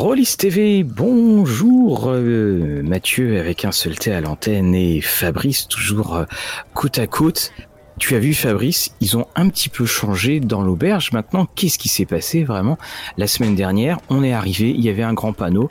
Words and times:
Rollis 0.00 0.34
TV, 0.38 0.82
bonjour 0.82 2.08
euh, 2.08 2.82
Mathieu 2.82 3.38
avec 3.38 3.66
un 3.66 3.70
seul 3.70 3.98
T 3.98 4.10
à 4.10 4.22
l'antenne 4.22 4.74
et 4.74 5.02
Fabrice 5.02 5.68
toujours 5.68 6.16
euh, 6.16 6.24
côte 6.72 6.98
à 6.98 7.06
côte. 7.06 7.52
Tu 7.98 8.14
as 8.14 8.18
vu 8.18 8.32
Fabrice, 8.32 8.94
ils 9.02 9.18
ont 9.18 9.26
un 9.34 9.50
petit 9.50 9.68
peu 9.68 9.84
changé 9.84 10.40
dans 10.40 10.62
l'auberge. 10.62 11.12
Maintenant, 11.12 11.46
qu'est-ce 11.54 11.78
qui 11.78 11.90
s'est 11.90 12.06
passé 12.06 12.44
vraiment? 12.44 12.78
La 13.18 13.26
semaine 13.26 13.54
dernière, 13.54 13.98
on 14.08 14.24
est 14.24 14.32
arrivé, 14.32 14.70
il 14.70 14.80
y 14.80 14.88
avait 14.88 15.02
un 15.02 15.12
grand 15.12 15.34
panneau. 15.34 15.68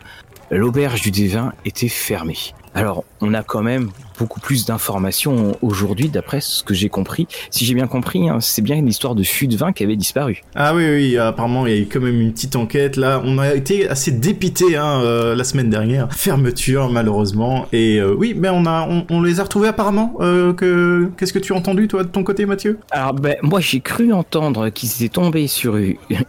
L'auberge 0.52 1.02
du 1.02 1.10
Dévin 1.10 1.54
était 1.66 1.90
fermée. 1.90 2.54
Alors, 2.76 3.04
on 3.22 3.34
a 3.34 3.44
quand 3.44 3.64
même 3.64 3.90
beaucoup 4.20 4.40
plus 4.40 4.66
d'informations 4.66 5.56
aujourd'hui, 5.62 6.10
d'après 6.10 6.42
ce 6.42 6.64
que 6.64 6.74
j'ai 6.74 6.90
compris. 6.90 7.28
Si 7.52 7.66
j'ai 7.66 7.74
bien 7.74 7.88
compris, 7.88 8.30
hein, 8.30 8.40
c'est 8.42 8.62
bien 8.62 8.76
une 8.76 8.88
histoire 8.88 9.16
de 9.16 9.24
fût 9.24 9.48
de 9.48 9.56
vin 9.56 9.72
qui 9.72 9.84
avait 9.84 9.96
disparu. 9.96 10.44
Ah 10.56 10.76
oui, 10.76 10.84
oui, 10.88 11.18
apparemment, 11.18 11.66
il 11.66 11.74
y 11.74 11.78
a 11.78 11.82
eu 11.82 11.88
quand 11.88 12.02
même 12.02 12.20
une 12.20 12.34
petite 12.34 12.56
enquête. 12.56 12.98
Là, 12.98 13.22
on 13.24 13.38
a 13.38 13.54
été 13.54 13.88
assez 13.90 14.12
dépité 14.12 14.76
hein, 14.76 15.02
euh, 15.02 15.36
la 15.36 15.44
semaine 15.44 15.70
dernière. 15.70 16.12
Fermeture, 16.14 16.90
malheureusement. 16.90 17.68
Et 17.72 17.98
euh, 17.98 18.14
oui, 18.14 18.36
mais 18.38 18.50
on, 18.50 18.66
a, 18.66 18.88
on, 19.10 19.22
les 19.22 19.40
a 19.40 19.44
retrouvés 19.44 19.70
apparemment. 19.70 20.16
Euh, 20.20 20.54
que 20.54 21.10
Qu'est-ce 21.18 21.34
que 21.34 21.40
tu 21.40 21.54
as 21.54 21.56
entendu, 21.56 21.88
toi, 21.88 22.04
de 22.04 22.10
ton 22.10 22.24
côté, 22.24 22.46
Mathieu? 22.46 22.80
Alors, 22.92 23.14
ben, 23.14 23.36
moi, 23.42 23.62
j'ai 23.62 23.80
cru 23.80 24.12
entendre 24.12 24.70
qu'ils 24.70 24.92
étaient 24.92 25.10
tombés 25.10 25.48
sur... 25.48 25.78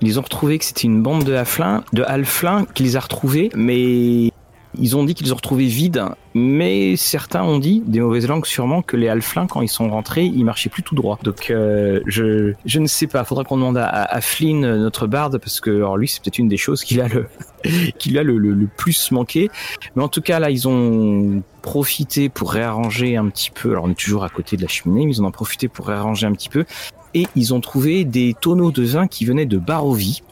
Ils 0.01 0.19
ont 0.19 0.23
retrouvé 0.23 0.59
que 0.59 0.65
c'était 0.65 0.85
une 0.85 1.03
bande 1.03 1.25
de 1.25 1.35
halflins, 1.35 1.85
de 1.93 2.03
halflins 2.03 2.67
qui 2.75 2.85
les 2.85 2.97
a 2.97 3.01
retrouvés, 3.01 3.51
mais 3.55 4.31
ils 4.79 4.97
ont 4.97 5.05
dit 5.05 5.15
qu'ils 5.15 5.33
ont 5.33 5.37
retrouvé 5.37 5.67
vide, 5.67 6.05
mais 6.35 6.97
certains 6.97 7.43
ont 7.43 7.59
dit, 7.59 7.83
des 7.87 8.01
mauvaises 8.01 8.29
langues 8.29 8.47
sûrement, 8.47 8.83
que 8.83 8.97
les 8.97 9.09
halflins, 9.09 9.47
quand 9.47 9.63
ils 9.63 9.69
sont 9.69 9.91
rentrés, 9.91 10.25
ils 10.25 10.45
marchaient 10.45 10.71
plus 10.71 10.83
tout 10.83 10.95
droit. 10.95 11.19
Donc 11.23 11.51
euh, 11.51 12.01
je, 12.07 12.53
je 12.65 12.79
ne 12.79 12.87
sais 12.87 13.07
pas, 13.07 13.25
faudra 13.25 13.45
qu'on 13.45 13.57
demande 13.57 13.79
à, 13.79 13.89
à, 13.89 14.21
Flynn, 14.21 14.61
notre 14.61 15.07
barde, 15.07 15.39
parce 15.39 15.61
que 15.61 15.71
alors 15.71 15.97
lui, 15.97 16.09
c'est 16.09 16.23
peut-être 16.23 16.39
une 16.39 16.49
des 16.49 16.57
choses 16.57 16.85
qu'il 16.85 17.01
a 17.01 17.09
le 17.09 17.27
qu'il 17.99 18.17
a 18.19 18.23
le, 18.23 18.39
le, 18.39 18.67
plus 18.67 19.11
manqué. 19.11 19.51
Mais 19.97 20.03
en 20.03 20.09
tout 20.09 20.23
cas, 20.23 20.39
là, 20.39 20.51
ils 20.51 20.69
ont 20.69 21.43
profité 21.63 22.29
pour 22.29 22.53
réarranger 22.53 23.17
un 23.17 23.29
petit 23.29 23.51
peu. 23.51 23.73
Alors 23.73 23.85
on 23.85 23.91
est 23.91 23.99
toujours 23.99 24.25
à 24.25 24.29
côté 24.29 24.57
de 24.57 24.63
la 24.63 24.69
cheminée, 24.69 25.07
mais 25.07 25.13
ils 25.13 25.21
en 25.21 25.27
ont 25.27 25.31
profité 25.31 25.69
pour 25.69 25.87
réarranger 25.87 26.27
un 26.27 26.33
petit 26.33 26.49
peu. 26.49 26.65
Et 27.13 27.27
ils 27.35 27.53
ont 27.53 27.61
trouvé 27.61 28.05
des 28.05 28.35
tonneaux 28.41 28.71
de 28.71 28.85
vin 28.85 29.09
qui 29.09 29.25
venaient 29.25 29.47
de 29.47 29.59
Barovie. 29.59 30.23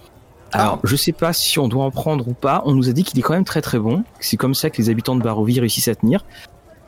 Alors, 0.52 0.80
je 0.84 0.96
sais 0.96 1.12
pas 1.12 1.32
si 1.32 1.58
on 1.58 1.68
doit 1.68 1.84
en 1.84 1.90
prendre 1.90 2.26
ou 2.28 2.32
pas. 2.32 2.62
On 2.64 2.74
nous 2.74 2.88
a 2.88 2.92
dit 2.92 3.04
qu'il 3.04 3.18
est 3.18 3.22
quand 3.22 3.34
même 3.34 3.44
très 3.44 3.60
très 3.60 3.78
bon. 3.78 4.04
C'est 4.20 4.36
comme 4.36 4.54
ça 4.54 4.70
que 4.70 4.78
les 4.78 4.90
habitants 4.90 5.16
de 5.16 5.22
Barovie 5.22 5.60
réussissent 5.60 5.88
à 5.88 5.94
tenir. 5.94 6.24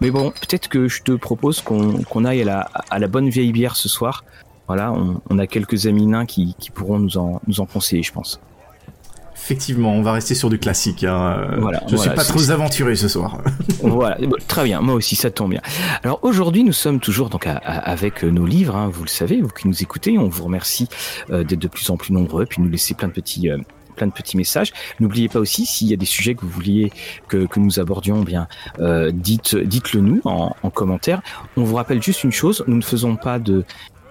Mais 0.01 0.11
bon, 0.11 0.31
peut-être 0.31 0.69
que 0.69 0.89
je 0.89 1.03
te 1.03 1.13
propose 1.13 1.61
qu'on 1.61 2.25
aille 2.25 2.43
à 2.43 2.45
la, 2.45 2.61
à 2.89 2.99
la, 2.99 3.07
bonne 3.07 3.29
vieille 3.29 3.53
bière 3.53 3.77
ce 3.77 3.89
soir. 3.89 4.25
Voilà, 4.67 4.93
on, 4.93 5.21
on 5.29 5.39
a 5.39 5.47
quelques 5.47 5.87
amis 5.87 6.07
nains 6.07 6.25
qui, 6.25 6.55
qui 6.59 6.71
pourront 6.71 6.99
nous 6.99 7.19
en, 7.19 7.41
nous 7.47 7.61
en 7.61 7.67
conseiller, 7.67 8.03
je 8.03 8.13
pense. 8.13 8.41
Effectivement, 9.43 9.93
on 9.93 10.03
va 10.03 10.13
rester 10.13 10.35
sur 10.35 10.51
du 10.51 10.59
classique. 10.59 11.03
Hein. 11.03 11.57
Voilà, 11.59 11.83
je 11.89 11.97
suis 11.97 12.11
pas 12.11 12.25
trop 12.25 12.51
aventuré 12.51 12.95
ce 12.95 13.09
soir. 13.09 13.39
voilà, 13.83 14.19
très 14.47 14.65
bien. 14.65 14.81
Moi 14.81 14.95
aussi, 14.95 15.17
ça 15.17 15.31
tombe 15.31 15.51
bien. 15.51 15.63
Alors 16.05 16.21
aujourd'hui, 16.23 16.63
nous 16.63 16.73
sommes 16.73 17.01
toujours 17.01 17.31
donc 17.31 17.47
avec 17.47 18.23
nos 18.23 18.47
livres. 18.47 18.77
Hein, 18.77 18.91
vous 18.93 19.03
le 19.03 19.09
savez, 19.09 19.41
vous 19.41 19.49
qui 19.49 19.67
nous 19.67 19.83
écoutez, 19.83 20.19
on 20.19 20.29
vous 20.29 20.45
remercie 20.45 20.89
euh, 21.31 21.43
d'être 21.43 21.59
de 21.59 21.69
plus 21.69 21.89
en 21.91 21.97
plus 21.97 22.13
nombreux, 22.13 22.47
puis 22.47 22.63
nous 22.63 22.69
laisser 22.69 22.95
plein 22.95 23.09
de 23.09 23.13
petits. 23.13 23.51
Euh, 23.51 23.59
plein 23.97 24.07
de 24.07 24.13
petits 24.13 24.37
messages. 24.37 24.73
N'oubliez 24.99 25.29
pas 25.29 25.41
aussi 25.41 25.67
s'il 25.67 25.89
y 25.89 25.93
a 25.93 25.97
des 25.97 26.07
sujets 26.07 26.35
que 26.35 26.43
vous 26.43 26.49
vouliez 26.49 26.91
que, 27.29 27.45
que 27.45 27.61
nous 27.61 27.81
abordions, 27.81 28.23
bien 28.23 28.49
euh, 28.79 29.11
dites 29.13 29.57
dites-le 29.57 30.01
nous 30.01 30.21
en, 30.25 30.55
en 30.63 30.71
commentaire. 30.71 31.21
On 31.57 31.65
vous 31.65 31.75
rappelle 31.75 32.03
juste 32.03 32.25
une 32.25 32.33
chose, 32.33 32.65
nous 32.67 32.77
ne 32.77 32.83
faisons 32.83 33.17
pas 33.17 33.39
de 33.39 33.65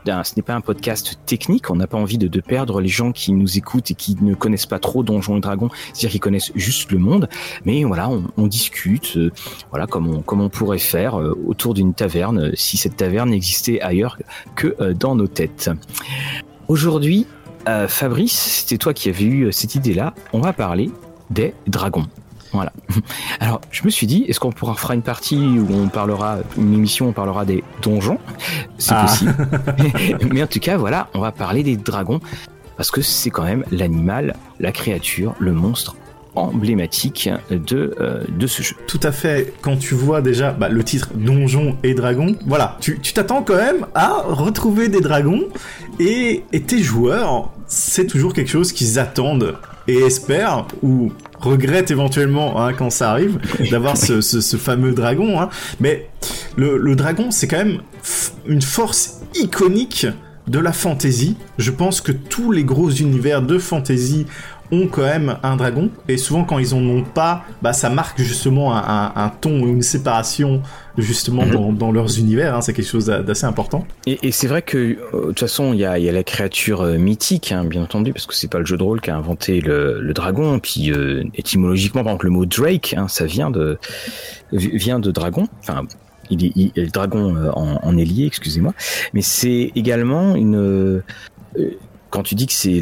ce 0.05 0.36
n'est 0.36 0.42
pas 0.42 0.53
un 0.53 0.61
podcast 0.61 1.20
technique. 1.26 1.70
On 1.70 1.76
n'a 1.76 1.87
pas 1.87 1.98
envie 1.98 2.17
de, 2.17 2.39
perdre 2.39 2.82
les 2.82 2.87
gens 2.87 3.11
qui 3.11 3.33
nous 3.33 3.58
écoutent 3.58 3.92
et 3.92 3.93
qui 3.93 4.15
ne 4.21 4.33
connaissent 4.33 4.65
pas 4.65 4.80
trop 4.80 5.04
Donjons 5.04 5.37
et 5.37 5.42
Dragons, 5.42 5.70
c'est-à-dire 5.93 6.11
qu'ils 6.11 6.20
connaissent 6.20 6.52
juste 6.55 6.92
le 6.92 6.99
monde. 6.99 7.30
Mais 7.65 7.83
voilà, 7.83 8.10
on, 8.10 8.48
discute, 8.48 9.17
euh, 9.17 9.32
voilà, 9.70 9.86
comme 9.87 10.08
on, 10.08 10.21
comme 10.21 10.42
on 10.42 10.49
pourrait 10.49 10.80
faire 10.80 11.20
euh, 11.20 11.37
autour 11.45 11.73
d'une 11.73 11.93
taverne, 11.93 12.39
euh, 12.39 12.52
si 12.55 12.77
cette 12.77 12.95
taverne 12.95 13.33
existait 13.33 13.82
ailleurs 13.82 14.17
que 14.55 14.93
dans 14.93 15.15
nos 15.15 15.27
têtes. 15.27 15.70
Aujourd'hui, 16.67 17.27
Fabrice, 17.87 18.33
c'était 18.33 18.77
toi 18.77 18.93
qui 18.93 19.10
avais 19.10 19.26
eu 19.26 19.52
cette 19.52 19.76
idée-là. 19.76 20.14
On 20.33 20.39
va 20.39 20.54
parler 20.54 20.89
des 21.30 21.54
dragons. 21.67 22.08
Voilà. 22.52 22.73
Alors, 23.39 23.61
je 23.71 23.83
me 23.83 23.89
suis 23.89 24.08
dit, 24.08 24.26
est-ce 24.27 24.39
qu'on 24.39 24.52
pourra 24.52 24.76
faire 24.76 24.92
une 24.92 25.02
partie 25.02 25.37
où 25.37 25.67
on 25.71 25.87
parlera, 25.87 26.37
une 26.58 26.73
émission 26.73 27.08
où 27.08 27.10
on 27.10 27.14
parlera 27.14 27.45
des 27.45 27.64
donjons? 27.82 28.20
C'est 28.77 28.93
ah. 28.93 29.05
possible. 29.05 29.36
Mais 30.32 30.43
en 30.43 30.48
tout 30.48 30.60
cas, 30.60 30.77
voilà, 30.77 31.08
on 31.14 31.20
va 31.20 31.32
parler 31.32 31.64
des 31.64 31.77
dragons 31.77 32.20
parce 32.77 32.92
que 32.92 33.02
c'est 33.02 33.30
quand 33.30 33.43
même 33.43 33.65
l'animal, 33.71 34.36
la 34.60 34.71
créature, 34.71 35.36
le 35.39 35.52
monstre 35.52 35.95
emblématique 36.36 37.30
de, 37.49 37.95
euh, 37.99 38.23
de 38.30 38.48
ce 38.48 38.61
jeu. 38.61 38.76
Tout 38.87 38.99
à 39.04 39.11
fait. 39.11 39.54
Quand 39.61 39.77
tu 39.77 39.95
vois 39.95 40.21
déjà 40.21 40.52
bah, 40.52 40.70
le 40.70 40.83
titre 40.83 41.10
Donjons 41.14 41.76
et 41.83 41.93
Dragons, 41.93 42.36
voilà, 42.45 42.77
tu 42.80 42.99
t'attends 43.14 43.43
quand 43.43 43.58
même 43.58 43.86
à 43.95 44.21
retrouver 44.23 44.87
des 44.87 45.02
dragons 45.02 45.48
et, 45.99 46.43
et 46.54 46.61
tes 46.61 46.80
joueurs, 46.80 47.52
c'est 47.67 48.08
toujours 48.08 48.33
quelque 48.33 48.49
chose 48.49 48.71
qu'ils 48.71 48.98
attendent 48.98 49.58
et 49.87 49.98
espèrent 49.98 50.66
ou 50.81 51.11
regrette 51.39 51.92
éventuellement 51.92 52.61
hein, 52.61 52.73
quand 52.73 52.89
ça 52.89 53.11
arrive 53.11 53.39
d'avoir 53.72 53.98
ce, 53.98 54.22
ce, 54.22 54.58
fameux 54.58 54.92
dragon. 54.94 55.39
Hein. 55.39 55.50
Mais 55.80 56.10
le, 56.55 56.77
le 56.77 56.95
dragon, 56.95 57.32
c'est 57.32 57.48
quand 57.48 57.58
même 57.58 57.82
une 58.45 58.61
force 58.61 59.22
iconique 59.36 60.08
de 60.49 60.60
la 60.60 60.73
fantasy. 60.73 61.37
Je 61.58 61.71
pense 61.71 62.02
que 62.02 62.11
tous 62.11 62.52
les 62.52 62.64
gros 62.64 62.89
univers 62.89 63.42
de 63.42 63.58
fantasy 63.58 64.26
ont 64.71 64.87
quand 64.87 65.02
même 65.02 65.37
un 65.43 65.55
dragon. 65.55 65.89
Et 66.08 66.17
souvent 66.17 66.43
quand 66.43 66.60
ils 66.60 66.73
en 66.73 66.83
ont 66.83 67.04
pas 67.04 67.43
bah 67.61 67.73
ça 67.73 67.89
marque 67.89 68.21
justement 68.21 68.76
un, 68.76 69.11
un, 69.15 69.30
ton 69.30 69.61
ou 69.61 69.67
une 69.67 69.82
séparation 69.82 70.61
justement 70.98 71.45
mhm. 71.45 71.52
dans, 71.52 71.73
dans, 71.73 71.92
leurs 71.92 72.20
univers 72.20 72.55
hein, 72.55 72.61
c'est 72.61 72.73
quelque 72.73 72.87
chose 72.87 73.05
d'assez 73.05 73.45
important. 73.45 73.86
Et, 74.05 74.20
et 74.27 74.32
c'est 74.32 74.48
vrai 74.48 74.61
que 74.61 74.77
euh, 74.77 74.98
de 75.14 75.26
toute 75.27 75.39
façon 75.39 75.73
il 75.73 75.80
y 75.80 75.86
a, 75.86 75.98
y 75.98 76.10
a, 76.10 76.11
la 76.11 76.23
créature 76.23 76.81
euh, 76.81 76.98
mythique 76.98 77.52
hein, 77.52 77.64
bien 77.64 77.83
entendu 77.83 78.14
parce 78.14 78.26
que 78.26 78.36
c'est 78.36 78.49
pas 78.49 78.60
le 78.60 78.66
jeu 78.66 78.77
de 78.77 78.83
rôle 78.83 79.02
qui 79.02 79.10
a 79.10 79.16
inventé 79.16 79.61
le, 79.61 80.02
le 80.02 80.14
dragon. 80.14 80.60
Puis 80.60 80.92
euh, 80.92 81.23
étymologiquement 81.36 82.04
par 82.04 82.14
exemple 82.14 82.26
le 82.26 82.31
mot 82.31 82.45
Drake 82.45 82.93
hein, 82.98 83.08
ça 83.08 83.26
vient 83.26 83.49
de 83.52 83.77
vient 84.52 84.99
de 84.99 85.11
dragon. 85.11 85.48
Enfin 85.61 85.86
il 86.30 86.72
est, 86.76 86.94
dragon 86.94 87.36
en, 87.54 87.80
en 87.82 87.98
ailier 87.98 88.26
excusez-moi 88.26 88.73
mais 89.14 89.22
c'est 89.22 89.72
également 89.76 90.36
une 90.36 91.02
quand 92.10 92.23
tu 92.23 92.36
dis 92.36 92.48
que 92.48 92.54
c'est 92.54 92.82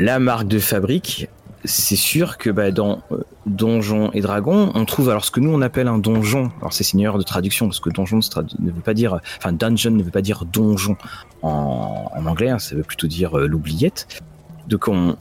la 0.00 0.18
marque 0.18 0.48
de 0.48 0.58
fabrique, 0.58 1.28
c'est 1.64 1.96
sûr 1.96 2.38
que 2.38 2.50
bah, 2.50 2.70
dans 2.70 3.02
euh, 3.12 3.24
Donjons 3.46 4.10
et 4.12 4.20
Dragons, 4.20 4.70
on 4.74 4.84
trouve 4.84 5.10
alors 5.10 5.24
ce 5.24 5.30
que 5.30 5.40
nous 5.40 5.50
on 5.50 5.60
appelle 5.60 5.88
un 5.88 5.98
donjon. 5.98 6.50
Alors 6.60 6.72
c'est 6.72 6.92
une 6.92 7.00
erreur 7.00 7.18
de 7.18 7.22
traduction 7.24 7.66
parce 7.66 7.80
que 7.80 7.90
donjon 7.90 8.20
ne 8.58 8.70
veut 8.70 8.80
pas 8.80 8.94
dire, 8.94 9.20
enfin 9.38 9.52
dungeon 9.52 9.90
ne 9.90 10.02
veut 10.02 10.10
pas 10.10 10.22
dire 10.22 10.44
donjon 10.44 10.96
en, 11.42 12.10
anglais, 12.26 12.50
hein, 12.50 12.58
ça 12.58 12.74
veut 12.74 12.82
plutôt 12.82 13.06
dire 13.06 13.38
euh, 13.38 13.46
l'oubliette. 13.46 14.22
Donc 14.68 14.88
on, 14.88 15.16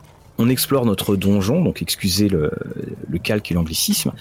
explore 0.49 0.85
notre 0.85 1.15
donjon, 1.15 1.63
donc 1.63 1.81
excusez 1.81 2.29
le 2.29 2.51
calque 3.23 3.49
et 3.51 3.55
l'anglicisme, 3.55 4.11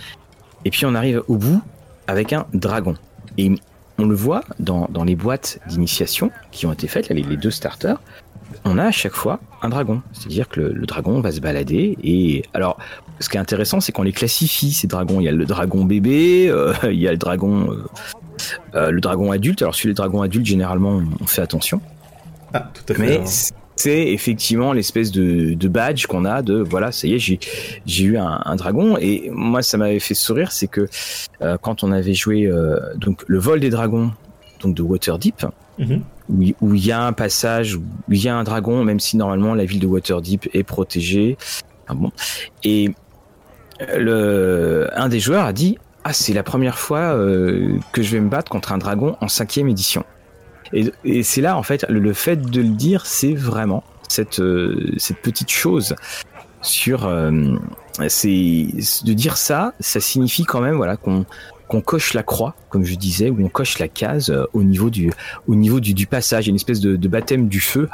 et 0.65 0.71
puis 0.71 0.87
on 0.87 0.95
arrive 0.95 1.23
au 1.29 1.37
bout 1.37 1.61
avec 2.07 2.33
un 2.33 2.47
dragon. 2.55 2.95
Et 3.39 3.53
on 3.99 4.07
le 4.07 4.15
voit 4.15 4.45
dans, 4.59 4.89
dans 4.91 5.05
les 5.05 5.17
boîtes 5.17 5.59
d'initiation 5.69 6.31
qui 6.51 6.67
ont 6.67 6.73
été 6.73 6.87
faites, 6.87 7.09
les, 7.09 7.23
les 7.23 7.37
deux 7.37 7.51
starters 7.51 7.99
on 8.65 8.79
a 8.79 8.85
à 8.85 8.91
chaque 8.91 9.15
fois 9.15 9.41
un 9.63 9.69
dragon. 9.69 10.03
C'est-à-dire 10.13 10.49
que 10.49 10.61
le, 10.61 10.87
dragon 10.87 11.21
va 11.21 11.33
se 11.33 11.41
balader 11.41 11.97
et 12.03 12.45
alors 12.55 12.79
ce 13.21 13.29
qui 13.29 13.37
est 13.37 13.41
intéressant 13.41 13.81
c'est 13.81 13.93
qu'on 13.93 14.03
les 14.03 14.13
classifie 14.13 14.73
ces 14.73 14.87
dragons. 14.87 15.21
Il 15.21 15.25
y 15.25 15.29
a 15.29 15.33
le 15.33 15.47
dragon 15.47 15.85
bébé, 15.85 16.49
euh, 16.49 16.73
il 16.85 16.99
y 16.99 17.09
a 17.09 17.13
le 17.13 17.19
dragon 17.19 17.71
euh, 17.71 17.85
euh, 18.75 18.91
le 18.91 19.01
dragon 19.01 19.31
adulte. 19.33 19.63
Alors 19.63 19.75
sur 19.75 19.89
les 19.89 19.95
dragons 19.95 20.23
adultes 20.23 20.47
généralement 20.47 21.03
on 21.21 21.27
fait 21.27 21.43
attention. 21.43 21.81
Ah, 22.53 22.71
tout 22.73 22.93
à 22.93 22.97
fait. 22.97 23.03
Mais 23.03 23.21
c'est 23.77 24.09
effectivement 24.09 24.73
l'espèce 24.73 25.13
de, 25.13 25.69
badge 25.69 26.07
qu'on 26.07 26.25
a 26.25 26.43
de 26.43 26.57
voilà 26.59 26.93
ça 26.93 27.07
y 27.07 27.15
est 27.15 27.19
j'ai 27.19 27.39
j'ai 27.85 28.05
eu 28.05 28.17
un, 28.19 28.57
dragon 28.57 28.97
et 28.99 29.31
moi 29.31 29.63
ça 29.63 29.77
m'avait 29.77 29.99
fait 30.01 30.15
sourire 30.15 30.53
c'est 30.53 30.67
que 30.67 30.89
quand 31.61 31.85
on 31.85 31.93
avait 31.93 32.15
joué 32.15 32.51
donc 32.97 33.23
le 33.27 33.39
vol 33.39 33.61
des 33.61 33.71
dragons 33.71 34.13
donc 34.61 34.75
de 34.75 34.83
Waterdeep. 34.83 35.47
Mhm 35.79 36.03
où 36.29 36.75
il 36.75 36.85
y 36.85 36.93
a 36.93 37.03
un 37.03 37.13
passage, 37.13 37.77
où 37.77 37.83
il 38.09 38.23
y 38.23 38.29
a 38.29 38.37
un 38.37 38.45
dragon, 38.45 38.85
même 38.85 39.01
si 39.01 39.17
normalement 39.17 39.55
la 39.55 39.65
ville 39.65 39.81
de 39.81 39.87
Waterdeep 39.87 40.49
est 40.55 40.65
protégée. 40.65 41.37
Ah 41.89 41.95
bon. 41.95 42.11
Et 42.65 42.91
le, 43.97 44.89
un 44.95 45.09
des 45.09 45.21
joueurs 45.21 45.45
a 45.45 45.53
dit 45.53 45.79
Ah, 46.05 46.13
c'est 46.13 46.33
la 46.33 46.43
première 46.43 46.79
fois 46.79 47.15
euh, 47.15 47.79
que 47.93 48.03
je 48.03 48.11
vais 48.11 48.21
me 48.21 48.29
battre 48.29 48.51
contre 48.51 48.73
un 48.73 48.79
dragon 48.79 49.17
en 49.21 49.29
cinquième 49.29 49.69
édition. 49.69 50.05
Et, 50.73 50.93
et 51.05 51.23
c'est 51.23 51.41
là, 51.41 51.57
en 51.57 51.63
fait, 51.63 51.85
le, 51.89 52.13
fait 52.13 52.37
de 52.37 52.61
le 52.61 52.69
dire, 52.69 53.07
c'est 53.07 53.35
vraiment 53.35 53.85
cette, 54.09 54.41
euh, 54.41 54.93
cette 54.97 55.19
petite 55.19 55.51
chose 55.51 55.95
sur. 56.63 57.07
Euh, 57.07 57.57
c'est 58.09 58.29
de 59.05 59.13
dire 59.13 59.37
ça, 59.37 59.73
ça 59.81 60.01
signifie 60.01 60.45
quand 60.45 60.61
même 60.61 60.77
voilà 60.77 60.97
qu'on 60.97 61.25
qu'on 61.69 61.81
coche 61.81 62.15
la 62.15 62.23
croix, 62.23 62.55
comme 62.69 62.85
je 62.85 62.95
disais, 62.95 63.31
ou 63.31 63.45
on 63.45 63.49
coche 63.49 63.79
la 63.79 63.89
case 63.89 64.31
euh, 64.31 64.45
au 64.53 64.63
niveau 64.63 64.91
du, 64.91 65.11
au 65.49 65.55
niveau 65.55 65.81
du, 65.81 66.07
passage, 66.07 66.47
une 66.47 66.55
espèce 66.55 66.81
de, 66.81 67.09
baptême 67.09 67.49
du 67.49 67.61
feu, 67.61 67.89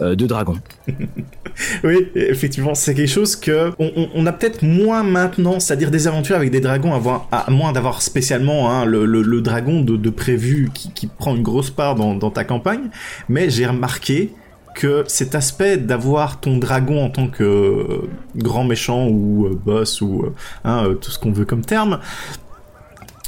euh, 0.00 0.14
de 0.14 0.26
dragon. 0.26 0.56
oui, 1.84 2.08
effectivement, 2.14 2.74
c'est 2.74 2.94
quelque 2.94 3.08
chose 3.08 3.36
que 3.36 3.72
on, 3.78 4.26
a 4.26 4.32
peut-être 4.32 4.62
moins 4.62 5.02
maintenant, 5.02 5.60
c'est-à-dire 5.60 5.90
des 5.90 6.06
aventures 6.06 6.36
avec 6.36 6.50
des 6.50 6.60
dragons, 6.60 6.94
à, 6.94 7.36
à 7.36 7.50
moins 7.50 7.72
d'avoir 7.72 8.02
spécialement 8.02 8.70
hein, 8.70 8.84
le, 8.84 9.04
le, 9.04 9.40
dragon 9.40 9.82
de, 9.82 10.10
prévu 10.10 10.70
qui, 10.72 10.90
qui, 10.92 11.06
prend 11.06 11.36
une 11.36 11.42
grosse 11.42 11.70
part 11.70 11.94
dans, 11.94 12.30
ta 12.30 12.44
campagne, 12.44 12.90
mais 13.28 13.50
j'ai 13.50 13.66
remarqué 13.66 14.32
que 14.74 15.04
cet 15.06 15.34
aspect 15.34 15.78
d'avoir 15.78 16.40
ton 16.40 16.58
dragon 16.58 17.02
en 17.02 17.08
tant 17.08 17.28
que 17.28 17.42
euh, 17.42 18.08
grand 18.36 18.64
méchant 18.64 19.08
ou 19.08 19.48
boss 19.64 20.02
ou 20.02 20.26
hein, 20.64 20.94
tout 21.00 21.10
ce 21.10 21.18
qu'on 21.18 21.32
veut 21.32 21.46
comme 21.46 21.64
terme, 21.64 21.98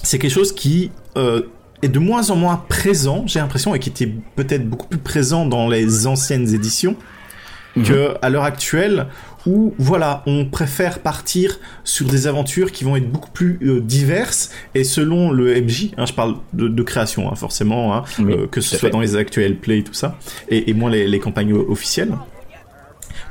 c'est 0.02 0.18
quelque 0.18 0.32
chose 0.32 0.52
qui 0.52 0.90
est 1.82 1.88
de 1.88 1.98
moins 1.98 2.30
en 2.30 2.36
moins 2.36 2.64
présent, 2.68 3.24
j'ai 3.26 3.38
l'impression, 3.38 3.74
et 3.74 3.78
qui 3.78 3.88
était 3.88 4.12
peut-être 4.36 4.68
beaucoup 4.68 4.88
plus 4.88 4.98
présent 4.98 5.46
dans 5.46 5.68
les 5.68 6.06
anciennes 6.06 6.52
éditions, 6.54 6.96
mhm. 7.76 7.84
que 7.84 8.14
à 8.22 8.30
l'heure 8.30 8.44
actuelle, 8.44 9.06
où 9.46 9.74
voilà, 9.78 10.22
on 10.26 10.44
préfère 10.44 10.98
partir 10.98 11.58
sur 11.84 12.06
des 12.06 12.26
aventures 12.26 12.72
qui 12.72 12.84
vont 12.84 12.96
être 12.96 13.10
beaucoup 13.10 13.30
plus 13.30 13.58
euh, 13.62 13.80
diverses 13.80 14.50
et 14.74 14.84
selon 14.84 15.30
le 15.30 15.60
MJ, 15.60 15.90
hein, 15.96 16.06
je 16.06 16.12
parle 16.12 16.36
de, 16.52 16.82
création 16.82 17.30
hein, 17.30 17.36
forcément, 17.36 17.94
hein, 17.94 18.04
euh, 18.20 18.46
que 18.48 18.60
ce 18.60 18.76
soit 18.76 18.90
dans 18.90 19.00
les 19.00 19.16
actuels 19.16 19.56
play 19.56 19.78
et 19.78 19.84
tout 19.84 19.94
ça, 19.94 20.18
et, 20.48 20.68
et 20.68 20.74
moins 20.74 20.90
les, 20.90 21.06
les 21.06 21.18
campagnes 21.20 21.54
officielles. 21.54 22.12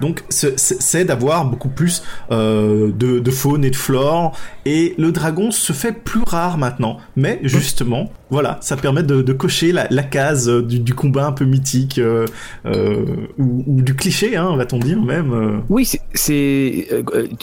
Donc 0.01 0.23
c'est 0.29 1.05
d'avoir 1.05 1.45
beaucoup 1.45 1.69
plus 1.69 2.03
euh, 2.31 2.91
de, 2.91 3.19
de, 3.19 3.31
faune 3.31 3.65
et 3.65 3.71
de 3.71 3.75
flore. 3.75 4.37
Et 4.65 4.95
le 4.97 5.11
dragon 5.11 5.51
se 5.51 5.73
fait 5.73 5.91
plus 5.91 6.23
rare 6.23 6.57
maintenant. 6.57 6.97
Mais 7.15 7.39
justement, 7.43 8.11
voilà, 8.29 8.57
ça 8.61 8.75
permet 8.75 9.03
de, 9.03 9.21
de 9.21 9.33
cocher 9.33 9.71
la, 9.71 9.87
la 9.89 10.03
case 10.03 10.49
euh, 10.49 10.61
du, 10.61 10.79
du, 10.79 10.93
combat 10.93 11.27
un 11.27 11.31
peu 11.31 11.45
mythique 11.45 11.97
euh, 11.97 12.25
euh, 12.65 13.05
ou, 13.37 13.63
ou, 13.65 13.81
du 13.81 13.95
cliché, 13.95 14.35
hein, 14.35 14.55
va-t-on 14.57 14.79
dire 14.79 15.01
même. 15.01 15.63
Oui, 15.69 15.85
c'est, 16.13 16.87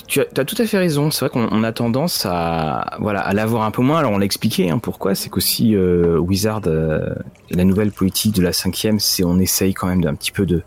tu 0.06 0.20
as, 0.20 0.24
as, 0.36 0.44
tout 0.44 0.60
à 0.60 0.66
fait 0.66 0.78
raison. 0.78 1.10
C'est 1.10 1.26
vrai 1.26 1.30
qu'on 1.30 1.64
a 1.64 1.72
tendance 1.72 2.26
à 2.26 2.96
voilà 3.00 3.20
à 3.20 3.32
l'avoir 3.32 3.62
un 3.62 3.70
peu 3.70 3.82
moins. 3.82 3.98
Alors 3.98 4.12
on 4.12 4.18
l'a 4.18 4.26
expliqué 4.26 4.70
hein, 4.70 4.78
pourquoi. 4.78 5.14
C'est 5.14 5.30
qu'aussi 5.30 5.76
Wizard, 5.76 6.62
la 7.50 7.64
nouvelle 7.64 7.90
politique 7.90 8.34
de 8.34 8.42
la 8.42 8.52
cinquième, 8.52 9.00
c'est 9.00 9.24
on 9.24 9.38
essaye 9.38 9.72
quand 9.72 9.86
même 9.86 10.02
d'un 10.02 10.14
petit 10.14 10.32
peu 10.32 10.44
de 10.44 10.62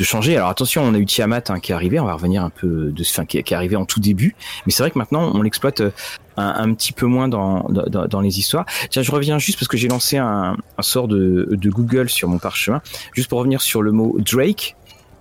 de 0.00 0.04
changer. 0.04 0.36
Alors 0.36 0.48
attention, 0.48 0.82
on 0.82 0.94
a 0.94 0.98
eu 0.98 1.04
Tiamat 1.04 1.42
hein, 1.50 1.60
qui 1.60 1.72
est 1.72 1.74
arrivé, 1.74 2.00
on 2.00 2.06
va 2.06 2.14
revenir 2.14 2.42
un 2.42 2.50
peu 2.50 2.90
de 2.90 3.04
ce 3.04 3.20
qui, 3.22 3.38
est 3.38 3.52
arrivé 3.52 3.76
en 3.76 3.84
tout 3.84 4.00
début, 4.00 4.34
mais 4.64 4.72
c'est 4.72 4.82
vrai 4.82 4.90
que 4.90 4.98
maintenant 4.98 5.30
on 5.34 5.42
l'exploite 5.42 5.80
euh, 5.82 5.90
un, 6.38 6.72
petit 6.72 6.92
peu 6.92 7.04
moins 7.06 7.28
dans, 7.28 7.68
dans, 7.68 8.20
les 8.20 8.38
histoires. 8.38 8.64
Tiens, 8.88 9.02
je 9.02 9.12
reviens 9.12 9.38
juste 9.38 9.58
parce 9.58 9.68
que 9.68 9.76
j'ai 9.76 9.88
lancé 9.88 10.16
un, 10.16 10.56
sort 10.80 11.06
de, 11.06 11.46
Google 11.66 12.08
sur 12.08 12.28
mon 12.28 12.38
parchemin, 12.38 12.80
juste 13.12 13.28
pour 13.28 13.38
revenir 13.38 13.60
sur 13.60 13.82
le 13.82 13.92
mot 13.92 14.16
Drake. 14.18 14.76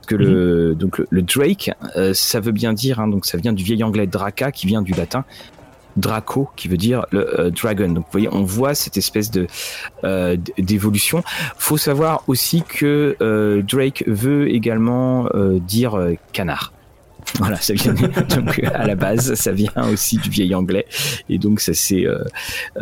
Que 0.07 0.15
le, 0.15 0.69
mhm. 0.69 0.75
donc 0.75 1.01
le, 1.09 1.21
Drake, 1.21 1.71
euh, 1.95 2.15
ça 2.15 2.39
veut 2.39 2.51
bien 2.51 2.73
dire, 2.73 2.99
hein, 2.99 3.07
donc 3.07 3.27
ça 3.27 3.37
vient 3.37 3.53
du 3.53 3.63
vieil 3.63 3.83
anglais 3.83 4.07
Draca, 4.07 4.51
qui 4.51 4.65
vient 4.65 4.81
du 4.81 4.93
latin, 4.93 5.23
Draco, 5.99 6.49
qui 6.55 6.67
veut 6.67 6.77
dire 6.77 7.05
le 7.11 7.39
euh, 7.39 7.49
dragon. 7.51 7.89
Donc 7.89 8.05
vous 8.05 8.11
voyez, 8.11 8.29
on 8.31 8.43
voit 8.43 8.73
cette 8.73 8.97
espèce 8.97 9.31
de 9.31 9.47
euh, 10.03 10.37
d'évolution. 10.57 11.23
Faut 11.57 11.77
savoir 11.77 12.23
aussi 12.27 12.63
que 12.63 13.15
euh, 13.21 13.61
Drake 13.61 14.03
veut 14.07 14.49
également 14.49 15.27
euh, 15.33 15.59
dire 15.59 15.97
canard. 16.33 16.73
Voilà, 17.37 17.57
ça 17.57 17.73
vient 17.73 17.93
donc 18.35 18.59
à 18.73 18.87
la 18.87 18.95
base, 18.95 19.35
ça 19.35 19.51
vient 19.51 19.71
aussi 19.91 20.17
du 20.17 20.29
vieil 20.29 20.55
anglais, 20.55 20.87
et 21.29 21.37
donc 21.37 21.59
ça 21.59 21.73
c'est, 21.75 22.07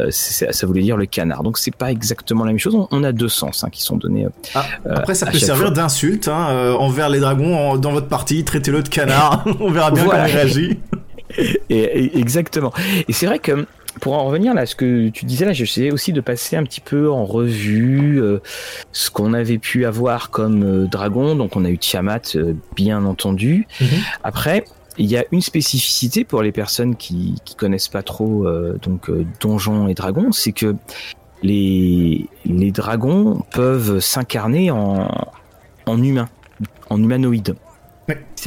ça 0.10 0.68
voulait 0.68 0.84
dire 0.84 0.96
le 0.96 1.06
canard. 1.06 1.44
Donc 1.44 1.58
c'est 1.58 1.76
pas 1.76 1.92
exactement 1.92 2.46
la 2.46 2.52
même 2.52 2.60
chose. 2.60 2.78
On, 2.92 3.04
a 3.04 3.12
deux 3.12 3.28
sens 3.28 3.64
hein, 3.64 3.70
qui 3.70 3.82
sont 3.82 3.98
donnés. 3.98 4.28
Ah, 4.56 4.66
après, 4.90 5.16
ça 5.16 5.26
peut 5.26 5.40
servir 5.40 5.72
d'insulte 5.72 6.30
hein, 6.30 6.76
envers 6.80 7.10
les 7.10 7.20
dragons 7.20 7.76
dans 7.78 7.92
votre 7.92 8.08
partie. 8.08 8.46
Traitez-le 8.46 8.84
de 8.84 8.90
canard. 8.90 9.44
on 9.60 9.72
verra 9.72 9.92
bien 9.92 10.06
comment 10.06 10.26
il 10.26 10.32
réagit. 10.32 10.80
et, 11.70 12.18
exactement. 12.18 12.74
Et 13.08 13.14
c'est 13.14 13.26
vrai 13.26 13.40
que 13.40 13.66
pour 14.02 14.14
en 14.14 14.26
revenir 14.26 14.54
là, 14.54 14.66
ce 14.66 14.76
que 14.76 15.10
tu 15.10 15.26
disais 15.26 15.46
là, 15.46 15.54
j'essayais 15.54 15.92
aussi 15.92 16.14
de 16.14 16.22
passer 16.22 16.56
un 16.56 16.64
petit 16.64 16.82
peu 16.82 17.12
en 17.12 17.26
revue 17.26 18.22
euh, 18.22 18.40
ce 18.92 19.10
qu'on 19.10 19.34
avait 19.34 19.58
pu 19.58 19.86
avoir 19.86 20.30
comme 20.30 20.64
euh, 20.64 20.88
dragon. 20.88 21.36
Donc 21.36 21.56
on 21.56 21.66
a 21.66 21.70
eu 21.70 21.78
Tiamat, 21.78 22.36
euh, 22.36 22.54
bien 22.76 23.06
entendu. 23.06 23.68
Mm-hmm. 23.80 24.04
Après, 24.24 24.66
il 24.98 25.06
y 25.06 25.18
a 25.18 25.26
une 25.32 25.42
spécificité 25.42 26.24
pour 26.24 26.42
les 26.42 26.52
personnes 26.52 26.96
qui, 26.96 27.36
qui 27.46 27.56
connaissent 27.56 27.88
pas 27.88 28.02
trop 28.02 28.48
donc 28.82 29.12
donjons 29.40 29.88
et 29.88 29.94
dragons, 29.94 30.32
c'est 30.32 30.54
que 30.54 30.76
les 31.44 32.26
les 32.46 32.72
dragons 32.72 33.44
peuvent 33.52 34.00
s'incarner 34.00 34.72
en 34.72 35.08
en 35.86 36.02
humain, 36.02 36.30
en 36.90 36.98
humanoïde. 36.98 37.56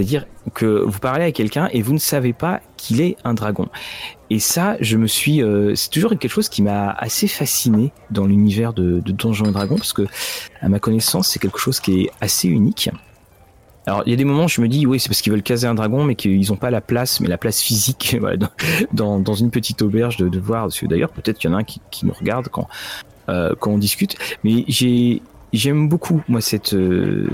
C'est-à-dire 0.00 0.24
que 0.54 0.82
vous 0.82 0.98
parlez 0.98 1.24
à 1.26 1.30
quelqu'un 1.30 1.68
et 1.72 1.82
vous 1.82 1.92
ne 1.92 1.98
savez 1.98 2.32
pas 2.32 2.62
qu'il 2.78 3.02
est 3.02 3.18
un 3.22 3.34
dragon. 3.34 3.68
Et 4.30 4.38
ça, 4.38 4.78
je 4.80 4.96
me 4.96 5.06
suis, 5.06 5.42
euh, 5.42 5.74
c'est 5.74 5.90
toujours 5.90 6.12
quelque 6.12 6.30
chose 6.30 6.48
qui 6.48 6.62
m'a 6.62 6.88
assez 6.92 7.28
fasciné 7.28 7.92
dans 8.10 8.24
l'univers 8.24 8.72
de, 8.72 9.00
Donjons 9.00 9.44
et 9.44 9.52
Dragons 9.52 9.76
parce 9.76 9.92
que, 9.92 10.06
à 10.62 10.70
ma 10.70 10.78
connaissance, 10.78 11.28
c'est 11.28 11.38
quelque 11.38 11.58
chose 11.58 11.80
qui 11.80 12.00
est 12.00 12.10
assez 12.22 12.48
unique. 12.48 12.88
Alors, 13.86 14.04
il 14.06 14.10
y 14.10 14.14
a 14.14 14.16
des 14.16 14.24
moments 14.24 14.44
où 14.44 14.48
je 14.48 14.62
me 14.62 14.68
dis, 14.68 14.86
oui, 14.86 14.98
c'est 14.98 15.10
parce 15.10 15.20
qu'ils 15.20 15.32
veulent 15.32 15.42
caser 15.42 15.66
un 15.66 15.74
dragon, 15.74 16.02
mais 16.02 16.14
qu'ils 16.14 16.48
n'ont 16.48 16.56
pas 16.56 16.70
la 16.70 16.80
place, 16.80 17.20
mais 17.20 17.28
la 17.28 17.36
place 17.36 17.60
physique, 17.60 18.16
dans, 18.94 19.34
une 19.34 19.50
petite 19.50 19.82
auberge 19.82 20.16
de, 20.16 20.40
voir. 20.40 20.68
D'ailleurs, 20.84 21.10
peut-être 21.10 21.36
qu'il 21.36 21.50
y 21.50 21.52
en 21.52 21.56
a 21.56 21.60
un 21.60 21.64
qui, 21.64 21.82
qui 21.90 22.06
nous 22.06 22.14
regarde 22.14 22.48
quand, 22.48 22.68
euh, 23.28 23.54
on 23.66 23.76
discute. 23.76 24.16
Mais 24.44 24.64
j'ai, 24.66 25.20
j'aime 25.52 25.88
beaucoup, 25.88 26.22
moi, 26.28 26.40
cette, 26.40 26.74
euh, 26.74 27.28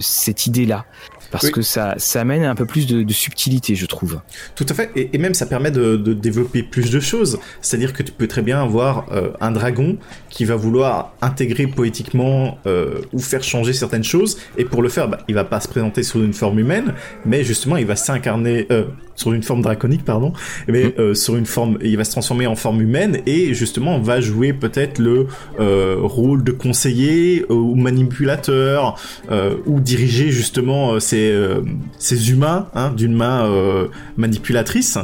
cette 0.00 0.46
idée-là 0.46 0.84
parce 1.30 1.50
que 1.50 1.62
ça, 1.62 1.94
ça 1.98 2.20
amène 2.20 2.44
un 2.44 2.54
peu 2.54 2.66
plus 2.66 2.86
de, 2.86 3.02
de 3.02 3.12
subtilité, 3.12 3.74
je 3.74 3.86
trouve. 3.86 4.20
Tout 4.54 4.66
à 4.68 4.74
fait, 4.74 4.90
et, 4.96 5.10
et 5.12 5.18
même 5.18 5.34
ça 5.34 5.46
permet 5.46 5.70
de, 5.70 5.96
de, 5.96 6.12
développer 6.12 6.62
plus 6.62 6.90
de 6.90 7.00
choses. 7.00 7.38
C'est-à-dire 7.60 7.92
que 7.92 8.02
tu 8.02 8.12
peux 8.12 8.26
très 8.26 8.42
bien 8.42 8.62
avoir 8.62 9.06
euh, 9.12 9.30
un 9.40 9.50
dragon 9.50 9.98
qui 10.30 10.44
va 10.44 10.56
vouloir 10.56 11.14
intégrer 11.20 11.66
poétiquement 11.66 12.58
euh, 12.66 13.00
ou 13.12 13.18
faire 13.20 13.42
changer 13.42 13.72
certaines 13.72 14.04
choses, 14.04 14.38
et 14.56 14.64
pour 14.64 14.82
le 14.82 14.88
faire, 14.88 15.08
bah, 15.08 15.18
il 15.28 15.34
va 15.34 15.44
pas 15.44 15.60
se 15.60 15.68
présenter 15.68 16.02
sous 16.02 16.22
une 16.22 16.32
forme 16.32 16.58
humaine, 16.58 16.94
mais 17.24 17.44
justement 17.44 17.76
il 17.76 17.86
va 17.86 17.96
s'incarner 17.96 18.66
euh, 18.70 18.84
sur 19.18 19.32
une 19.32 19.42
forme 19.42 19.62
draconique, 19.62 20.04
pardon, 20.04 20.32
mais 20.68 20.84
mmh. 20.84 20.92
euh, 21.00 21.14
sur 21.14 21.36
une 21.36 21.46
forme, 21.46 21.78
il 21.82 21.96
va 21.96 22.04
se 22.04 22.12
transformer 22.12 22.46
en 22.46 22.56
forme 22.56 22.80
humaine 22.80 23.18
et 23.26 23.52
justement 23.52 23.98
va 23.98 24.20
jouer 24.20 24.52
peut-être 24.52 24.98
le 24.98 25.26
euh, 25.60 25.96
rôle 26.00 26.44
de 26.44 26.52
conseiller 26.52 27.44
euh, 27.50 27.54
ou 27.54 27.74
manipulateur 27.74 28.96
ou 29.66 29.80
diriger 29.80 30.30
justement 30.30 31.00
ces, 31.00 31.34
ces 31.98 32.30
humains 32.30 32.68
hein, 32.74 32.90
d'une 32.90 33.14
main 33.14 33.50
manipulatrice 34.16 34.98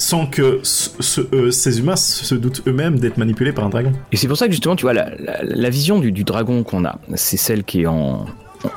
sans 0.00 0.26
que 0.26 0.60
ce, 0.62 1.20
euh, 1.34 1.50
ces 1.50 1.78
humains 1.78 1.96
se 1.96 2.34
doutent 2.34 2.62
eux-mêmes 2.66 2.98
d'être 2.98 3.18
manipulés 3.18 3.52
par 3.52 3.66
un 3.66 3.68
dragon. 3.68 3.92
Et 4.12 4.16
c'est 4.16 4.28
pour 4.28 4.36
ça 4.38 4.46
que 4.46 4.52
justement, 4.52 4.74
tu 4.74 4.82
vois, 4.82 4.94
la, 4.94 5.10
la, 5.18 5.42
la 5.42 5.70
vision 5.70 5.98
du, 5.98 6.10
du 6.10 6.24
dragon 6.24 6.62
qu'on 6.64 6.86
a, 6.86 6.98
c'est 7.14 7.36
celle 7.36 7.64
qui 7.64 7.82
est 7.82 7.86
en, 7.86 8.24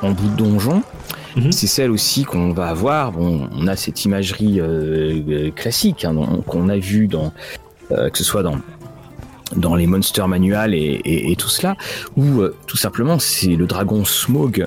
en 0.01 0.11
bout 0.11 0.29
de 0.29 0.35
donjon. 0.35 0.83
Mm 1.35 1.41
-hmm. 1.41 1.51
C'est 1.51 1.67
celle 1.67 1.91
aussi 1.91 2.23
qu'on 2.23 2.53
va 2.53 2.67
avoir. 2.67 3.11
Bon, 3.11 3.49
on 3.59 3.67
a 3.67 3.75
cette 3.75 4.05
imagerie 4.05 4.59
euh, 4.59 5.51
classique 5.51 6.05
hein, 6.05 6.15
qu'on 6.47 6.69
a 6.69 6.77
vue 6.77 7.07
dans, 7.07 7.31
euh, 7.91 8.09
que 8.09 8.17
ce 8.17 8.23
soit 8.23 8.43
dans 8.43 8.59
dans 9.55 9.75
les 9.75 9.87
monster 9.87 10.25
manuals 10.27 10.73
et, 10.73 11.01
et, 11.05 11.31
et 11.31 11.35
tout 11.35 11.49
cela, 11.49 11.75
où 12.17 12.25
euh, 12.41 12.55
tout 12.65 12.77
simplement 12.77 13.19
c'est 13.19 13.55
le 13.55 13.65
dragon 13.67 14.03
Smog 14.05 14.65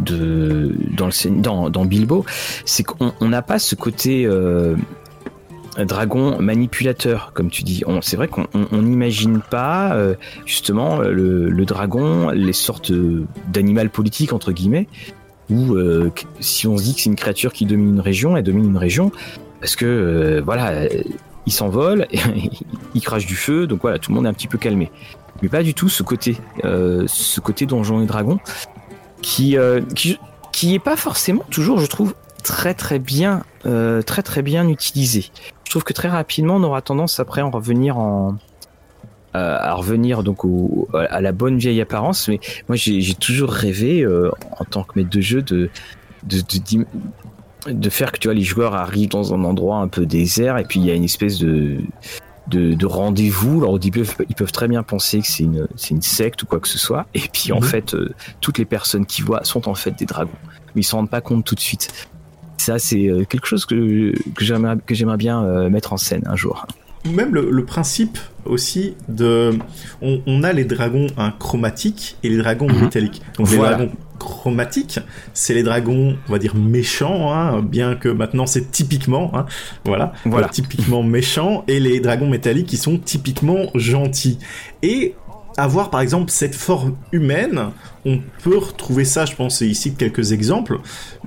de 0.00 0.74
dans 0.96 1.06
le 1.06 1.40
dans, 1.40 1.70
dans 1.70 1.84
Bilbo, 1.86 2.24
c'est 2.66 2.82
qu'on 2.82 3.28
n'a 3.28 3.42
pas 3.42 3.58
ce 3.58 3.74
côté 3.74 4.26
dragon 5.84 6.40
manipulateur, 6.40 7.32
comme 7.34 7.50
tu 7.50 7.62
dis. 7.62 7.84
C'est 8.00 8.16
vrai 8.16 8.28
qu'on 8.28 8.46
n'imagine 8.72 9.40
pas 9.40 9.94
euh, 9.94 10.14
justement 10.44 11.00
le, 11.00 11.64
dragon, 11.64 12.30
les 12.30 12.52
sortes 12.52 12.92
d'animal 13.48 13.90
politique 13.90 14.32
entre 14.32 14.52
guillemets, 14.52 14.88
où 15.50 15.74
euh, 15.74 16.10
si 16.40 16.66
on 16.66 16.76
se 16.76 16.84
dit 16.84 16.94
que 16.94 17.00
c'est 17.00 17.10
une 17.10 17.16
créature 17.16 17.52
qui 17.52 17.66
domine 17.66 17.94
une 17.94 18.00
région, 18.00 18.36
elle 18.36 18.44
domine 18.44 18.64
une 18.64 18.78
région 18.78 19.12
parce 19.60 19.76
que 19.76 19.84
euh, 19.86 20.42
voilà, 20.44 20.88
il 21.46 21.52
s'envole, 21.52 22.06
il 22.94 23.00
crache 23.00 23.26
du 23.26 23.36
feu, 23.36 23.66
donc 23.66 23.82
voilà, 23.82 23.98
tout 23.98 24.10
le 24.10 24.16
monde 24.16 24.26
est 24.26 24.30
un 24.30 24.34
petit 24.34 24.48
peu 24.48 24.58
calmé. 24.58 24.90
Mais 25.42 25.48
pas 25.48 25.62
du 25.62 25.74
tout 25.74 25.90
ce 25.90 26.02
côté, 26.02 26.38
ce 26.62 27.40
côté 27.40 27.66
donjon 27.66 28.00
et 28.00 28.06
dragon, 28.06 28.38
qui, 29.20 29.58
qui 29.94 30.18
qui 30.50 30.74
est 30.74 30.78
pas 30.78 30.96
forcément 30.96 31.44
toujours, 31.50 31.78
je 31.80 31.84
trouve, 31.84 32.14
très 32.42 32.72
très 32.72 32.98
bien, 32.98 33.42
très 33.62 34.22
très 34.22 34.40
bien 34.40 34.66
utilisé. 34.66 35.26
Que 35.84 35.92
très 35.92 36.08
rapidement, 36.08 36.56
on 36.56 36.62
aura 36.62 36.82
tendance 36.82 37.20
après 37.20 37.40
à 37.40 37.46
en 37.46 37.50
revenir 37.50 37.98
en 37.98 38.36
euh, 39.34 39.56
à 39.60 39.74
revenir 39.74 40.22
donc 40.22 40.44
au, 40.44 40.88
à 40.94 41.20
la 41.20 41.32
bonne 41.32 41.58
vieille 41.58 41.80
apparence. 41.80 42.28
Mais 42.28 42.40
moi, 42.68 42.76
j'ai 42.76 43.14
toujours 43.14 43.50
rêvé 43.50 44.02
euh, 44.02 44.30
en 44.58 44.64
tant 44.64 44.82
que 44.82 44.92
maître 44.96 45.10
de 45.10 45.20
jeu 45.20 45.42
de 45.42 45.68
de, 46.24 46.40
de 46.40 46.86
de 47.72 47.90
faire 47.90 48.12
que 48.12 48.18
tu 48.18 48.28
vois 48.28 48.34
les 48.34 48.42
joueurs 48.42 48.74
arrivent 48.74 49.08
dans 49.08 49.34
un 49.34 49.42
endroit 49.44 49.78
un 49.78 49.88
peu 49.88 50.06
désert 50.06 50.56
et 50.56 50.64
puis 50.64 50.78
il 50.78 50.86
y 50.86 50.90
a 50.90 50.94
une 50.94 51.04
espèce 51.04 51.38
de 51.38 51.78
de, 52.48 52.86
rendez-vous. 52.86 53.62
Alors 53.64 53.78
ils 53.82 53.90
peuvent, 53.90 54.14
ils 54.28 54.34
peuvent 54.34 54.52
très 54.52 54.68
bien 54.68 54.82
penser 54.82 55.20
que 55.20 55.26
c'est 55.26 55.42
une, 55.44 55.66
c'est 55.76 55.90
une 55.90 56.02
secte 56.02 56.42
ou 56.42 56.46
quoi 56.46 56.60
que 56.60 56.68
ce 56.68 56.78
soit. 56.78 57.06
Et 57.14 57.22
puis 57.32 57.52
en 57.52 57.60
mhm. 57.60 57.64
fait, 57.64 57.94
euh, 57.94 58.14
toutes 58.40 58.58
les 58.58 58.64
personnes 58.64 59.06
qui 59.06 59.22
voient 59.22 59.44
sont 59.44 59.68
en 59.68 59.74
fait 59.74 59.92
des 59.92 60.06
dragons. 60.06 60.30
Mais 60.74 60.82
ils 60.82 60.84
s'en 60.84 60.98
rendent 60.98 61.10
pas 61.10 61.20
compte 61.20 61.44
tout 61.44 61.54
de 61.54 61.60
suite. 61.60 62.08
Ça, 62.56 62.78
c'est 62.78 63.06
euh, 63.06 63.24
quelque 63.24 63.46
chose 63.46 63.66
que, 63.66 64.12
que 64.34 64.44
j'aimerais, 64.44 65.16
bien 65.16 65.44
euh, 65.44 65.68
mettre 65.70 65.92
en 65.92 65.96
scène 65.96 66.22
un 66.26 66.36
jour. 66.36 66.66
Même 67.04 67.34
le, 67.34 67.64
principe 67.64 68.18
aussi 68.44 68.94
de, 69.08 69.56
on, 70.02 70.42
a 70.42 70.52
les 70.52 70.64
dragons 70.64 71.06
hein, 71.16 71.32
chromatiques 71.38 72.16
et 72.24 72.28
les 72.28 72.36
dragons 72.36 72.68
mhm. 72.68 72.80
métalliques. 72.80 73.22
Donc 73.38 73.50
les 73.50 73.58
dragons 73.58 73.92
chromatique, 74.18 74.98
c'est 75.34 75.54
les 75.54 75.62
dragons, 75.62 76.16
on 76.28 76.32
va 76.32 76.38
dire 76.38 76.54
méchants, 76.54 77.32
hein, 77.32 77.62
bien 77.62 77.94
que 77.94 78.08
maintenant 78.08 78.46
c'est 78.46 78.70
typiquement, 78.70 79.30
hein, 79.34 79.46
voilà, 79.84 80.12
voilà. 80.24 80.48
typiquement 80.48 81.02
méchants, 81.02 81.64
et 81.68 81.80
les 81.80 82.00
dragons 82.00 82.28
métalliques 82.28 82.66
qui 82.66 82.76
sont 82.76 82.98
typiquement 82.98 83.66
gentils. 83.74 84.38
Et 84.82 85.14
avoir 85.56 85.90
par 85.90 86.00
exemple 86.00 86.30
cette 86.30 86.54
forme 86.54 86.96
humaine, 87.12 87.70
on 88.04 88.20
peut 88.42 88.58
retrouver 88.58 89.04
ça, 89.04 89.24
je 89.24 89.34
pense 89.34 89.60
ici 89.62 89.94
quelques 89.94 90.32
exemples. 90.32 90.78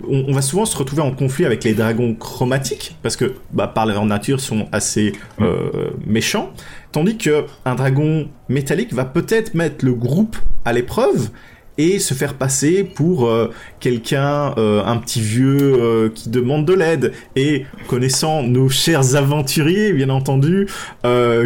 On, 0.07 0.31
va 0.31 0.41
souvent 0.41 0.65
se 0.65 0.77
retrouver 0.77 1.01
en 1.01 1.11
conflit 1.11 1.45
avec 1.45 1.63
les 1.63 1.73
dragons 1.73 2.13
chromatiques 2.15 2.95
parce 3.01 3.15
que 3.15 3.35
bah, 3.51 3.67
par 3.67 3.85
leur 3.85 4.05
nature 4.05 4.39
sont 4.39 4.67
assez 4.71 5.13
euh, 5.41 5.89
méchants, 6.05 6.51
tandis 6.91 7.17
que 7.17 7.45
un 7.65 7.75
dragon 7.75 8.29
métallique 8.47 8.93
va 8.93 9.05
peut-être 9.05 9.53
mettre 9.53 9.83
le 9.83 9.93
groupe 9.93 10.37
à 10.65 10.73
l'épreuve 10.73 11.29
et 11.79 11.97
se 11.97 12.13
faire 12.13 12.33
passer 12.33 12.83
pour 12.83 13.25
euh, 13.25 13.49
quelqu'un, 13.79 14.53
euh, 14.57 14.83
un 14.85 14.97
petit 14.97 15.21
vieux 15.21 15.77
euh, 15.79 16.09
qui 16.13 16.29
demande 16.29 16.65
de 16.65 16.73
l'aide. 16.73 17.13
Et 17.37 17.65
connaissant 17.87 18.43
nos 18.43 18.67
chers 18.67 19.15
aventuriers, 19.15 19.93
bien 19.93 20.09
entendu, 20.09 20.67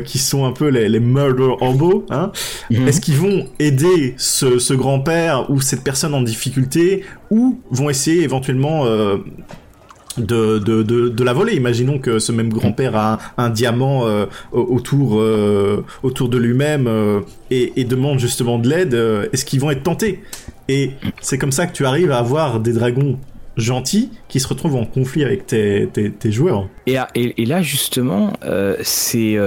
qui 0.05 0.17
sont 0.17 0.45
un 0.45 0.51
peu 0.51 0.69
les, 0.69 0.89
les 0.89 0.99
murder 0.99 1.53
hobo, 1.61 2.05
hein, 2.09 2.31
mhm. 2.71 2.87
est-ce 2.87 2.99
qu'ils 2.99 3.17
vont 3.17 3.47
aider 3.59 4.15
ce, 4.17 4.57
ce 4.57 4.73
grand-père 4.73 5.51
ou 5.51 5.61
cette 5.61 5.83
personne 5.83 6.15
en 6.15 6.21
difficulté 6.21 7.03
ou 7.29 7.59
vont 7.69 7.91
essayer 7.91 8.23
éventuellement 8.23 8.85
de, 10.17 11.24
la 11.24 11.34
voler. 11.34 11.55
Imaginons 11.55 12.00
que 12.00 12.20
ce 12.20 12.32
même 12.32 12.50
grand-père 12.50 12.96
a 12.96 13.20
un, 13.38 13.50
diamant 13.50 14.08
euh, 14.08 14.25
autour, 14.51 15.20
euh, 15.20 15.86
autour 16.03 16.29
de 16.29 16.38
lui-même 16.38 16.88
euh, 16.88 17.22
et, 17.51 17.84
demande 17.84 18.20
justement 18.20 18.60
de 18.60 18.70
l'aide. 18.70 18.93
Est-ce 19.34 19.46
qu'ils 19.46 19.60
vont 19.60 19.72
être 19.72 19.84
tentés? 19.84 20.22
Et 20.70 20.91
c'est 21.22 21.38
comme 21.38 21.51
ça 21.51 21.67
que 21.67 21.74
tu 21.74 21.86
arrives 21.86 22.12
à 22.12 22.17
avoir 22.17 22.60
des 22.60 22.74
dragons 22.74 23.20
gentils 23.58 24.10
qui 24.29 24.39
se 24.39 24.48
retrouvent 24.48 24.77
en 24.77 24.86
conflit 24.86 25.24
avec 25.24 25.46
tes, 25.46 25.88
tes, 25.91 26.32
joueurs. 26.32 26.67
Et, 26.88 27.46
là, 27.46 27.62
justement, 27.62 28.34
c'est 28.82 29.38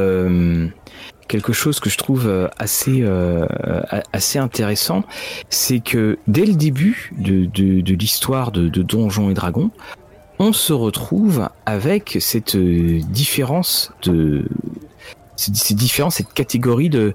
quelque 1.28 1.52
chose 1.52 1.80
que 1.80 1.90
je 1.90 1.98
trouve 1.98 2.30
assez, 2.58 3.02
intéressant. 4.38 5.02
C'est 5.48 5.80
que 5.80 6.18
dès 6.28 6.44
le 6.44 6.54
début 6.54 7.12
de 7.18 7.94
l'histoire 7.94 8.52
de, 8.52 8.68
de 8.68 8.82
Donjons 8.82 9.30
et 9.30 9.34
Dragons, 9.34 9.70
on 10.38 10.52
se 10.52 10.72
retrouve 10.72 11.48
avec 11.64 12.18
cette 12.20 12.56
euh, 12.56 13.00
différence 13.10 13.92
de 14.02 14.44
ces 15.36 15.74
différences, 15.74 16.16
cette 16.16 16.32
catégorie 16.32 16.88
de, 16.88 17.14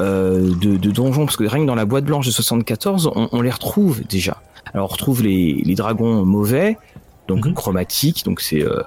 euh, 0.00 0.54
de, 0.54 0.76
de, 0.76 0.90
donjons, 0.90 1.26
parce 1.26 1.36
que 1.36 1.44
rien 1.44 1.62
que 1.62 1.66
dans 1.66 1.74
la 1.74 1.84
boîte 1.84 2.04
blanche 2.04 2.26
de 2.26 2.30
74, 2.30 3.10
on, 3.14 3.28
on 3.32 3.40
les 3.42 3.50
retrouve 3.50 4.02
déjà. 4.04 4.40
Alors 4.72 4.88
on 4.90 4.92
retrouve 4.92 5.22
les, 5.22 5.62
les 5.64 5.74
dragons 5.74 6.24
mauvais, 6.24 6.78
donc 7.26 7.46
mhm. 7.46 7.54
chromatiques, 7.54 8.24
donc 8.24 8.40
c'est 8.40 8.62
euh, 8.62 8.82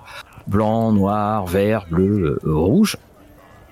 blanc, 0.47 0.91
noir, 0.91 1.45
vert, 1.45 1.85
bleu, 1.89 2.39
euh, 2.45 2.55
rouge. 2.55 2.97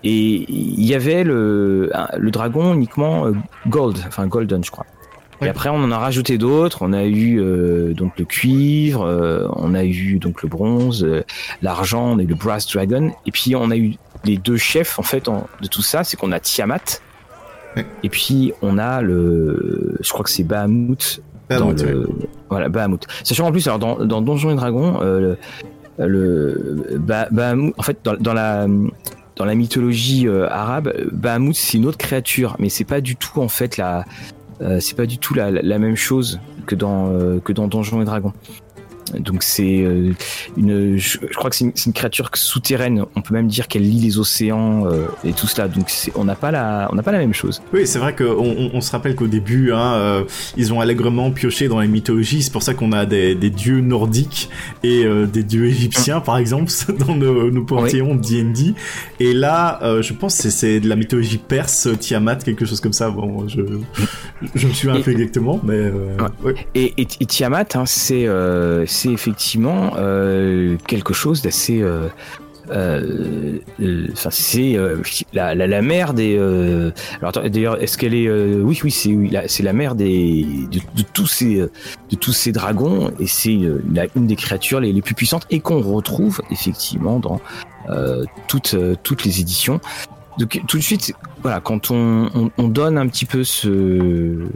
Et 0.03 0.45
il 0.49 0.85
y 0.85 0.95
avait 0.95 1.25
le, 1.25 1.91
le 2.17 2.31
dragon 2.31 2.73
uniquement 2.73 3.25
gold, 3.67 3.97
enfin 4.07 4.27
golden 4.27 4.63
je 4.63 4.71
crois. 4.71 4.85
Et 5.41 5.47
après, 5.47 5.69
on 5.69 5.77
en 5.77 5.91
a 5.91 5.97
rajouté 5.97 6.37
d'autres. 6.37 6.79
On 6.81 6.93
a 6.93 7.05
eu 7.05 7.39
euh, 7.39 7.93
donc 7.93 8.17
le 8.17 8.25
cuivre, 8.25 9.03
euh, 9.03 9.47
on 9.55 9.73
a 9.73 9.85
eu 9.85 10.19
donc 10.19 10.43
le 10.43 10.49
bronze, 10.49 11.03
euh, 11.03 11.23
l'argent, 11.61 12.11
on 12.11 12.19
a 12.19 12.23
eu 12.23 12.27
le 12.27 12.35
brass 12.35 12.67
dragon. 12.67 13.11
Et 13.25 13.31
puis 13.31 13.55
on 13.55 13.71
a 13.71 13.77
eu 13.77 13.93
les 14.25 14.37
deux 14.37 14.57
chefs 14.57 14.99
en 14.99 15.03
fait 15.03 15.25
de 15.25 15.67
tout 15.67 15.81
ça, 15.81 16.03
c'est 16.03 16.17
qu'on 16.17 16.31
a 16.31 16.39
Tiamat. 16.39 17.01
Et 18.03 18.09
puis 18.09 18.51
on 18.61 18.77
a 18.77 19.01
le, 19.01 19.97
je 20.01 20.11
crois 20.11 20.23
que 20.23 20.31
c'est 20.31 20.43
Bahamut. 20.43 21.21
dans 21.49 21.71
le, 21.71 22.09
voilà 22.49 22.67
Bahamut. 22.67 23.05
Sachant 23.23 23.47
en 23.47 23.51
plus, 23.51 23.65
alors 23.67 23.79
dans, 23.79 24.03
dans 24.03 24.21
Donjons 24.21 24.51
et 24.51 24.55
Dragons, 24.55 24.99
le, 24.99 25.37
le 25.97 26.97
Bahamut, 26.97 27.73
en 27.77 27.83
fait 27.83 27.99
dans, 28.03 28.15
dans 28.15 28.33
la 28.33 28.67
dans 29.37 29.45
la 29.45 29.55
mythologie 29.55 30.27
arabe, 30.27 30.91
Bahamut 31.13 31.55
c'est 31.55 31.77
une 31.77 31.85
autre 31.85 31.97
créature, 31.97 32.57
mais 32.59 32.67
c'est 32.67 32.83
pas 32.83 32.99
du 32.99 33.15
tout 33.15 33.39
en 33.39 33.47
fait 33.47 33.77
la 33.77 33.99
euh, 33.99 34.03
c'est 34.79 34.95
pas 34.95 35.05
du 35.05 35.17
tout 35.17 35.33
la, 35.33 35.51
même 35.79 35.95
chose 35.95 36.39
que 36.65 36.75
dans 36.75 37.11
euh, 37.11 37.39
que 37.39 37.53
dans 37.53 37.67
Donjons 37.67 38.01
et 38.01 38.05
Dragons. 38.05 38.33
Donc 39.17 39.43
c'est 39.43 39.81
euh, 39.81 40.13
une, 40.57 40.97
je, 40.97 41.17
crois 41.35 41.49
que 41.49 41.55
c'est 41.55 41.65
une, 41.85 41.93
créature 41.93 42.29
souterraine. 42.33 43.05
On 43.15 43.21
peut 43.21 43.33
même 43.33 43.47
dire 43.47 43.67
qu'elle 43.67 43.83
lit 43.83 43.99
les 43.99 44.19
océans 44.19 44.85
euh, 44.85 45.07
et 45.23 45.33
tout 45.33 45.47
cela. 45.47 45.67
Donc 45.67 45.91
on 46.15 46.23
n'a 46.23 46.35
pas 46.35 46.51
la, 46.51 46.87
on 46.91 46.95
n'a 46.95 47.03
pas 47.03 47.11
la 47.11 47.17
même 47.17 47.33
chose. 47.33 47.61
Oui, 47.73 47.87
c'est 47.87 47.99
vrai 47.99 48.15
qu'on 48.15 48.25
on, 48.25 48.71
on 48.73 48.81
se 48.81 48.91
rappelle 48.91 49.15
qu'au 49.15 49.27
début, 49.27 49.71
hein, 49.71 49.93
euh, 49.93 50.23
ils 50.57 50.73
ont 50.73 50.81
allègrement 50.81 51.31
pioché 51.31 51.67
dans 51.67 51.79
les 51.79 51.87
mythologies. 51.87 52.43
C'est 52.43 52.51
pour 52.51 52.63
ça 52.63 52.73
qu'on 52.73 52.91
a 52.91 53.05
des, 53.05 53.35
des, 53.35 53.49
dieux 53.49 53.81
nordiques 53.81 54.49
et 54.83 55.05
des 55.31 55.43
dieux 55.43 55.65
égyptiens, 55.65 56.19
par 56.19 56.37
exemple, 56.37 56.71
dans 56.99 57.15
nos, 57.15 57.49
nos 57.49 57.63
panthéons 57.63 58.15
de 58.15 58.21
D&D. 58.21 58.73
Et 59.19 59.33
là, 59.33 59.79
je 60.01 60.13
pense 60.13 60.41
que 60.41 60.49
c'est 60.49 60.79
de 60.79 60.87
la 60.87 60.95
mythologie 60.95 61.37
perse, 61.37 61.87
Tiamat, 61.99 62.37
quelque 62.37 62.65
chose 62.65 62.79
comme 62.79 62.93
ça. 62.93 63.09
Bon, 63.09 63.47
je, 63.47 63.61
je 64.55 64.67
me 64.67 64.73
souviens 64.73 64.95
un 64.95 65.01
peu 65.01 65.11
exactement, 65.11 65.59
mais. 65.63 65.89
Ouais. 66.43 66.53
Et, 66.75 66.93
et, 66.97 67.07
et, 67.19 67.25
Tiamat, 67.25 67.75
hein, 67.75 67.85
c'est 67.85 68.27
c'est 68.99 69.11
effectivement 69.13 69.93
euh, 69.97 70.75
quelque 70.87 71.13
chose 71.13 71.41
d'assez 71.41 71.81
euh, 71.81 72.09
euh, 72.69 73.59
enfin 74.11 74.29
c'est 74.29 74.77
la, 75.33 75.55
la, 75.55 75.67
la, 75.67 75.81
mère 75.81 76.13
des 76.13 76.37
alors 77.21 77.31
d'ailleurs 77.49 77.81
est-ce 77.81 77.97
qu'elle 77.97 78.13
est 78.13 78.29
oui 78.29 78.79
oui 78.83 78.91
c'est 78.91 79.15
c'est 79.47 79.63
la 79.63 79.73
mère 79.73 79.95
des 79.95 80.45
de, 80.69 81.01
tous 81.13 81.27
ces 81.27 81.55
de 81.55 82.15
tous 82.19 82.33
ces 82.33 82.51
dragons 82.51 83.11
et 83.19 83.25
c'est 83.25 83.53
une, 83.53 84.27
des 84.27 84.35
créatures 84.35 84.81
les, 84.81 85.01
plus 85.01 85.15
puissantes 85.15 85.47
et 85.49 85.61
qu'on 85.61 85.81
retrouve 85.81 86.41
effectivement 86.51 87.19
dans 87.19 87.39
toutes 88.47 88.75
toutes 89.01 89.23
les 89.23 89.39
éditions. 89.39 89.79
Donc 90.37 90.61
tout 90.67 90.77
de 90.77 90.83
suite 90.83 91.13
voilà 91.41 91.59
quand 91.59 91.89
on, 91.89 92.51
on 92.57 92.67
donne 92.67 92.97
un 92.97 93.07
petit 93.07 93.25
peu 93.25 93.43
ce 93.43 94.47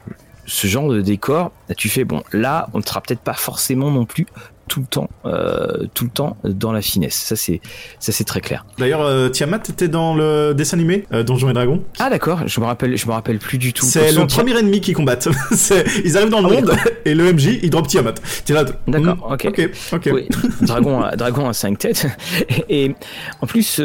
ce 0.45 0.67
genre 0.67 0.89
de 0.89 1.01
décor, 1.01 1.51
tu 1.77 1.89
fais 1.89 2.03
bon, 2.03 2.23
là, 2.31 2.69
on 2.73 2.79
ne 2.79 2.83
sera 2.83 3.01
peut-être 3.01 3.21
pas 3.21 3.33
forcément 3.33 3.91
non 3.91 4.05
plus 4.05 4.25
tout 4.67 4.79
le 4.79 4.85
temps, 4.85 5.09
euh, 5.25 5.85
tout 5.93 6.05
le 6.05 6.09
temps 6.09 6.37
dans 6.43 6.71
la 6.71 6.81
finesse. 6.81 7.15
Ça 7.15 7.35
c'est, 7.35 7.61
ça 7.99 8.11
c'est 8.11 8.23
très 8.23 8.41
clair. 8.41 8.65
D'ailleurs, 8.77 9.01
euh, 9.01 9.29
Tiamat 9.29 9.61
était 9.69 9.87
dans 9.87 10.15
le 10.15 10.53
dessin 10.53 10.77
animé 10.77 11.05
euh, 11.13 11.23
Donjons 11.23 11.49
et 11.49 11.53
Dragons. 11.53 11.83
Ah 11.99 12.09
d'accord, 12.09 12.47
je 12.47 12.59
me 12.59 12.65
rappelle, 12.65 12.97
je 12.97 13.05
me 13.05 13.11
rappelle 13.11 13.39
plus 13.39 13.57
du 13.57 13.73
tout. 13.73 13.85
C'est 13.85 14.11
le 14.11 14.25
premier 14.25 14.57
ennemi 14.57 14.81
qui 14.81 14.93
combattent. 14.93 15.27
ils 16.05 16.17
arrivent 16.17 16.29
dans 16.29 16.41
le 16.41 16.47
ah 16.49 16.61
monde 16.61 16.71
et 17.05 17.13
le 17.13 17.33
MJ 17.33 17.59
il 17.61 17.69
drop 17.69 17.87
Tiamat. 17.87 18.15
D'accord, 18.47 19.29
hmm, 19.29 19.33
ok, 19.33 19.47
ok, 19.47 19.69
ok. 19.93 20.13
dragon, 20.61 21.01
à, 21.01 21.15
dragon 21.15 21.49
à 21.49 21.53
cinq 21.53 21.79
têtes. 21.79 22.07
Et, 22.69 22.95
en 23.41 23.47
plus, 23.47 23.79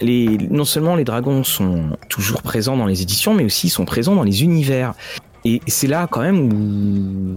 les, 0.00 0.38
non 0.50 0.64
seulement 0.64 0.94
les 0.94 1.04
dragons 1.04 1.42
sont 1.44 1.96
toujours 2.08 2.42
présents 2.42 2.76
dans 2.76 2.86
les 2.86 3.02
éditions, 3.02 3.34
mais 3.34 3.44
aussi 3.44 3.68
ils 3.68 3.70
sont 3.70 3.84
présents 3.84 4.14
dans 4.14 4.22
les 4.22 4.42
univers. 4.42 4.94
Et 5.44 5.60
c'est 5.66 5.86
là 5.86 6.06
quand 6.10 6.20
même 6.20 6.52
où, 6.52 7.36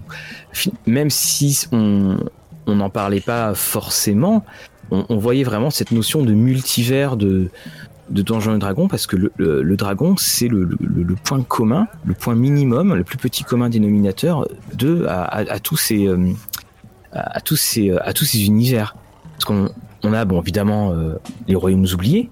même 0.86 1.10
si 1.10 1.67
on 1.72 2.17
n'en 2.67 2.89
parlait 2.89 3.22
pas 3.22 3.53
forcément, 3.53 4.43
on, 4.91 5.17
voyait 5.17 5.43
vraiment 5.43 5.69
cette 5.69 5.91
notion 5.91 6.24
de 6.24 6.33
multivers 6.33 7.17
de, 7.17 7.50
de 8.10 8.22
Donjons 8.22 8.55
et 8.55 8.60
Dragons 8.60 8.88
parce 8.88 9.07
que 9.07 9.15
le, 9.15 9.31
le, 9.38 9.75
dragon 9.75 10.15
c'est 10.17 10.48
le, 10.48 10.69
le, 10.79 11.15
point 11.15 11.41
commun, 11.41 11.88
le 12.05 12.13
point 12.13 12.36
minimum, 12.36 12.93
le 12.93 13.03
plus 13.03 13.17
petit 13.17 13.43
commun 13.43 13.69
dénominateur 13.69 14.48
de 14.74 15.05
à, 15.07 15.60
tous 15.60 15.77
ces 15.77 16.07
euh, 16.07 16.31
à 17.12 17.41
tous 17.41 17.55
ces 17.55 17.91
à 17.91 18.13
tous 18.13 18.25
ces 18.25 18.45
univers. 18.45 18.95
Parce 19.33 19.45
qu'on 19.45 19.69
on 20.03 20.13
a 20.13 20.25
bon 20.25 20.41
évidemment 20.41 20.91
euh, 20.91 21.15
les 21.48 21.55
royaumes 21.55 21.88
oubliés. 21.93 22.29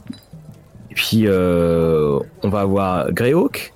Et 0.92 0.94
puis 0.94 1.24
euh, 1.26 2.20
on 2.44 2.50
va 2.50 2.62
avoir 2.62 3.12
Greyhawk, 3.12 3.74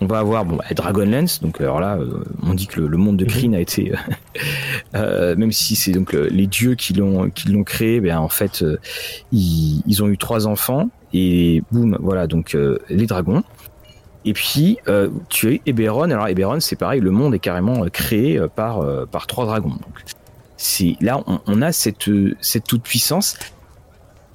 on 0.00 0.06
va 0.06 0.18
avoir 0.18 0.44
bon, 0.44 0.58
Dragonlance, 0.74 1.40
donc 1.40 1.60
alors 1.60 1.80
là, 1.80 1.96
euh, 1.96 2.22
on 2.42 2.54
dit 2.54 2.66
que 2.66 2.80
le, 2.80 2.96
monde 2.96 3.16
de 3.16 3.24
mhm. 3.24 3.30
Kryn 3.30 3.52
a 3.54 3.60
été, 3.60 3.92
euh, 4.94 5.34
même 5.36 5.52
si 5.52 5.74
c'est 5.74 5.92
donc 5.92 6.14
euh, 6.14 6.28
les 6.30 6.46
dieux 6.46 6.74
qui 6.74 6.92
l'ont 6.92 7.30
qui 7.30 7.48
l'ont 7.48 7.64
créé, 7.64 8.00
ben 8.00 8.18
en 8.18 8.28
fait 8.28 8.64
ils, 9.32 9.82
ils, 9.86 10.02
ont 10.02 10.08
eu 10.08 10.16
trois 10.16 10.46
enfants 10.46 10.88
et 11.12 11.62
boum, 11.72 11.96
voilà 12.00 12.26
donc 12.26 12.56
les 12.88 13.06
dragons. 13.06 13.42
Et 14.24 14.32
puis 14.32 14.78
tu 15.28 15.48
as 15.48 15.52
Eberron. 15.66 16.10
Alors 16.10 16.28
Eberron, 16.28 16.60
c'est 16.60 16.76
pareil, 16.76 17.00
le 17.00 17.10
monde 17.10 17.34
est 17.34 17.38
carrément 17.38 17.84
créé 17.88 18.40
par 18.54 18.84
par 19.06 19.26
trois 19.26 19.46
dragons. 19.46 19.70
Donc 19.70 20.04
c'est 20.56 20.96
là 21.00 21.22
on, 21.26 21.40
on, 21.46 21.62
a 21.62 21.72
cette 21.72 22.10
cette 22.40 22.64
toute 22.64 22.82
puissance 22.82 23.36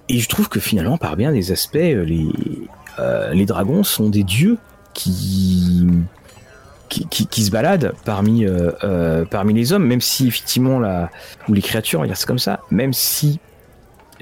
et 0.10 0.20
je 0.20 0.28
trouve 0.28 0.50
que 0.50 0.60
finalement, 0.60 0.98
par 0.98 1.16
bien 1.16 1.32
des 1.32 1.52
aspects, 1.52 1.76
les, 1.76 2.28
les 3.34 3.46
dragons 3.46 3.84
sont 3.84 4.10
des 4.10 4.24
dieux 4.24 4.58
qui 4.94 5.88
qui, 6.90 7.08
qui, 7.08 7.44
se 7.44 7.50
baladent 7.50 7.94
parmi 8.06 8.46
parmi 9.32 9.54
les 9.54 9.74
hommes, 9.74 9.86
même 9.86 10.02
si 10.02 10.28
effectivement 10.28 10.80
la 10.80 11.10
ou 11.50 11.54
les 11.54 11.62
créatures, 11.62 12.00
on 12.00 12.04
va 12.04 12.08
dire 12.08 12.18
c'est 12.18 12.28
comme 12.28 12.38
ça, 12.38 12.60
même 12.70 12.94
si 12.94 13.40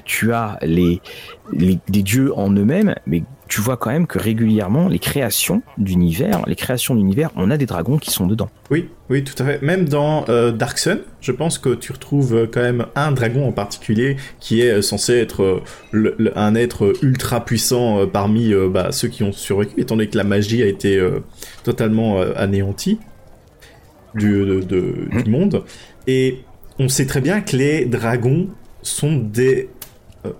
tu 0.04 0.32
as 0.32 0.58
les, 0.62 1.00
les, 1.52 1.78
dieux 1.88 2.36
en 2.36 2.50
eux-mêmes, 2.50 2.94
mais 3.06 3.22
tu 3.52 3.60
vois 3.60 3.76
quand 3.76 3.90
même 3.90 4.06
que 4.06 4.18
régulièrement, 4.18 4.88
les 4.88 4.98
créations 4.98 5.60
d'univers, 5.76 6.40
les 6.46 6.56
créations 6.56 6.94
d'univers, 6.94 7.28
on 7.36 7.50
a 7.50 7.58
des 7.58 7.66
dragons 7.66 7.98
qui 7.98 8.10
sont 8.10 8.26
dedans. 8.26 8.48
Oui, 8.70 8.88
oui, 9.10 9.24
tout 9.24 9.34
à 9.42 9.44
fait. 9.44 9.60
Même 9.60 9.86
dans 9.86 10.24
euh, 10.30 10.52
Dark 10.52 10.78
Sun, 10.78 11.00
je 11.20 11.32
pense 11.32 11.58
que 11.58 11.74
tu 11.74 11.92
retrouves 11.92 12.34
euh, 12.34 12.46
quand 12.50 12.62
même 12.62 12.86
un 12.94 13.12
dragon 13.12 13.46
en 13.46 13.52
particulier 13.52 14.16
qui 14.40 14.62
est 14.62 14.70
euh, 14.70 14.80
censé 14.80 15.18
être 15.18 15.62
un 16.34 16.54
être 16.54 16.94
ultra 17.02 17.44
puissant 17.44 18.06
parmi 18.06 18.54
bah, 18.70 18.90
ceux 18.90 19.08
qui 19.08 19.22
ont 19.22 19.32
survécu, 19.32 19.74
étant 19.78 19.96
donné 19.96 20.08
que 20.08 20.16
la 20.16 20.24
magie 20.24 20.62
a 20.62 20.66
été 20.66 20.98
totalement 21.62 22.22
anéantie 22.22 23.00
du, 24.14 24.62
du 24.64 24.76
mmh. 24.76 25.28
monde. 25.28 25.64
Et 26.06 26.40
on 26.78 26.88
sait 26.88 27.04
très 27.04 27.20
bien 27.20 27.42
que 27.42 27.54
les 27.54 27.84
dragons 27.84 28.48
sont 28.80 29.14
des 29.14 29.68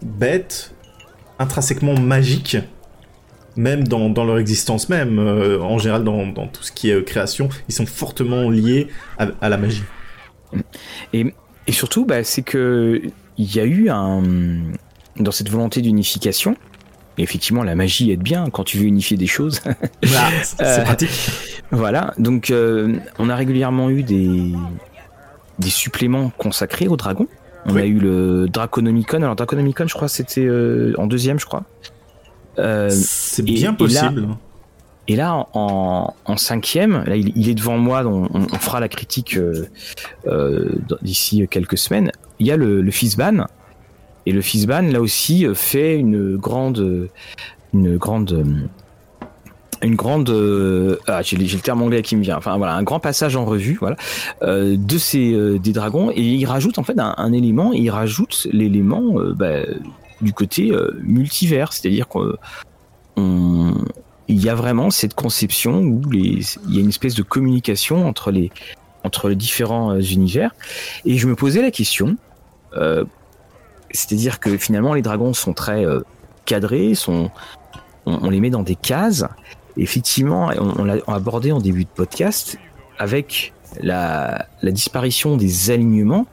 bêtes 0.03 0.73
intrinsèquement 1.39 2.01
magiques 2.01 2.57
même 3.57 3.87
dans, 3.87 4.09
dans, 4.09 4.25
leur 4.25 4.39
existence 4.39 4.89
même, 4.89 5.19
euh, 5.19 5.61
en 5.61 5.79
général 5.79 6.05
dans, 6.05 6.27
dans, 6.27 6.47
tout 6.47 6.63
ce 6.63 6.73
qui 6.73 6.91
est 6.91 6.95
euh, 6.95 7.03
création, 7.03 7.49
ils 7.69 7.75
sont 7.75 7.87
fortement 7.87 8.51
liés 8.51 8.89
à, 9.19 9.49
la 9.49 9.57
magie. 9.57 9.85
Et, 11.13 11.33
et 11.67 11.73
surtout, 11.73 12.05
bah, 12.05 12.25
c'est 12.25 12.43
que 12.43 13.01
il 13.39 13.55
y 13.55 13.61
a 13.61 13.65
eu 13.65 13.89
un 13.89 14.23
dans 15.17 15.33
cette 15.33 15.49
volonté 15.49 15.81
d'unification. 15.81 16.57
Effectivement, 17.19 17.63
la 17.63 17.75
magie 17.75 18.11
aide 18.11 18.23
bien 18.23 18.49
quand 18.51 18.65
tu 18.65 18.79
veux 18.79 18.85
unifier 18.85 19.17
des 19.17 19.27
choses. 19.27 19.61
Bah, 20.03 20.29
c'est 20.43 20.63
euh, 20.63 20.83
pratique. 20.83 21.11
Voilà, 21.71 22.15
donc 22.19 22.53
on 23.19 23.29
a 23.29 23.37
régulièrement 23.37 23.91
eu 23.91 24.03
des 24.03 24.53
des 25.59 25.71
suppléments 25.71 26.31
consacrés 26.39 26.89
aux 26.89 26.97
dragons. 26.97 27.29
On 27.67 27.77
a 27.77 27.85
eu 27.85 27.99
le 27.99 28.49
Draconomicon. 28.49 29.19
Alors 29.19 29.37
Draconomicon, 29.37 29.87
je 29.87 29.95
crois, 29.95 30.09
c'était 30.09 30.49
en 30.99 31.07
deuxième, 31.07 31.39
je 31.39 31.47
crois. 31.47 31.65
Euh, 32.59 32.91
c'est 32.91 33.43
bien 33.43 33.75
possible. 33.75 34.29
Et 35.09 35.17
là, 35.17 35.49
en, 35.53 36.15
cinquième, 36.37 37.05
là, 37.05 37.17
il, 37.17 37.49
est 37.49 37.55
devant 37.55 37.77
moi, 37.77 38.05
on, 38.07 38.29
on, 38.33 38.59
fera 38.59 38.79
la 38.79 38.89
critique 38.89 39.37
euh, 39.37 39.67
euh, 40.27 40.71
d'ici 41.03 41.47
quelques 41.51 41.77
semaines. 41.77 42.13
Il 42.39 42.47
y 42.47 42.53
a 42.53 42.57
le, 42.57 42.81
le 42.81 42.91
Fizban, 42.91 43.47
et 44.27 44.33
le 44.33 44.41
Fizban, 44.41 44.83
là 44.83 45.01
aussi, 45.01 45.45
fait 45.55 45.99
une 45.99 46.37
grande, 46.37 47.09
une 47.75 47.97
grande, 47.97 48.47
une 49.83 49.97
grande, 49.97 50.31
ah, 51.09 51.21
j'ai 51.23 51.37
le 51.37 51.61
terme 51.61 51.83
anglais 51.83 52.03
qui 52.03 52.15
me 52.15 52.23
vient. 52.23 52.37
Enfin 52.37 52.57
voilà, 52.57 52.75
un 52.75 52.85
grand 52.85 53.01
passage 53.01 53.35
en 53.35 53.45
revue, 53.45 53.79
voilà, 53.81 53.97
de 54.41 54.99
ces 54.99 55.59
des 55.59 55.73
dragons, 55.73 56.13
et 56.13 56.23
il 56.23 56.47
rajoute 56.47 56.79
en 56.79 56.85
fait 56.85 56.99
un, 56.99 57.33
élément. 57.33 57.73
Il 57.73 57.91
rajoute 57.91 58.47
l'élément 58.53 59.15
bah, 59.35 59.63
du 60.23 60.33
côté 60.33 60.73
euh, 60.73 60.99
multivers, 61.03 61.73
c'est-à-dire 61.73 62.07
qu'il 62.09 62.39
y 64.29 64.49
a 64.49 64.55
vraiment 64.55 64.91
cette 64.91 65.15
conception 65.15 65.81
où 65.81 66.01
il 66.13 66.43
y 66.69 66.79
a 66.79 66.81
une 66.81 66.89
espèce 66.89 67.15
de 67.15 67.23
communication 67.23 68.07
entre 68.07 68.31
les, 68.31 68.51
entre 69.05 69.29
les 69.29 69.37
différents 69.37 69.91
euh, 69.91 70.01
univers. 70.01 70.55
Et 71.05 71.19
je 71.19 71.27
me 71.27 71.35
posais 71.35 71.61
la 71.61 71.71
question, 71.71 72.17
euh, 72.77 73.05
c'est-à-dire 73.91 74.41
que 74.41 74.57
finalement 74.57 74.95
les 74.95 75.03
dragons 75.03 75.35
sont 75.35 75.53
très 75.53 75.85
cadrés, 76.47 76.95
sont, 76.95 77.31
on, 78.07 78.31
les 78.31 78.41
met 78.41 78.51
dans 78.51 78.63
des 78.63 78.77
cases. 78.77 79.25
effectivement, 79.77 80.51
on, 80.57 80.85
l'a 80.85 80.97
abordé 81.09 81.53
en 81.53 81.59
début 81.59 81.85
de 81.85 81.91
podcast 81.91 82.57
avec 82.99 83.53
la 83.83 84.47
disparition 84.63 85.37
des 85.37 85.71
alignements 85.71 86.27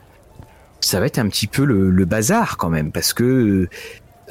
ça 0.82 1.00
va 1.00 1.06
être 1.06 1.20
un 1.20 1.28
petit 1.28 1.48
peu 1.48 1.66
le, 1.66 2.06
bazar 2.06 2.58
quand 2.58 2.70
même, 2.70 2.92
parce 2.92 3.14
que 3.14 3.68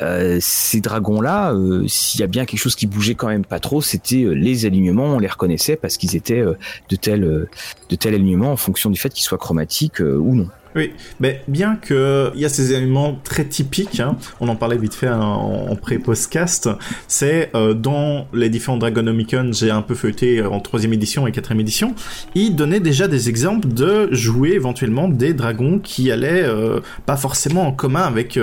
euh, 0.01 0.39
ces 0.41 0.81
dragons-là, 0.81 1.53
euh, 1.53 1.87
s'il 1.89 2.21
y 2.21 2.23
a 2.23 2.29
bien 2.29 2.45
quelque 2.45 2.61
chose 2.61 2.77
qui 2.77 2.87
bougeait 2.87 3.15
quand 3.15 3.27
même 3.27 3.45
pas 3.45 3.59
trop, 3.59 3.83
c'était 3.83 4.23
euh, 4.23 4.33
les 4.33 4.65
alignements. 4.65 5.17
On 5.17 5.19
les 5.19 5.27
reconnaissait 5.27 5.77
parce 5.77 5.97
qu'ils 5.97 6.15
étaient 6.15 6.43
de 6.43 6.97
tel 6.97 7.49
de 7.89 7.97
tel 7.97 8.15
alignement 8.15 8.53
en 8.53 8.57
fonction 8.57 8.91
du 8.91 8.99
fait 8.99 9.11
qu'ils 9.11 9.25
soient 9.25 9.39
chromatiques 9.39 10.01
ou 10.01 10.35
non. 10.35 10.49
Oui, 10.79 10.93
mais 11.19 11.43
bien 11.49 11.75
que 11.75 12.31
il 12.37 12.41
y 12.41 12.45
a 12.45 12.49
ces 12.49 12.73
éléments 12.73 13.19
très 13.25 13.45
typiques, 13.45 13.99
hein, 13.99 14.17
on 14.39 14.47
en 14.47 14.55
parlait 14.55 14.79
vite 14.79 14.95
fait 14.95 15.09
en, 15.09 15.75
pré-postcast, 15.75 16.69
c'est 17.09 17.51
euh, 17.57 17.75
dans 17.75 18.29
les 18.33 18.49
différents 18.49 18.77
Dragonomicon, 18.77 19.51
j'ai 19.53 19.73
un 19.73 19.83
peu 19.83 19.97
feuilleté 19.97 20.39
euh, 20.39 20.49
en 20.49 20.61
troisième 20.61 20.93
édition 20.93 21.27
et 21.27 21.33
quatrième 21.33 21.59
édition, 21.59 21.97
ils 22.37 22.55
donnaient 22.55 22.79
déjà 22.79 23.09
des 23.09 23.29
exemples 23.29 23.67
de 23.67 24.09
jouer 24.15 24.51
éventuellement 24.51 25.09
des 25.09 25.35
dragons 25.35 25.81
qui 25.81 26.13
allaient 26.13 26.45
euh, 26.45 26.79
pas 27.07 27.17
forcément 27.17 27.67
en 27.67 27.73
commun 27.73 28.03
avec 28.03 28.39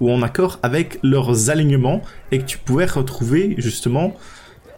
ou 0.00 0.10
en 0.10 0.22
accord 0.22 0.58
avec 0.62 0.98
leurs 1.02 1.50
alignements 1.50 2.00
et 2.32 2.38
que 2.38 2.46
tu 2.46 2.56
pouvais 2.56 2.86
retrouver 2.86 3.54
justement 3.58 4.16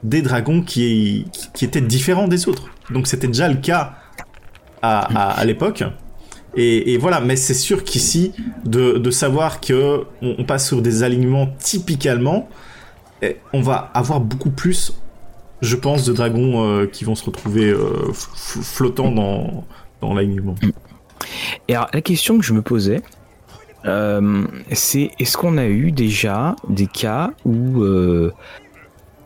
des 0.03 0.21
dragons 0.21 0.63
qui, 0.63 1.27
étaient 1.63 1.81
différents 1.81 2.27
des 2.27 2.49
autres. 2.49 2.65
Donc 2.91 3.07
c'était 3.07 3.29
déjà 3.29 3.47
le 3.47 3.59
cas 3.59 3.95
à 4.83 5.45
l'époque. 5.45 5.85
Et, 6.57 6.97
voilà, 6.99 7.21
mais 7.21 7.37
c'est 7.37 7.55
sûr 7.55 7.85
qu'ici, 7.85 8.33
de, 8.65 9.11
savoir 9.11 9.61
que 9.61 10.05
on, 10.23 10.45
passe 10.45 10.67
sur 10.67 10.83
des 10.83 11.03
alignements 11.03 11.49
typiquement, 11.59 12.49
eh, 13.23 13.37
on 13.53 13.61
va 13.61 13.91
avoir 13.95 14.21
beaucoup 14.21 14.51
plus, 14.51 14.95
je 15.61 15.77
pense, 15.77 16.05
de 16.05 16.13
dragons 16.13 16.65
euh, 16.65 16.87
qui 16.87 17.05
vont 17.05 17.15
se 17.15 17.25
retrouver 17.25 17.71
euh, 17.71 18.13
flottants 18.13 19.13
dans, 19.13 19.65
dans 20.01 20.15
l'alignement. 20.15 20.55
Et 21.69 21.75
alors, 21.75 21.89
la 21.93 22.01
question 22.01 22.39
que 22.39 22.45
je 22.45 22.53
me 22.53 22.63
posais, 22.63 23.03
euh, 23.85 24.45
c'est 24.73 25.11
est-ce 25.19 25.37
qu'on 25.37 25.59
a 25.59 25.67
eu 25.67 25.93
déjà 25.93 26.57
des 26.69 26.87
cas 26.87 27.31
où 27.45 27.85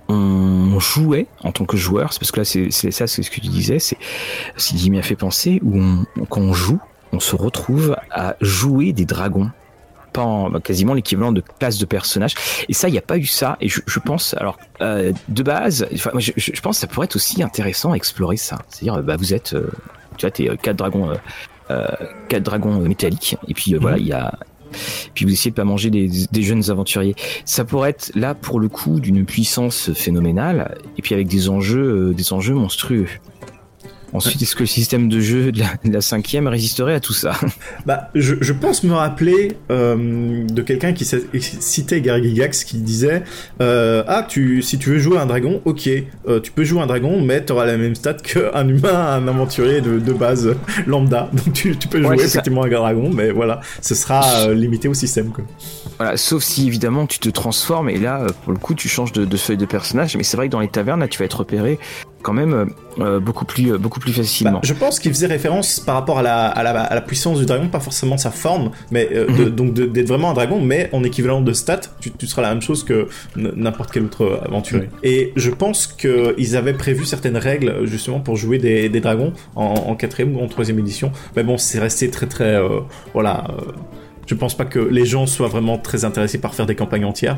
on 0.08 0.78
jouait 0.78 1.26
en 1.42 1.52
tant 1.52 1.64
que 1.64 1.78
joueur, 1.78 2.12
c'est 2.12 2.18
parce 2.18 2.32
que 2.32 2.40
là 2.40 2.44
c'est 2.44 2.90
ça, 2.90 3.06
c'est 3.06 3.22
ce 3.22 3.30
que 3.30 3.40
tu 3.40 3.48
disais, 3.48 3.78
c'est 3.78 3.96
ce 4.56 4.74
qui 4.74 4.90
m'a 4.90 5.00
fait 5.00 5.16
penser, 5.16 5.60
où 5.64 5.80
quand 6.28 6.42
on 6.42 6.52
joue, 6.52 6.78
on 7.12 7.20
se 7.20 7.36
retrouve 7.36 7.96
à 8.10 8.36
jouer 8.40 8.92
des 8.92 9.04
dragons 9.04 9.50
bah, 10.14 10.60
quasiment 10.62 10.94
l'équivalent 10.94 11.32
de 11.32 11.42
classe 11.58 11.78
de 11.78 11.86
personnage 11.86 12.34
et 12.68 12.74
ça 12.74 12.88
il 12.88 12.92
n'y 12.92 12.98
a 12.98 13.02
pas 13.02 13.16
eu 13.16 13.24
ça. 13.24 13.56
Et 13.60 13.68
je, 13.68 13.80
pense 14.00 14.34
alors 14.34 14.58
euh, 14.80 15.12
de 15.28 15.42
base 15.42 15.86
je, 15.90 16.60
pense 16.60 16.76
que 16.76 16.80
ça 16.80 16.86
pourrait 16.86 17.06
être 17.06 17.16
aussi 17.16 17.42
intéressant 17.42 17.92
à 17.92 17.96
explorer 17.96 18.36
ça. 18.36 18.58
C'est 18.68 18.88
à 18.88 18.92
dire 18.92 19.02
bah 19.02 19.16
vous 19.16 19.32
êtes 19.32 19.54
euh, 19.54 19.70
tu 20.18 20.26
vois 20.26 20.30
t'es 20.30 20.50
euh, 20.50 20.56
quatre 20.56 20.76
dragons 20.76 21.12
quatre 22.28 22.42
dragons 22.42 22.80
métalliques. 22.80 23.36
Et 23.48 23.54
puis 23.54 23.74
voilà 23.74 23.96
il 23.96 24.06
y 24.06 24.12
a 24.12 24.38
puis 25.14 25.24
vous 25.24 25.32
essayez 25.32 25.50
de 25.50 25.56
pas 25.56 25.64
manger 25.64 25.90
des, 25.90 26.08
des, 26.30 26.42
jeunes 26.42 26.70
aventuriers. 26.70 27.14
Ça 27.44 27.64
pourrait 27.64 27.90
être 27.90 28.10
là 28.14 28.34
pour 28.34 28.58
le 28.58 28.68
coup 28.68 29.00
d'une 29.00 29.26
puissance 29.26 29.92
phénoménale. 29.92 30.78
Et 30.96 31.02
puis 31.02 31.14
avec 31.14 31.28
des 31.28 31.50
enjeux, 31.50 32.14
des 32.14 32.32
enjeux 32.32 32.54
monstrueux. 32.54 33.06
Ensuite, 34.12 34.42
est-ce 34.42 34.54
que 34.54 34.60
le 34.60 34.66
système 34.66 35.08
de 35.08 35.20
jeu 35.20 35.52
de 35.52 35.62
la, 35.90 36.00
cinquième 36.00 36.46
résisterait 36.46 36.94
à 36.94 37.00
tout 37.00 37.12
ça? 37.12 37.32
Bah, 37.86 38.10
je, 38.14 38.36
je, 38.40 38.52
pense 38.52 38.84
me 38.84 38.92
rappeler 38.92 39.56
euh, 39.70 40.44
de 40.46 40.62
quelqu'un 40.62 40.92
qui 40.92 41.04
citait 41.04 42.00
Gary 42.00 42.22
Gygax 42.22 42.64
qui 42.64 42.78
disait 42.78 43.22
euh, 43.60 44.04
Ah, 44.06 44.24
tu, 44.28 44.62
si 44.62 44.78
tu 44.78 44.90
veux 44.90 44.98
jouer 44.98 45.18
un 45.18 45.26
dragon, 45.26 45.60
ok, 45.64 45.88
euh, 46.28 46.40
tu 46.40 46.52
peux 46.52 46.64
jouer 46.64 46.80
un 46.80 46.86
dragon, 46.86 47.20
mais 47.20 47.44
tu 47.44 47.52
auras 47.52 47.64
la 47.64 47.76
même 47.76 47.94
stat 47.94 48.14
qu'un 48.14 48.68
humain, 48.68 48.94
un 48.94 49.26
aventurier 49.26 49.80
de, 49.80 49.98
de 49.98 50.12
base 50.12 50.54
lambda. 50.86 51.30
Donc 51.32 51.54
tu, 51.54 51.76
tu 51.76 51.88
peux 51.88 52.02
jouer 52.02 52.22
effectivement 52.22 52.64
un 52.64 52.68
dragon, 52.68 53.10
mais 53.12 53.30
voilà, 53.30 53.60
ce 53.80 53.94
sera 53.94 54.52
limité 54.52 54.88
au 54.88 54.94
système. 54.94 55.30
Quoi. 55.30 55.44
Voilà, 55.98 56.16
sauf 56.16 56.42
si 56.42 56.66
évidemment 56.66 57.06
tu 57.06 57.18
te 57.18 57.28
transformes 57.28 57.88
et 57.88 57.98
là, 57.98 58.26
pour 58.44 58.52
le 58.52 58.58
coup, 58.58 58.74
tu 58.74 58.88
changes 58.88 59.12
de, 59.12 59.24
de 59.24 59.36
feuille 59.36 59.56
de 59.56 59.66
personnage. 59.66 60.16
Mais 60.16 60.22
c'est 60.22 60.36
vrai 60.36 60.46
que 60.46 60.52
dans 60.52 60.60
les 60.60 60.68
tavernes, 60.68 61.00
là, 61.00 61.08
tu 61.08 61.18
vas 61.18 61.24
être 61.24 61.38
repéré 61.38 61.78
quand 62.22 62.32
même 62.32 62.54
euh, 62.54 62.66
euh, 62.98 63.20
beaucoup 63.20 63.44
plus 63.44 63.76
beaucoup 63.78 64.00
plus 64.00 64.12
facilement. 64.12 64.54
Bah, 64.54 64.60
je 64.62 64.72
pense 64.72 64.98
qu'il 64.98 65.12
faisait 65.12 65.26
référence 65.26 65.80
par 65.80 65.96
rapport 65.96 66.18
à 66.18 66.22
la, 66.22 66.46
à 66.46 66.62
la, 66.62 66.80
à 66.80 66.94
la, 66.94 67.00
puissance 67.00 67.38
du 67.38 67.46
dragon, 67.46 67.68
pas 67.68 67.80
forcément 67.80 68.16
sa 68.16 68.30
forme, 68.30 68.70
mais 68.90 69.08
euh, 69.12 69.28
mhm. 69.28 69.50
donc 69.50 69.74
d'être 69.74 70.08
vraiment 70.08 70.30
un 70.30 70.34
dragon, 70.34 70.60
mais 70.60 70.88
en 70.92 71.04
équivalent 71.04 71.40
de 71.40 71.52
stats, 71.52 71.80
tu, 72.00 72.10
tu 72.10 72.26
seras 72.26 72.42
la 72.42 72.50
même 72.50 72.62
chose 72.62 72.84
que 72.84 73.08
n'importe 73.36 73.90
quel 73.92 74.04
autre 74.04 74.40
aventurier. 74.44 74.88
Et 75.02 75.32
je 75.36 75.50
pense 75.50 75.86
qu'ils 75.86 76.56
avaient 76.56 76.74
prévu 76.74 77.04
certaines 77.04 77.36
règles 77.36 77.84
justement 77.84 78.20
pour 78.20 78.36
jouer 78.36 78.58
des, 78.58 78.88
des 78.88 79.00
dragons 79.00 79.32
en, 79.56 79.94
quatrième 79.96 80.36
ou 80.36 80.40
en 80.40 80.48
troisième 80.48 80.78
édition, 80.78 81.12
mais 81.36 81.42
bon, 81.42 81.58
c'est 81.58 81.78
resté 81.78 82.10
très 82.10 82.26
très 82.26 82.60
voilà. 83.12 83.44
je 84.26 84.34
pense 84.34 84.56
pas 84.56 84.64
que 84.64 84.78
les 84.78 85.04
gens 85.04 85.26
soient 85.26 85.48
vraiment 85.48 85.78
très 85.78 86.04
intéressés 86.04 86.38
par 86.38 86.54
faire 86.54 86.66
des 86.66 86.74
campagnes 86.74 87.04
entières. 87.04 87.36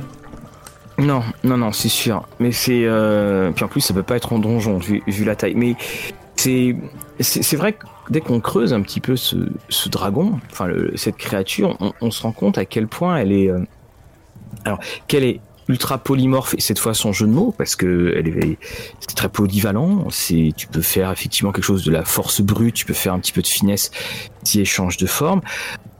Non, 0.98 1.22
non, 1.42 1.56
non, 1.56 1.72
c'est 1.72 1.88
sûr. 1.88 2.26
Mais 2.38 2.52
c'est. 2.52 2.84
Euh... 2.84 3.50
Puis 3.52 3.64
en 3.64 3.68
plus, 3.68 3.80
ça 3.80 3.94
peut 3.94 4.02
pas 4.02 4.16
être 4.16 4.32
en 4.32 4.38
donjon, 4.38 4.78
vu, 4.78 5.02
vu 5.06 5.24
la 5.24 5.36
taille. 5.36 5.54
Mais 5.54 5.76
c'est. 6.36 6.76
C'est 7.20 7.56
vrai 7.56 7.74
que 7.74 7.86
dès 8.10 8.20
qu'on 8.20 8.40
creuse 8.40 8.72
un 8.72 8.82
petit 8.82 9.00
peu 9.00 9.16
ce, 9.16 9.36
dragon, 9.88 10.40
enfin, 10.50 10.68
cette 10.96 11.16
créature, 11.16 11.76
on, 11.80 11.92
on, 12.00 12.10
se 12.10 12.22
rend 12.22 12.32
compte 12.32 12.58
à 12.58 12.64
quel 12.64 12.88
point 12.88 13.16
elle 13.16 13.32
est. 13.32 13.48
Euh, 13.48 13.60
Alors, 14.64 14.80
quelle 15.06 15.24
est 15.24 15.40
ultra 15.68 15.98
polymorphe 15.98 16.54
et 16.54 16.60
cette 16.60 16.78
fois 16.78 16.94
son 16.94 17.12
jeu 17.12 17.26
de 17.26 17.32
mots 17.32 17.54
parce 17.56 17.74
que 17.74 18.14
elle 18.16 18.28
est 18.28 18.58
c'est 19.00 19.14
très 19.14 19.28
polyvalent 19.28 20.06
c'est 20.10 20.52
tu 20.56 20.66
peux 20.66 20.82
faire 20.82 21.10
effectivement 21.10 21.52
quelque 21.52 21.64
chose 21.64 21.84
de 21.84 21.90
la 21.90 22.04
force 22.04 22.42
brute 22.42 22.74
tu 22.74 22.84
peux 22.84 22.94
faire 22.94 23.14
un 23.14 23.18
petit 23.18 23.32
peu 23.32 23.42
de 23.42 23.46
finesse 23.46 23.90
si 24.44 24.60
échange 24.60 24.96
de 24.96 25.06
forme. 25.06 25.40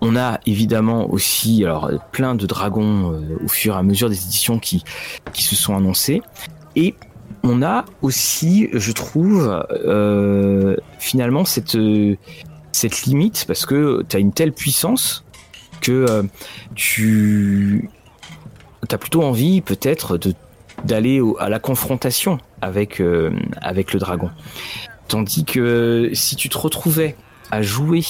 On 0.01 0.17
a 0.17 0.39
évidemment 0.47 1.11
aussi 1.11 1.65
alors 1.65 1.91
plein 2.13 2.35
de 2.35 2.47
dragons 2.47 3.13
euh, 3.13 3.39
au 3.43 3.49
fur 3.49 3.75
et 3.75 3.79
à 3.79 3.83
mesure 3.83 4.09
des 4.09 4.23
éditions 4.23 4.59
qui 4.59 4.85
qui 5.33 5.43
se 5.43 5.57
sont 5.57 5.75
annoncées. 5.77 6.23
Et 6.77 6.95
on 7.43 7.63
a 7.63 7.85
aussi 8.03 8.69
je 8.73 8.93
trouve 8.93 9.65
euh, 9.71 10.77
finalement 10.99 11.45
cette 11.45 11.79
cette 12.73 13.03
limite 13.03 13.45
parce 13.47 13.67
que 13.67 14.05
tu 14.09 14.17
as 14.17 14.19
une 14.19 14.33
telle 14.33 14.53
puissance 14.53 15.25
que 15.81 16.07
euh, 16.09 16.23
tu 16.75 17.89
as 18.91 18.99
plutôt 18.99 19.23
envie 19.23 19.61
peut-être 19.61 20.19
de 20.19 20.35
d'aller 20.85 21.23
à 21.39 21.49
la 21.49 21.61
confrontation 21.61 22.39
avec 22.61 23.01
euh, 23.01 23.31
avec 23.61 23.93
le 23.93 24.01
dragon. 24.01 24.31
Tandis 25.09 25.45
que 25.45 26.11
si 26.15 26.35
tu 26.35 26.49
te 26.49 26.59
retrouvais 26.59 27.15
à 27.51 27.63
jouer, 27.63 28.03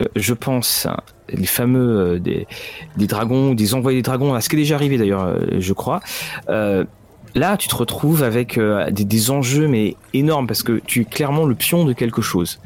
euh, 0.00 0.06
je 0.16 0.34
pense, 0.34 0.88
les 1.28 1.46
fameux 1.46 2.18
des, 2.18 2.48
des 2.96 3.06
dragons, 3.06 3.54
des 3.54 3.74
envoyés 3.74 3.98
des 3.98 4.02
dragons, 4.02 4.34
à 4.34 4.40
ce 4.40 4.48
qui 4.48 4.56
est 4.56 4.58
déjà 4.58 4.74
arrivé 4.74 4.98
d'ailleurs, 4.98 5.38
je 5.58 5.72
crois. 5.72 6.00
là, 6.48 7.56
tu 7.56 7.68
te 7.68 7.76
retrouves 7.76 8.22
avec 8.22 8.58
des, 8.58 9.04
des, 9.04 9.30
enjeux 9.30 9.68
mais 9.68 9.96
énormes 10.12 10.46
parce 10.46 10.62
que 10.62 10.80
tu 10.84 11.02
es 11.02 11.04
clairement 11.04 11.44
le 11.46 11.54
pion 11.54 11.84
de 11.84 11.92
quelque 11.92 12.22
chose. 12.22 12.58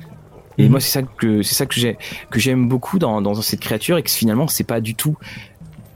Et 0.59 0.65
mhm. 0.65 0.71
moi, 0.71 0.81
c'est 0.81 0.91
ça 0.91 1.03
que 1.03 1.43
c'est 1.43 1.55
ça 1.55 1.67
que 1.67 1.75
j'ai 1.75 1.97
que 2.31 2.41
j'aime 2.41 2.69
beaucoup 2.69 2.99
dans, 2.99 3.23
dans 3.23 3.35
cette 3.41 3.61
créature 3.61 3.97
et 3.97 4.03
que 4.03 4.11
finalement, 4.11 4.49
c'est 4.49 4.65
pas 4.65 4.81
du 4.81 4.95
tout 4.95 5.17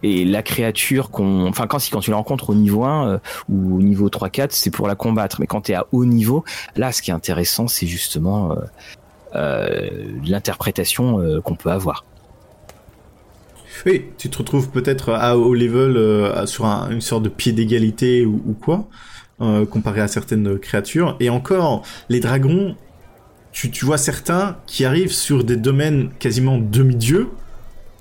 et 0.02 0.24
la 0.24 0.42
créature 0.42 1.10
qu'on 1.10 1.46
enfin 1.46 1.66
quand 1.66 1.78
si 1.78 1.90
quand 1.90 2.00
tu 2.00 2.10
la 2.10 2.16
rencontres 2.16 2.50
au 2.50 2.54
niveau 2.54 2.84
1 2.84 3.08
euh, 3.08 3.18
ou 3.48 3.76
au 3.76 3.82
niveau 3.82 4.08
3 4.08 4.30
4 4.30 4.52
c'est 4.52 4.70
pour 4.70 4.88
la 4.88 4.94
combattre. 4.94 5.40
Mais 5.40 5.46
quand 5.46 5.62
tu 5.62 5.72
es 5.72 5.74
à 5.74 5.86
haut 5.92 6.04
niveau 6.04 6.44
là 6.76 6.92
ce 6.92 7.02
qui 7.02 7.10
est 7.10 7.14
intéressant 7.14 7.68
c'est 7.68 7.86
justement 7.86 8.52
euh, 8.52 8.56
euh, 9.34 9.88
l'interprétation 10.24 11.40
qu'on 11.42 11.54
peut 11.54 11.70
avoir. 11.70 12.04
Oui 13.86 14.06
tu 14.18 14.30
te 14.30 14.38
retrouves 14.38 14.70
peut-être 14.70 15.10
à 15.10 15.36
haut 15.38 15.54
level 15.54 16.46
sur 16.46 16.66
un, 16.66 16.90
une 16.90 17.00
sorte 17.00 17.22
de 17.22 17.28
pied 17.28 17.52
d'égalité 17.52 18.24
ou, 18.26 18.42
ou, 18.46 18.52
quoi 18.52 18.88
comparé 19.70 20.00
à 20.00 20.06
certaines 20.06 20.56
créatures. 20.56 21.16
Et 21.18 21.28
encore 21.28 21.82
les 22.08 22.20
dragons 22.20 22.76
tu, 23.52 23.70
tu 23.70 23.84
vois 23.84 23.98
certains 23.98 24.56
qui 24.66 24.84
arrivent 24.84 25.12
sur 25.12 25.44
des 25.44 25.56
domaines 25.56 26.10
quasiment 26.18 26.58
demi-dieux 26.58 27.28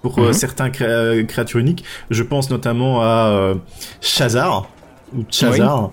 pour 0.02 0.18
euh, 0.20 0.28
mhm. 0.28 0.34
certains 0.34 0.72
euh, 0.82 1.24
créatures 1.24 1.60
uniques. 1.60 1.84
Je 2.10 2.24
pense 2.24 2.50
notamment 2.50 3.02
à 3.02 3.30
euh, 3.30 3.56
Chazar 4.02 4.70
ou 5.16 5.24
Chazar, 5.30 5.92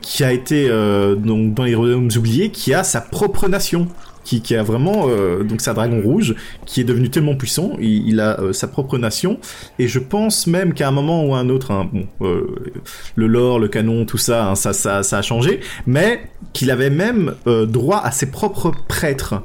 qui 0.00 0.24
a 0.24 0.32
été 0.32 0.68
donc 0.68 1.54
dans 1.54 1.64
les 1.64 1.74
royaumes 1.74 2.10
oubliés, 2.16 2.50
qui 2.50 2.72
a 2.72 2.84
sa 2.84 3.00
propre 3.00 3.48
nation. 3.48 3.88
Qui, 4.22 4.42
qui, 4.42 4.54
a 4.54 4.62
vraiment 4.62 5.08
donc 5.42 5.66
un 5.66 5.72
dragon 5.72 6.02
rouge 6.02 6.36
qui 6.66 6.82
est 6.82 6.84
devenu 6.84 7.08
tellement 7.08 7.34
puissant 7.34 7.72
il, 7.80 8.06
il 8.06 8.20
a 8.20 8.38
sa 8.52 8.68
propre 8.68 8.98
nation 8.98 9.40
et 9.78 9.88
je 9.88 9.98
pense 9.98 10.46
même 10.46 10.74
qu'à 10.74 10.88
un 10.88 10.90
moment 10.90 11.24
ou 11.24 11.34
à 11.34 11.38
un 11.38 11.48
autre 11.48 11.70
hein, 11.70 11.88
bon, 11.90 12.06
le 12.20 13.26
lore 13.26 13.58
le 13.58 13.68
canon 13.68 14.04
tout 14.04 14.18
ça, 14.18 14.50
hein, 14.50 14.54
ça 14.56 14.74
ça 14.74 15.02
ça 15.02 15.18
a 15.18 15.22
changé 15.22 15.60
mais 15.86 16.20
qu'il 16.52 16.70
avait 16.70 16.90
même 16.90 17.34
droit 17.46 18.02
à 18.04 18.12
ses 18.12 18.30
propres 18.30 18.72
prêtres 18.88 19.42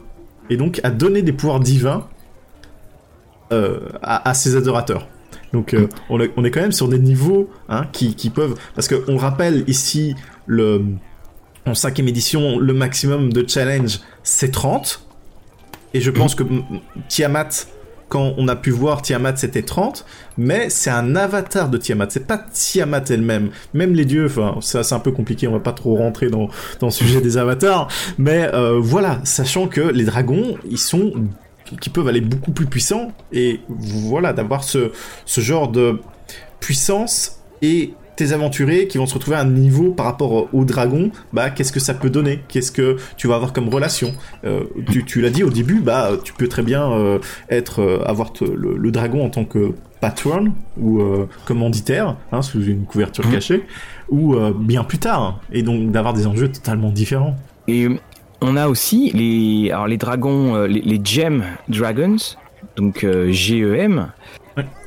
et 0.49 0.57
donc 0.57 0.81
à 0.83 0.91
donner 0.91 1.21
des 1.21 1.31
pouvoirs 1.31 1.61
divins 1.61 2.05
euh, 3.51 3.79
à, 4.01 4.33
ses 4.33 4.55
adorateurs. 4.55 5.07
Donc 5.53 5.73
euh, 5.73 5.87
on, 6.09 6.19
est, 6.19 6.51
quand 6.51 6.61
même 6.61 6.71
sur 6.71 6.87
des 6.87 6.99
niveaux 6.99 7.49
hein, 7.69 7.85
qui, 7.91 8.29
peuvent... 8.29 8.55
Parce 8.73 8.87
qu'on 8.87 9.17
rappelle 9.17 9.63
ici, 9.67 10.15
le, 10.47 10.83
en 11.65 11.73
cinquième 11.73 12.07
édition, 12.07 12.59
le 12.59 12.73
maximum 12.73 13.31
de 13.31 13.47
challenge, 13.47 13.99
c'est 14.23 14.51
30. 14.51 15.07
Et 15.93 16.01
je 16.01 16.11
pense 16.11 16.35
que 16.35 16.43
Tiamat, 17.07 17.67
quand 18.09 18.33
on 18.37 18.47
a 18.47 18.55
pu 18.55 18.69
voir 18.69 19.01
Tiamat, 19.01 19.37
c'était 19.37 19.61
30. 19.61 20.05
Mais 20.37 20.69
c'est 20.69 20.89
un 20.89 21.15
avatar 21.15 21.69
de 21.69 21.77
Tiamat. 21.77 22.07
C'est 22.09 22.27
pas 22.27 22.37
Tiamat 22.37 23.03
elle-même. 23.09 23.49
Même 23.73 23.93
les 23.93 24.05
dieux, 24.05 24.25
enfin, 24.25 24.57
c'est 24.61 24.93
un 24.93 24.99
peu 24.99 25.11
compliqué, 25.11 25.47
on 25.47 25.53
va 25.53 25.59
pas 25.59 25.73
trop 25.73 25.95
rentrer 25.95 26.29
dans, 26.29 26.49
dans 26.79 26.87
le 26.87 26.91
sujet 26.91 27.21
des 27.21 27.37
avatars. 27.37 27.87
Mais 28.17 28.49
euh, 28.53 28.79
voilà, 28.79 29.19
sachant 29.23 29.67
que 29.67 29.81
les 29.81 30.03
dragons, 30.03 30.57
ils 30.69 30.77
sont 30.77 31.13
qui 31.79 31.89
peuvent 31.89 32.07
aller 32.07 32.21
beaucoup 32.21 32.51
plus 32.51 32.65
puissants 32.65 33.11
et 33.31 33.59
voilà 33.69 34.33
d'avoir 34.33 34.63
ce, 34.63 34.91
ce 35.25 35.41
genre 35.41 35.67
de 35.67 35.99
puissance 36.59 37.39
et 37.61 37.93
tes 38.15 38.31
aventuriers 38.31 38.87
qui 38.87 38.97
vont 38.97 39.05
se 39.05 39.13
retrouver 39.13 39.37
à 39.37 39.41
un 39.41 39.49
niveau 39.49 39.91
par 39.91 40.05
rapport 40.05 40.53
au 40.53 40.65
dragon, 40.65 41.11
bah 41.33 41.49
qu'est-ce 41.49 41.71
que 41.71 41.79
ça 41.79 41.93
peut 41.93 42.09
donner? 42.09 42.39
Qu'est-ce 42.47 42.71
que 42.71 42.97
tu 43.17 43.27
vas 43.27 43.35
avoir 43.35 43.53
comme 43.53 43.69
relation? 43.69 44.13
Euh, 44.45 44.63
Tu, 44.91 45.03
tu 45.03 45.21
l'as 45.21 45.29
dit 45.29 45.43
au 45.43 45.49
début, 45.49 45.81
bah 45.81 46.11
tu 46.23 46.33
peux 46.33 46.47
très 46.47 46.63
bien 46.63 46.91
euh, 46.91 47.19
être 47.49 47.81
euh, 47.81 48.03
avoir 48.05 48.31
le, 48.41 48.77
le, 48.77 48.91
dragon 48.91 49.25
en 49.25 49.29
tant 49.29 49.45
que 49.45 49.73
patron 49.99 50.53
ou 50.79 51.01
commanditaire 51.45 52.15
hein, 52.31 52.41
sous 52.41 52.63
une 52.63 52.85
couverture 52.85 53.25
mmh. 53.27 53.31
cachée, 53.31 53.63
ou 54.09 54.35
bien 54.59 54.83
plus 54.83 54.99
tard, 54.99 55.41
et 55.51 55.63
donc 55.63 55.91
d'avoir 55.91 56.13
des 56.13 56.27
enjeux 56.27 56.49
totalement 56.49 56.91
différents. 56.91 57.35
Et 57.67 57.87
on 58.41 58.57
a 58.57 58.67
aussi 58.67 59.11
les, 59.13 59.71
alors 59.71 59.87
les 59.87 59.97
dragons, 59.97 60.55
euh, 60.55 60.67
les, 60.67 60.99
Gem 61.03 61.45
Dragons, 61.67 62.17
donc 62.75 63.03
euh, 63.03 63.31
GEM. 63.31 64.11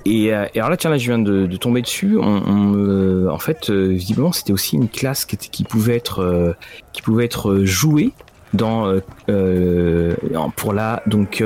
Et, 0.04 0.32
euh, 0.32 0.46
et, 0.54 0.58
alors 0.58 0.70
là, 0.70 0.76
tiens, 0.76 0.90
là, 0.90 0.98
je 0.98 1.06
viens 1.06 1.18
de, 1.18 1.56
tomber 1.56 1.82
dessus. 1.82 2.16
On, 2.18 3.28
en 3.28 3.38
fait, 3.38 3.70
visiblement, 3.70 4.32
c'était 4.32 4.52
aussi 4.52 4.76
une 4.76 4.88
classe 4.88 5.24
qui, 5.24 5.36
qui 5.36 5.64
pouvait 5.64 5.96
être, 5.96 6.56
qui 6.92 7.02
pouvait 7.02 7.24
être 7.24 7.60
jouée 7.64 8.12
dans 8.54 8.98
pour 10.56 10.72
la 10.72 11.02
donc 11.06 11.44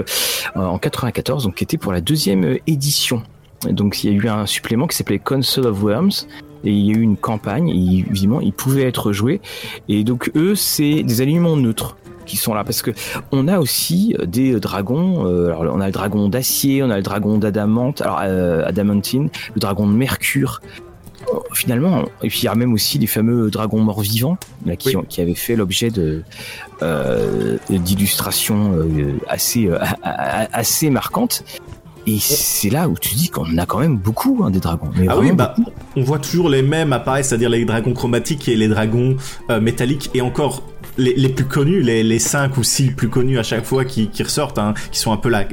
en 0.54 0.78
94, 0.78 1.44
donc 1.44 1.56
qui 1.56 1.64
était 1.64 1.78
pour 1.78 1.92
la 1.92 2.00
deuxième 2.00 2.58
édition. 2.68 3.22
Donc 3.68 4.04
il 4.04 4.12
y 4.12 4.14
a 4.14 4.16
eu 4.16 4.28
un 4.28 4.46
supplément 4.46 4.86
qui 4.86 4.96
s'appelait 4.96 5.18
Console 5.18 5.66
of 5.66 5.82
Worms 5.82 6.26
et 6.64 6.70
il 6.70 6.86
y 6.86 6.90
a 6.90 6.94
eu 6.94 7.00
une 7.02 7.16
campagne 7.16 7.68
et 7.68 8.04
évidemment 8.10 8.40
ils 8.40 8.52
pouvaient 8.52 8.84
être 8.84 9.12
joués 9.12 9.40
et 9.88 10.04
donc 10.04 10.30
eux 10.36 10.54
c'est 10.54 11.02
des 11.02 11.20
aliments 11.20 11.56
neutres 11.56 11.96
qui 12.24 12.36
sont 12.36 12.54
là. 12.54 12.64
Parce 12.64 12.82
que 12.82 12.90
on 13.30 13.48
a 13.48 13.58
aussi 13.58 14.16
des 14.26 14.58
dragons 14.60 15.26
euh, 15.26 15.58
alors 15.58 15.74
on 15.74 15.80
a 15.80 15.86
le 15.86 15.92
dragon 15.92 16.28
d'acier 16.28 16.82
on 16.82 16.90
a 16.90 16.96
le 16.96 17.02
dragon 17.02 17.38
d'adamante 17.38 18.00
alors 18.00 18.20
euh, 18.22 18.64
adamantine 18.64 19.28
le 19.54 19.60
dragon 19.60 19.86
de 19.86 19.94
mercure. 19.94 20.60
Finalement 21.54 22.02
et 22.22 22.28
puis 22.28 22.40
il 22.40 22.44
y 22.46 22.48
a 22.48 22.54
même 22.56 22.72
aussi 22.72 22.98
les 22.98 23.06
fameux 23.06 23.48
dragons 23.48 23.80
morts 23.80 24.00
vivants 24.00 24.36
là, 24.66 24.74
qui, 24.74 24.94
qui 25.08 25.20
avaient 25.20 25.36
fait 25.36 25.54
l'objet 25.54 25.90
de 25.90 26.24
euh, 26.82 27.58
d'illustrations 27.70 28.72
euh, 28.74 29.18
assez 29.28 29.68
euh, 29.68 29.78
assez 30.02 30.90
marquantes 30.90 31.44
et 32.06 32.18
c'est 32.18 32.70
là 32.70 32.88
où 32.88 32.94
tu 32.98 33.14
dis 33.14 33.28
qu'on 33.28 33.56
a 33.58 33.66
quand 33.66 33.78
même 33.78 33.96
beaucoup 33.96 34.42
hein, 34.44 34.50
des 34.50 34.60
dragons. 34.60 34.90
ah 35.08 35.18
oui, 35.18 35.32
bah 35.32 35.54
on 35.96 36.02
voit 36.02 36.18
toujours 36.18 36.48
les 36.48 36.62
mêmes 36.62 36.92
apparaître, 36.92 37.28
c'est-à-dire 37.28 37.50
les 37.50 37.64
dragons 37.64 37.92
chromatiques 37.92 38.48
et 38.48 38.56
les 38.56 38.68
dragons 38.68 39.16
euh, 39.50 39.60
métalliques, 39.60 40.10
et 40.14 40.20
encore 40.20 40.62
les, 40.98 41.28
plus 41.28 41.44
connus, 41.44 41.80
les, 41.80 42.02
les 42.02 42.18
5 42.18 42.56
ou 42.56 42.62
6 42.62 42.92
plus 42.92 43.08
connus 43.08 43.38
à 43.38 43.42
chaque 43.42 43.64
fois 43.64 43.84
qui, 43.84 44.10
ressortent, 44.22 44.58
hein, 44.58 44.74
qui 44.90 44.98
sont 44.98 45.12
un 45.12 45.16
peu 45.16 45.28
la, 45.28 45.46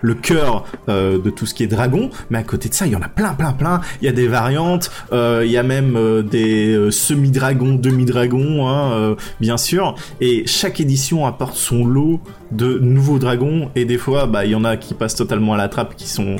le 0.00 0.14
cœur 0.14 0.64
euh, 0.88 1.18
de 1.18 1.30
tout 1.30 1.46
ce 1.46 1.54
qui 1.54 1.62
est 1.62 1.66
dragon. 1.66 2.10
Mais 2.30 2.38
à 2.38 2.42
côté 2.42 2.68
de 2.68 2.74
ça, 2.74 2.86
il 2.86 2.92
y 2.92 2.96
en 2.96 3.02
a 3.02 3.08
plein, 3.08 3.34
plein, 3.34 3.52
plein. 3.52 3.80
Il 4.00 4.06
y 4.06 4.08
a 4.08 4.12
des 4.12 4.26
variantes, 4.26 4.90
euh, 5.12 5.42
il 5.44 5.50
y 5.50 5.56
a 5.56 5.62
même 5.62 5.96
euh, 5.96 6.22
des 6.22 6.90
semi-dragons, 6.90 7.74
demi-dragons, 7.74 8.68
hein, 8.68 9.16
bien 9.40 9.56
sûr. 9.56 9.94
Et 10.20 10.46
chaque 10.46 10.80
édition 10.80 11.26
apporte 11.26 11.54
son 11.54 11.84
lot 11.84 12.20
de 12.50 12.78
nouveaux 12.78 13.18
dragons. 13.18 13.70
Et 13.74 13.84
des 13.84 13.98
fois, 13.98 14.26
bah, 14.26 14.44
il 14.44 14.52
y 14.52 14.54
en 14.54 14.64
a 14.64 14.76
qui 14.76 14.94
passent 14.94 15.16
totalement 15.16 15.54
à 15.54 15.56
la 15.56 15.68
trappe, 15.68 15.96
qui 15.96 16.08
sont 16.08 16.36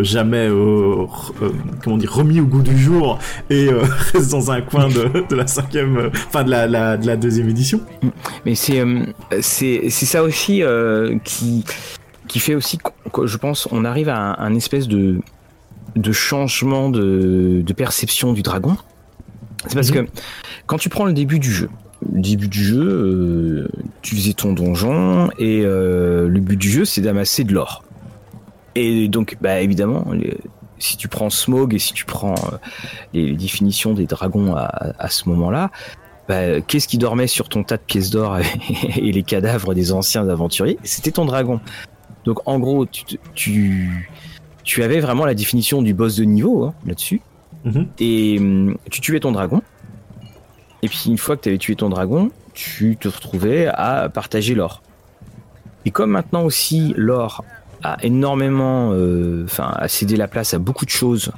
jamais, 0.00 0.48
comment 1.82 1.96
dire, 1.96 2.12
remis 2.12 2.40
au 2.40 2.46
goût 2.46 2.62
du 2.62 2.78
jour 2.78 3.18
et 3.50 3.68
restent 4.12 4.30
dans 4.30 4.50
un 4.50 4.60
coin 4.60 4.88
de, 4.88 5.26
de 5.28 5.34
la 5.34 5.46
cinquième, 5.46 6.10
enfin 6.28 6.44
de 6.44 6.50
la, 6.50 6.96
de 6.96 7.06
la 7.06 7.16
deuxième 7.16 7.48
édition 7.48 7.59
mais 8.44 8.54
c'est 8.54 8.80
euh, 8.80 9.04
c'est 9.40 9.90
c'est 9.90 10.06
ça 10.06 10.22
aussi 10.22 10.62
euh, 10.62 11.18
qui 11.24 11.64
qui 12.28 12.38
fait 12.38 12.54
aussi 12.54 12.78
que 13.12 13.26
je 13.26 13.36
pense 13.36 13.68
on 13.72 13.84
arrive 13.84 14.08
à 14.08 14.40
un, 14.40 14.54
espèce 14.54 14.88
de 14.88 15.20
de 15.96 16.12
changement 16.12 16.88
de, 16.88 17.62
de 17.64 17.72
perception 17.72 18.32
du 18.32 18.42
dragon. 18.42 18.76
C'est 19.66 19.74
parce 19.74 19.90
mhm. 19.90 20.06
que 20.06 20.10
quand 20.66 20.78
tu 20.78 20.88
prends 20.88 21.04
le 21.04 21.12
début 21.12 21.38
du 21.38 21.52
jeu, 21.52 21.68
le 22.12 22.20
début 22.20 22.48
du 22.48 22.62
jeu, 22.64 22.80
euh, 22.80 23.68
tu 24.00 24.14
faisais 24.14 24.32
ton 24.32 24.52
donjon 24.52 25.30
et 25.38 25.62
le 25.62 26.38
but 26.38 26.56
du 26.56 26.70
jeu 26.70 26.84
c'est 26.84 27.00
d'amasser 27.00 27.44
de 27.44 27.52
l'or. 27.52 27.82
Et 28.76 29.08
donc, 29.08 29.36
bah 29.40 29.60
évidemment, 29.60 30.06
si 30.78 30.96
tu 30.96 31.08
prends 31.08 31.28
Smog 31.28 31.74
et 31.74 31.80
si 31.80 31.92
tu 31.92 32.04
prends 32.04 32.36
les, 33.12 33.34
définitions 33.34 33.94
des 33.94 34.06
dragons 34.06 34.54
à, 34.54 34.92
à 34.96 35.08
ce 35.10 35.28
moment-là, 35.28 35.70
bah, 36.28 36.60
qu'est-ce 36.60 36.88
qui 36.88 36.98
dormait 36.98 37.26
sur 37.26 37.48
ton 37.48 37.64
tas 37.64 37.76
de 37.76 37.82
pièces 37.82 38.10
d'or 38.10 38.38
et 38.96 39.12
les 39.12 39.22
cadavres 39.22 39.74
des 39.74 39.92
anciens 39.92 40.28
aventuriers? 40.28 40.78
C'était 40.84 41.10
ton 41.10 41.24
dragon. 41.24 41.60
Donc 42.24 42.40
en 42.46 42.58
gros, 42.58 42.86
tu, 42.86 43.04
tu 43.34 44.08
tu 44.62 44.82
avais 44.82 45.00
vraiment 45.00 45.24
la 45.24 45.34
définition 45.34 45.82
du 45.82 45.94
boss 45.94 46.16
de 46.16 46.24
niveau 46.24 46.64
hein, 46.64 46.74
là-dessus. 46.86 47.20
Mhm. 47.64 47.88
Et 47.98 48.38
hum, 48.38 48.76
tu 48.90 49.00
tuais 49.00 49.20
ton 49.20 49.32
dragon. 49.32 49.62
Et 50.82 50.88
puis 50.88 51.04
une 51.06 51.18
fois 51.18 51.36
que 51.36 51.42
tu 51.42 51.48
avais 51.48 51.58
tué 51.58 51.76
ton 51.76 51.88
dragon, 51.88 52.30
tu 52.54 52.96
te 52.96 53.08
retrouvais 53.08 53.66
à 53.66 54.08
partager 54.08 54.54
l'or. 54.54 54.82
Et 55.84 55.90
comme 55.90 56.10
maintenant 56.10 56.44
aussi 56.44 56.94
l'or 56.96 57.44
a 57.82 57.96
énormément, 58.02 58.92
euh, 58.92 59.44
enfin, 59.44 59.72
a 59.76 59.88
cédé 59.88 60.16
la 60.16 60.28
place 60.28 60.54
à 60.54 60.58
beaucoup 60.58 60.84
de 60.84 60.90
choses 60.90 61.32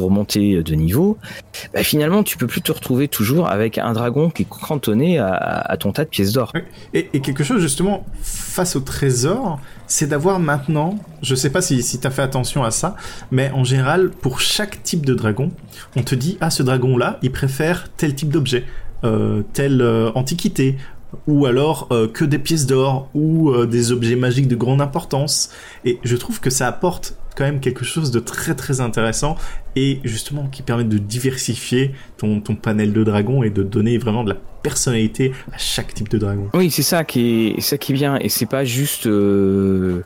pour 0.00 0.10
monter 0.10 0.62
de 0.62 0.74
niveau, 0.74 1.18
bah, 1.74 1.82
finalement 1.82 2.22
tu 2.22 2.38
peux 2.38 2.46
plus 2.46 2.62
te 2.62 2.72
retrouver 2.72 3.06
toujours 3.06 3.50
avec 3.50 3.76
un 3.76 3.92
dragon 3.92 4.30
qui 4.30 4.44
est 4.44 4.48
cantonné 4.48 5.18
à, 5.18 5.76
ton 5.78 5.92
tas 5.92 6.04
de 6.04 6.08
pièces 6.08 6.32
d'or. 6.32 6.54
Et, 6.94 7.20
quelque 7.20 7.44
chose 7.44 7.60
justement 7.60 8.06
face 8.22 8.76
au 8.76 8.80
trésor, 8.80 9.60
c'est 9.86 10.06
d'avoir 10.06 10.40
maintenant, 10.40 10.98
je 11.20 11.34
sais 11.34 11.50
pas 11.50 11.60
si, 11.60 11.82
tu 11.82 12.06
as 12.06 12.10
fait 12.10 12.22
attention 12.22 12.64
à 12.64 12.70
ça, 12.70 12.96
mais 13.30 13.50
en 13.50 13.62
général, 13.62 14.08
pour 14.08 14.40
chaque 14.40 14.82
type 14.82 15.04
de 15.04 15.12
dragon, 15.12 15.50
on 15.96 16.02
te 16.02 16.14
dit, 16.14 16.38
ah 16.40 16.48
ce 16.48 16.62
dragon-là, 16.62 17.18
il 17.20 17.30
préfère 17.30 17.90
tel 17.98 18.14
type 18.14 18.30
d'objet, 18.30 18.64
euh, 19.04 19.42
telle 19.52 19.82
euh, 19.82 20.10
antiquité, 20.14 20.78
ou 21.26 21.46
alors 21.46 21.88
euh, 21.90 22.08
que 22.08 22.24
des 22.24 22.38
pièces 22.38 22.66
d'or, 22.66 23.08
ou 23.14 23.50
euh, 23.50 23.66
des 23.66 23.92
objets 23.92 24.16
magiques 24.16 24.48
de 24.48 24.56
grande 24.56 24.80
importance. 24.80 25.50
Et 25.84 25.98
je 26.04 26.16
trouve 26.16 26.40
que 26.40 26.50
ça 26.50 26.66
apporte 26.66 27.16
quand 27.36 27.44
même 27.44 27.60
quelque 27.60 27.84
chose 27.84 28.10
de 28.10 28.20
très 28.20 28.54
très 28.54 28.80
intéressant 28.80 29.36
et 29.76 30.00
justement 30.04 30.46
qui 30.48 30.62
permet 30.62 30.84
de 30.84 30.98
diversifier 30.98 31.92
ton, 32.18 32.40
ton 32.40 32.56
panel 32.56 32.92
de 32.92 33.04
dragons 33.04 33.42
et 33.42 33.50
de 33.50 33.62
donner 33.62 33.98
vraiment 33.98 34.24
de 34.24 34.30
la 34.30 34.36
personnalité 34.62 35.32
à 35.52 35.58
chaque 35.58 35.94
type 35.94 36.08
de 36.10 36.18
dragon. 36.18 36.50
Oui, 36.54 36.70
c'est 36.70 36.82
ça 36.82 37.04
qui 37.04 37.54
est 37.56 37.60
ça 37.60 37.78
qui 37.78 37.92
bien 37.92 38.18
et 38.18 38.28
c'est 38.28 38.46
pas 38.46 38.64
juste 38.64 39.06
euh, 39.06 40.02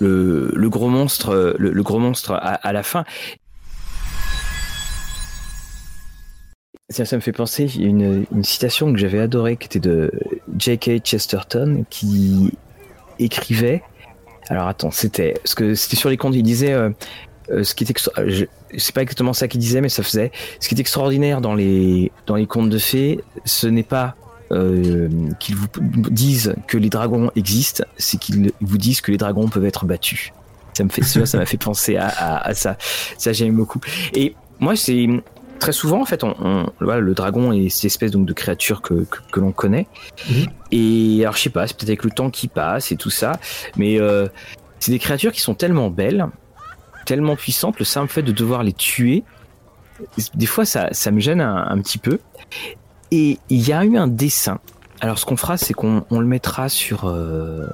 le, 0.00 0.50
le 0.54 0.70
gros 0.70 0.88
monstre 0.88 1.56
le, 1.58 1.72
le 1.72 1.82
gros 1.82 1.98
monstre 1.98 2.32
à, 2.32 2.54
à 2.54 2.72
la 2.72 2.82
fin. 2.82 3.04
Ça, 6.90 7.16
me 7.16 7.20
fait 7.20 7.32
penser 7.32 7.66
a 7.66 7.82
une, 7.82 8.24
citation 8.42 8.92
que 8.92 8.98
j'avais 8.98 9.20
adorée 9.20 9.56
qui 9.58 9.66
était 9.66 9.78
de 9.78 10.10
J.K. 10.56 11.04
Chesterton 11.04 11.84
qui 11.90 12.52
écrivait 13.18 13.82
alors 14.48 14.66
attends, 14.66 14.90
c'était 14.90 15.34
parce 15.34 15.54
que 15.54 15.74
c'était 15.74 15.96
sur 15.96 16.08
les 16.08 16.16
comptes, 16.16 16.34
il 16.34 16.42
disait 16.42 16.72
euh, 16.72 16.90
euh, 17.50 17.64
ce 17.64 17.74
qui 17.74 17.86
je 18.26 18.44
c'est 18.76 18.94
pas 18.94 19.02
exactement 19.02 19.32
ça 19.32 19.48
qu'il 19.48 19.60
disait 19.60 19.80
mais 19.80 19.88
ça 19.88 20.02
faisait 20.02 20.30
ce 20.60 20.68
qui 20.68 20.74
est 20.74 20.80
extraordinaire 20.80 21.40
dans 21.40 21.54
les 21.54 22.12
dans 22.26 22.36
les 22.36 22.46
contes 22.46 22.70
de 22.70 22.78
fées, 22.78 23.20
ce 23.44 23.66
n'est 23.66 23.82
pas 23.82 24.14
euh, 24.50 25.08
qu'ils 25.38 25.56
vous 25.56 25.68
disent 26.10 26.54
que 26.66 26.78
les 26.78 26.88
dragons 26.88 27.30
existent, 27.36 27.84
c'est 27.98 28.18
qu'ils 28.18 28.52
vous 28.60 28.78
disent 28.78 29.00
que 29.02 29.10
les 29.10 29.18
dragons 29.18 29.48
peuvent 29.48 29.66
être 29.66 29.84
battus. 29.84 30.32
Ça 30.72 30.84
me 30.84 30.88
fait 30.88 31.02
ça, 31.02 31.26
ça 31.26 31.38
m'a 31.38 31.46
fait 31.46 31.58
penser 31.58 31.96
à, 31.96 32.08
à, 32.08 32.48
à 32.48 32.54
ça. 32.54 32.76
Ça 33.18 33.32
j'aime 33.32 33.56
beaucoup. 33.56 33.80
Et 34.14 34.34
moi 34.60 34.76
c'est 34.76 35.06
très 35.58 35.72
souvent 35.72 36.02
en 36.02 36.04
fait 36.04 36.24
on, 36.24 36.34
on 36.40 36.66
voilà, 36.80 37.00
le 37.00 37.14
dragon 37.14 37.52
est 37.52 37.68
cette 37.68 37.86
espèce 37.86 38.10
donc 38.10 38.26
de 38.26 38.32
créature 38.32 38.80
que, 38.82 39.04
que, 39.04 39.18
que 39.30 39.40
l'on 39.40 39.52
connaît. 39.52 39.86
Mhm. 40.30 40.46
et 40.72 41.18
alors 41.22 41.36
je 41.36 41.42
sais 41.42 41.50
pas 41.50 41.66
c'est 41.66 41.76
peut-être 41.76 41.90
avec 41.90 42.04
le 42.04 42.10
temps 42.10 42.30
qui 42.30 42.48
passe 42.48 42.92
et 42.92 42.96
tout 42.96 43.10
ça 43.10 43.38
mais 43.76 44.00
euh, 44.00 44.28
c'est 44.80 44.92
des 44.92 44.98
créatures 44.98 45.32
qui 45.32 45.40
sont 45.40 45.54
tellement 45.54 45.90
belles 45.90 46.26
tellement 47.06 47.36
puissantes 47.36 47.78
le 47.78 47.84
simple 47.84 48.10
fait 48.12 48.22
de 48.22 48.32
devoir 48.32 48.62
les 48.62 48.72
tuer 48.72 49.24
des 50.34 50.46
fois 50.46 50.64
ça, 50.64 50.88
ça 50.92 51.10
me 51.10 51.20
gêne 51.20 51.40
un, 51.40 51.66
un 51.68 51.80
petit 51.80 51.98
peu. 51.98 52.18
Et 53.10 53.38
il 53.48 53.66
y 53.66 53.72
a 53.72 53.84
eu 53.84 53.96
un 53.96 54.06
dessin. 54.06 54.60
Alors 55.00 55.18
ce 55.18 55.24
qu'on 55.26 55.36
fera 55.36 55.56
c'est 55.56 55.74
qu'on 55.74 56.04
on 56.10 56.20
le 56.20 56.26
mettra 56.26 56.68
sur 56.68 57.06
euh, 57.06 57.66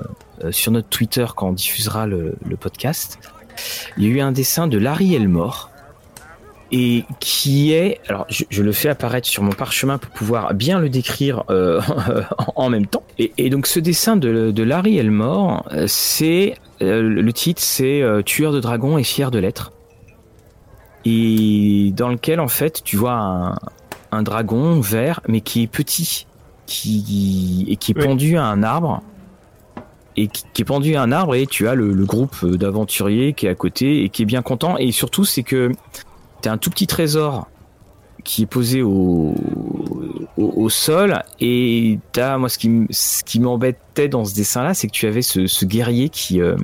euh, 0.44 0.52
sur 0.52 0.72
notre 0.72 0.88
Twitter 0.88 1.26
quand 1.34 1.48
on 1.48 1.52
diffusera 1.52 2.06
le, 2.06 2.36
le 2.44 2.56
podcast. 2.56 3.18
Il 3.96 4.04
y 4.04 4.06
a 4.06 4.10
eu 4.10 4.20
un 4.20 4.32
dessin 4.32 4.66
de 4.66 4.78
Larry 4.78 5.14
Elmore 5.14 5.70
et 6.72 7.04
qui 7.20 7.72
est, 7.72 8.00
alors 8.08 8.26
je, 8.28 8.44
je, 8.48 8.62
le 8.62 8.72
fais 8.72 8.88
apparaître 8.88 9.28
sur 9.28 9.42
mon 9.42 9.52
parchemin 9.52 9.98
pour 9.98 10.10
pouvoir 10.10 10.54
bien 10.54 10.80
le 10.80 10.88
décrire 10.88 11.44
euh, 11.50 11.80
en 12.56 12.70
même 12.70 12.86
temps. 12.86 13.02
Et, 13.18 13.32
et, 13.38 13.50
donc 13.50 13.66
ce 13.66 13.80
dessin 13.80 14.16
de, 14.16 14.50
de 14.50 14.62
Larry 14.62 14.98
Elmore, 14.98 15.68
c'est 15.86 16.54
euh, 16.82 17.02
le 17.02 17.32
titre, 17.32 17.62
c'est 17.62 18.02
euh, 18.02 18.22
Tueur 18.22 18.52
de 18.52 18.60
dragons 18.60 18.98
et 18.98 19.04
fier 19.04 19.30
de 19.30 19.38
l'être, 19.38 19.72
et 21.04 21.92
dans 21.94 22.08
lequel 22.08 22.40
en 22.40 22.48
fait 22.48 22.82
tu 22.82 22.96
vois 22.96 23.12
un, 23.12 23.56
un 24.10 24.22
dragon 24.22 24.80
vert 24.80 25.20
mais 25.28 25.42
qui 25.42 25.62
est 25.62 25.66
petit, 25.66 26.26
qui 26.66 27.66
et 27.68 27.76
qui 27.76 27.92
est 27.92 27.98
oui. 27.98 28.04
pendu 28.04 28.36
à 28.36 28.44
un 28.44 28.62
arbre 28.62 29.02
et 30.16 30.28
qui, 30.28 30.44
qui, 30.54 30.62
est 30.62 30.64
pendu 30.64 30.94
à 30.94 31.02
un 31.02 31.12
arbre 31.12 31.34
et 31.34 31.46
tu 31.46 31.68
as 31.68 31.74
le, 31.74 31.92
le 31.92 32.04
groupe 32.04 32.46
d'aventuriers 32.46 33.32
qui 33.32 33.46
est 33.46 33.50
à 33.50 33.54
côté 33.54 34.04
et 34.04 34.08
qui 34.08 34.22
est 34.22 34.26
bien 34.26 34.42
content 34.42 34.76
et 34.78 34.92
surtout 34.92 35.24
c'est 35.24 35.42
que 35.42 35.72
t'as 36.44 36.52
un 36.52 36.58
tout 36.58 36.68
petit 36.68 36.86
trésor 36.86 37.48
qui 38.22 38.42
est 38.42 38.46
posé 38.46 38.82
au, 38.82 39.34
au, 40.36 40.52
au 40.56 40.68
sol 40.68 41.22
et 41.40 41.98
t'as 42.12 42.36
moi 42.36 42.50
ce 42.50 42.58
qui 42.58 42.86
ce 42.90 43.24
qui 43.24 43.40
m'embêtait 43.40 44.08
dans 44.08 44.26
ce 44.26 44.34
dessin 44.34 44.62
là 44.62 44.74
c'est 44.74 44.86
que 44.86 44.92
tu 44.92 45.06
avais 45.06 45.22
ce, 45.22 45.46
ce 45.46 45.64
guerrier 45.64 46.10
qui 46.10 46.42
euh, 46.42 46.56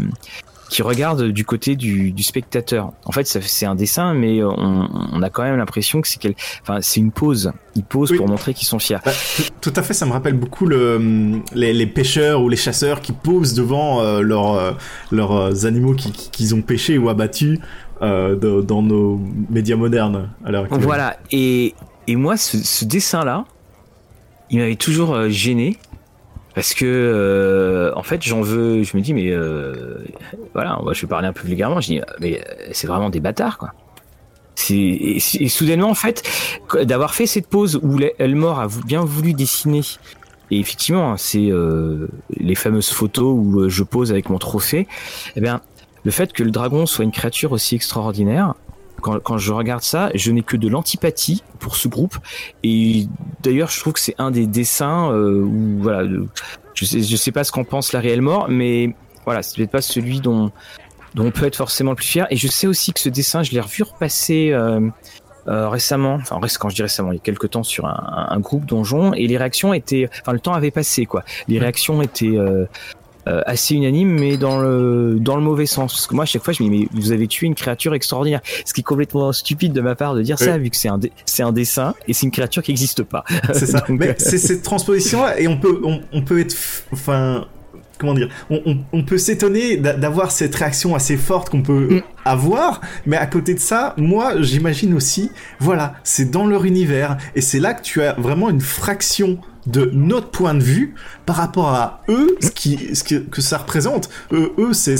qui 0.69 0.83
regarde 0.83 1.25
du 1.25 1.45
côté 1.45 1.75
du, 1.75 2.13
du 2.13 2.23
spectateur. 2.23 2.93
En 3.05 3.11
fait, 3.11 3.27
c'est 3.27 3.67
un 3.67 3.75
dessin, 3.75 4.15
mais 4.15 4.41
on, 4.45 4.89
on, 5.13 5.21
a 5.21 5.29
quand 5.29 5.43
même 5.43 5.57
l'impression 5.57 6.01
que 6.01 6.07
c'est 6.07 6.21
quel... 6.21 6.35
enfin, 6.63 6.79
c'est 6.81 7.01
une 7.01 7.11
pause. 7.11 7.51
Ils 7.75 7.83
posent 7.83 8.13
oui. 8.13 8.19
pour 8.19 8.29
montrer 8.29 8.55
qu'ils 8.55 8.69
sont 8.69 8.79
fiers. 8.79 8.99
Bah, 9.05 9.11
tout 9.61 9.73
à 9.75 9.83
fait, 9.83 9.95
ça 9.95 10.07
me 10.07 10.13
rappelle 10.13 10.35
beaucoup 10.35 10.67
le, 10.67 11.41
les, 11.55 11.73
les, 11.73 11.87
pêcheurs 11.89 12.41
ou 12.41 12.49
les 12.49 12.57
chasseurs 12.57 13.01
qui 13.01 13.11
posent 13.11 13.55
devant 13.55 14.01
euh, 14.01 14.21
leurs, 14.21 14.55
euh, 14.55 14.73
leurs 15.11 15.67
animaux 15.67 15.95
qu'ils 15.95 16.13
qui 16.13 16.55
ont 16.55 16.63
pêchés 16.63 16.99
ou 16.99 17.09
abattus 17.09 17.59
euh, 18.03 18.63
dans 18.63 18.83
nos 18.83 19.21
médias 19.51 19.77
modernes 19.77 20.31
à 20.45 20.51
l'heure 20.51 20.65
actuelle. 20.65 20.83
Voilà, 20.83 21.17
et, 21.31 21.75
et 22.07 22.17
moi, 22.17 22.37
ce, 22.37 22.85
dessin-là, 22.85 23.45
il 24.51 24.59
m'avait 24.59 24.77
toujours 24.77 25.15
euh, 25.15 25.29
gêné 25.29 25.77
parce 26.55 26.75
que 26.75 26.85
euh, 26.85 27.93
en 27.95 28.03
fait 28.03 28.25
j'en 28.25 28.41
veux 28.41 28.83
je 28.83 28.97
me 28.97 29.03
dis 29.03 29.15
mais 29.15 29.33
voilà 30.53 30.81
je 30.93 31.01
vais 31.03 31.07
parler 31.07 31.29
un 31.29 31.33
peu 31.33 31.47
vulgairement 31.47 31.81
je 31.81 31.87
dis 31.87 32.01
mais 32.21 32.43
c'est 32.73 32.89
vraiment 32.89 33.09
des 33.09 33.21
bâtards 33.21 33.57
quoi 33.57 33.73
c'est 34.57 34.75
et, 34.75 35.49
soudainement 35.49 35.91
en 35.91 35.95
fait 35.95 36.29
d'avoir 36.83 37.15
fait 37.15 37.27
cette 37.27 37.47
pause 37.47 37.79
où 37.83 37.99
Elmore 38.19 38.61
a 38.61 38.67
bien 38.85 39.05
voulu 39.05 39.33
dessiner 39.33 39.83
et 40.51 40.59
effectivement 40.59 41.17
c'est 41.17 41.51
euh, 41.51 42.09
les 42.37 42.55
fameuses 42.55 42.91
photos 42.91 43.33
où 43.37 43.69
je 43.69 43.83
pose 43.83 44.11
avec 44.11 44.29
mon 44.29 44.39
trophée 44.39 44.87
eh 45.37 45.41
bien 45.41 45.61
le 46.05 46.11
fait 46.11 46.33
que 46.33 46.43
le 46.43 46.51
dragon 46.51 46.87
soit 46.87 47.05
une 47.05 47.13
créature 47.13 47.53
aussi 47.53 47.75
extraordinaire 47.75 48.55
quand, 49.01 49.19
quand, 49.21 49.39
je 49.39 49.53
regarde 49.53 49.83
ça, 49.83 50.11
je 50.15 50.31
n'ai 50.31 50.43
que 50.43 50.57
de 50.57 50.69
l'antipathie 50.69 51.43
pour 51.59 51.77
ce 51.77 51.89
groupe. 51.89 52.17
Et 52.63 53.07
d'ailleurs, 53.43 53.71
je 53.71 53.81
trouve 53.81 53.95
que 53.95 54.01
c'est 54.01 54.15
un 54.19 54.31
des 54.31 54.47
dessins 54.47 55.11
euh, 55.11 55.41
où, 55.43 55.79
voilà, 55.81 56.09
je 56.75 56.85
sais, 56.85 57.03
je 57.03 57.17
sais 57.17 57.33
pas 57.33 57.45
ce 57.45 57.53
qu'en 57.53 57.65
pense 57.65 57.93
la 57.93 58.01
réelle 58.01 58.23
mort, 58.23 58.47
mais 58.49 58.95
voilà, 59.25 59.43
c'est 59.43 59.57
peut-être 59.57 59.71
pas 59.71 59.83
celui 59.83 60.21
dont, 60.21 60.51
dont 61.15 61.27
on 61.27 61.31
peut 61.31 61.47
être 61.47 61.57
forcément 61.57 61.93
le 61.93 61.97
plus 61.97 62.07
fier. 62.07 62.27
Et 62.31 62.37
je 62.37 62.47
sais 62.47 62.67
aussi 62.67 62.93
que 62.93 63.01
ce 63.01 63.09
dessin, 63.09 63.43
je 63.43 63.53
l'ai 63.53 63.61
revu 63.61 63.83
repasser 63.83 64.51
euh, 64.53 64.81
euh, 65.49 65.69
récemment, 65.69 66.15
enfin 66.15 66.39
quand 66.59 66.69
je 66.69 66.75
dis 66.75 66.83
récemment, 66.83 67.13
il 67.13 67.17
y 67.17 67.19
a 67.19 67.23
quelques 67.23 67.51
temps 67.51 67.63
sur 67.63 67.87
un, 67.87 68.27
un, 68.29 68.41
groupe 68.41 68.67
donjon, 68.67 69.15
et 69.15 69.27
les 69.27 69.39
réactions 69.39 69.73
étaient, 69.73 70.09
enfin 70.21 70.33
le 70.33 70.41
temps 70.41 70.53
avait 70.53 70.71
passé 70.71 71.07
quoi. 71.07 71.25
Les 71.49 71.59
réactions 71.59 72.03
étaient 72.03 72.37
euh, 73.31 73.43
assez 73.47 73.75
unanime, 73.75 74.19
mais 74.19 74.37
dans 74.37 74.61
le 74.61 75.19
dans 75.21 75.37
le 75.37 75.43
mauvais 75.43 75.67
sens. 75.67 75.93
Parce 75.93 76.07
que 76.07 76.15
moi, 76.15 76.25
à 76.25 76.27
chaque 76.27 76.43
fois, 76.43 76.53
je 76.53 76.63
me 76.63 76.69
dis 76.69 76.89
mais 76.93 77.01
vous 77.01 77.13
avez 77.13 77.27
tué 77.27 77.47
une 77.47 77.55
créature 77.55 77.95
extraordinaire. 77.95 78.41
Ce 78.65 78.75
qui 78.75 78.81
est 78.81 78.85
complètement 78.85 79.33
stupide 79.33 79.73
de 79.73 79.81
ma 79.81 79.95
part 79.95 80.15
de 80.15 80.23
dire 80.23 80.37
oui. 80.41 80.47
ça, 80.47 80.59
vu 80.59 80.71
que 80.71 80.77
c'est 80.77 80.89
un 80.89 80.99
c'est 81.25 81.43
un 81.43 81.53
dessin 81.53 81.95
et 82.09 82.13
c'est 82.13 82.27
une 82.27 82.33
créature 82.33 82.63
qui 82.63 82.71
n'existe 82.73 83.03
pas. 83.03 83.25
C'est 83.53 83.67
ça. 83.67 83.81
Donc, 83.89 83.99
mais 84.01 84.11
euh... 84.11 84.15
c'est 84.19 84.39
cette 84.39 84.63
transposition 84.63 85.23
là, 85.23 85.41
et 85.41 85.49
on 85.49 85.59
peut 85.59 85.81
on, 85.85 86.01
on 86.13 86.23
peut 86.23 86.41
être 86.41 86.57
enfin 86.93 87.47
comment 88.01 88.15
dire, 88.15 88.31
on, 88.49 88.61
on, 88.65 88.79
on 88.93 89.05
peut 89.05 89.19
s'étonner 89.19 89.77
d'avoir 89.77 90.33
cette 90.33 90.55
réaction 90.55 90.95
assez 90.95 91.17
forte 91.17 91.51
qu'on 91.51 91.63
peut 91.63 91.97
mm. 91.97 92.03
avoir, 92.25 92.81
mais 93.07 93.17
à 93.17 93.27
côté 93.27 93.55
de 93.55 93.61
ça, 93.61 93.95
moi, 93.99 94.41
j'imagine 94.41 94.95
aussi, 94.95 95.31
voilà, 95.61 95.95
c'est 96.03 96.31
dans 96.31 96.47
leur 96.47 96.65
univers, 96.65 97.19
et 97.37 97.43
c'est 97.43 97.61
là 97.61 97.75
que 97.75 97.83
tu 97.83 98.03
as 98.03 98.15
vraiment 98.15 98.49
une 98.49 98.63
fraction 98.63 99.39
de 99.67 99.91
notre 99.93 100.29
point 100.29 100.55
de 100.55 100.63
vue 100.63 100.95
par 101.27 101.37
rapport 101.37 101.69
à 101.69 102.03
eux, 102.09 102.37
ce, 102.41 102.51
qui, 102.51 102.95
ce 102.95 103.05
que, 103.05 103.17
que 103.17 103.41
ça 103.41 103.59
représente. 103.59 104.09
Euh, 104.33 104.49
eux, 104.59 104.73
c'est, 104.73 104.97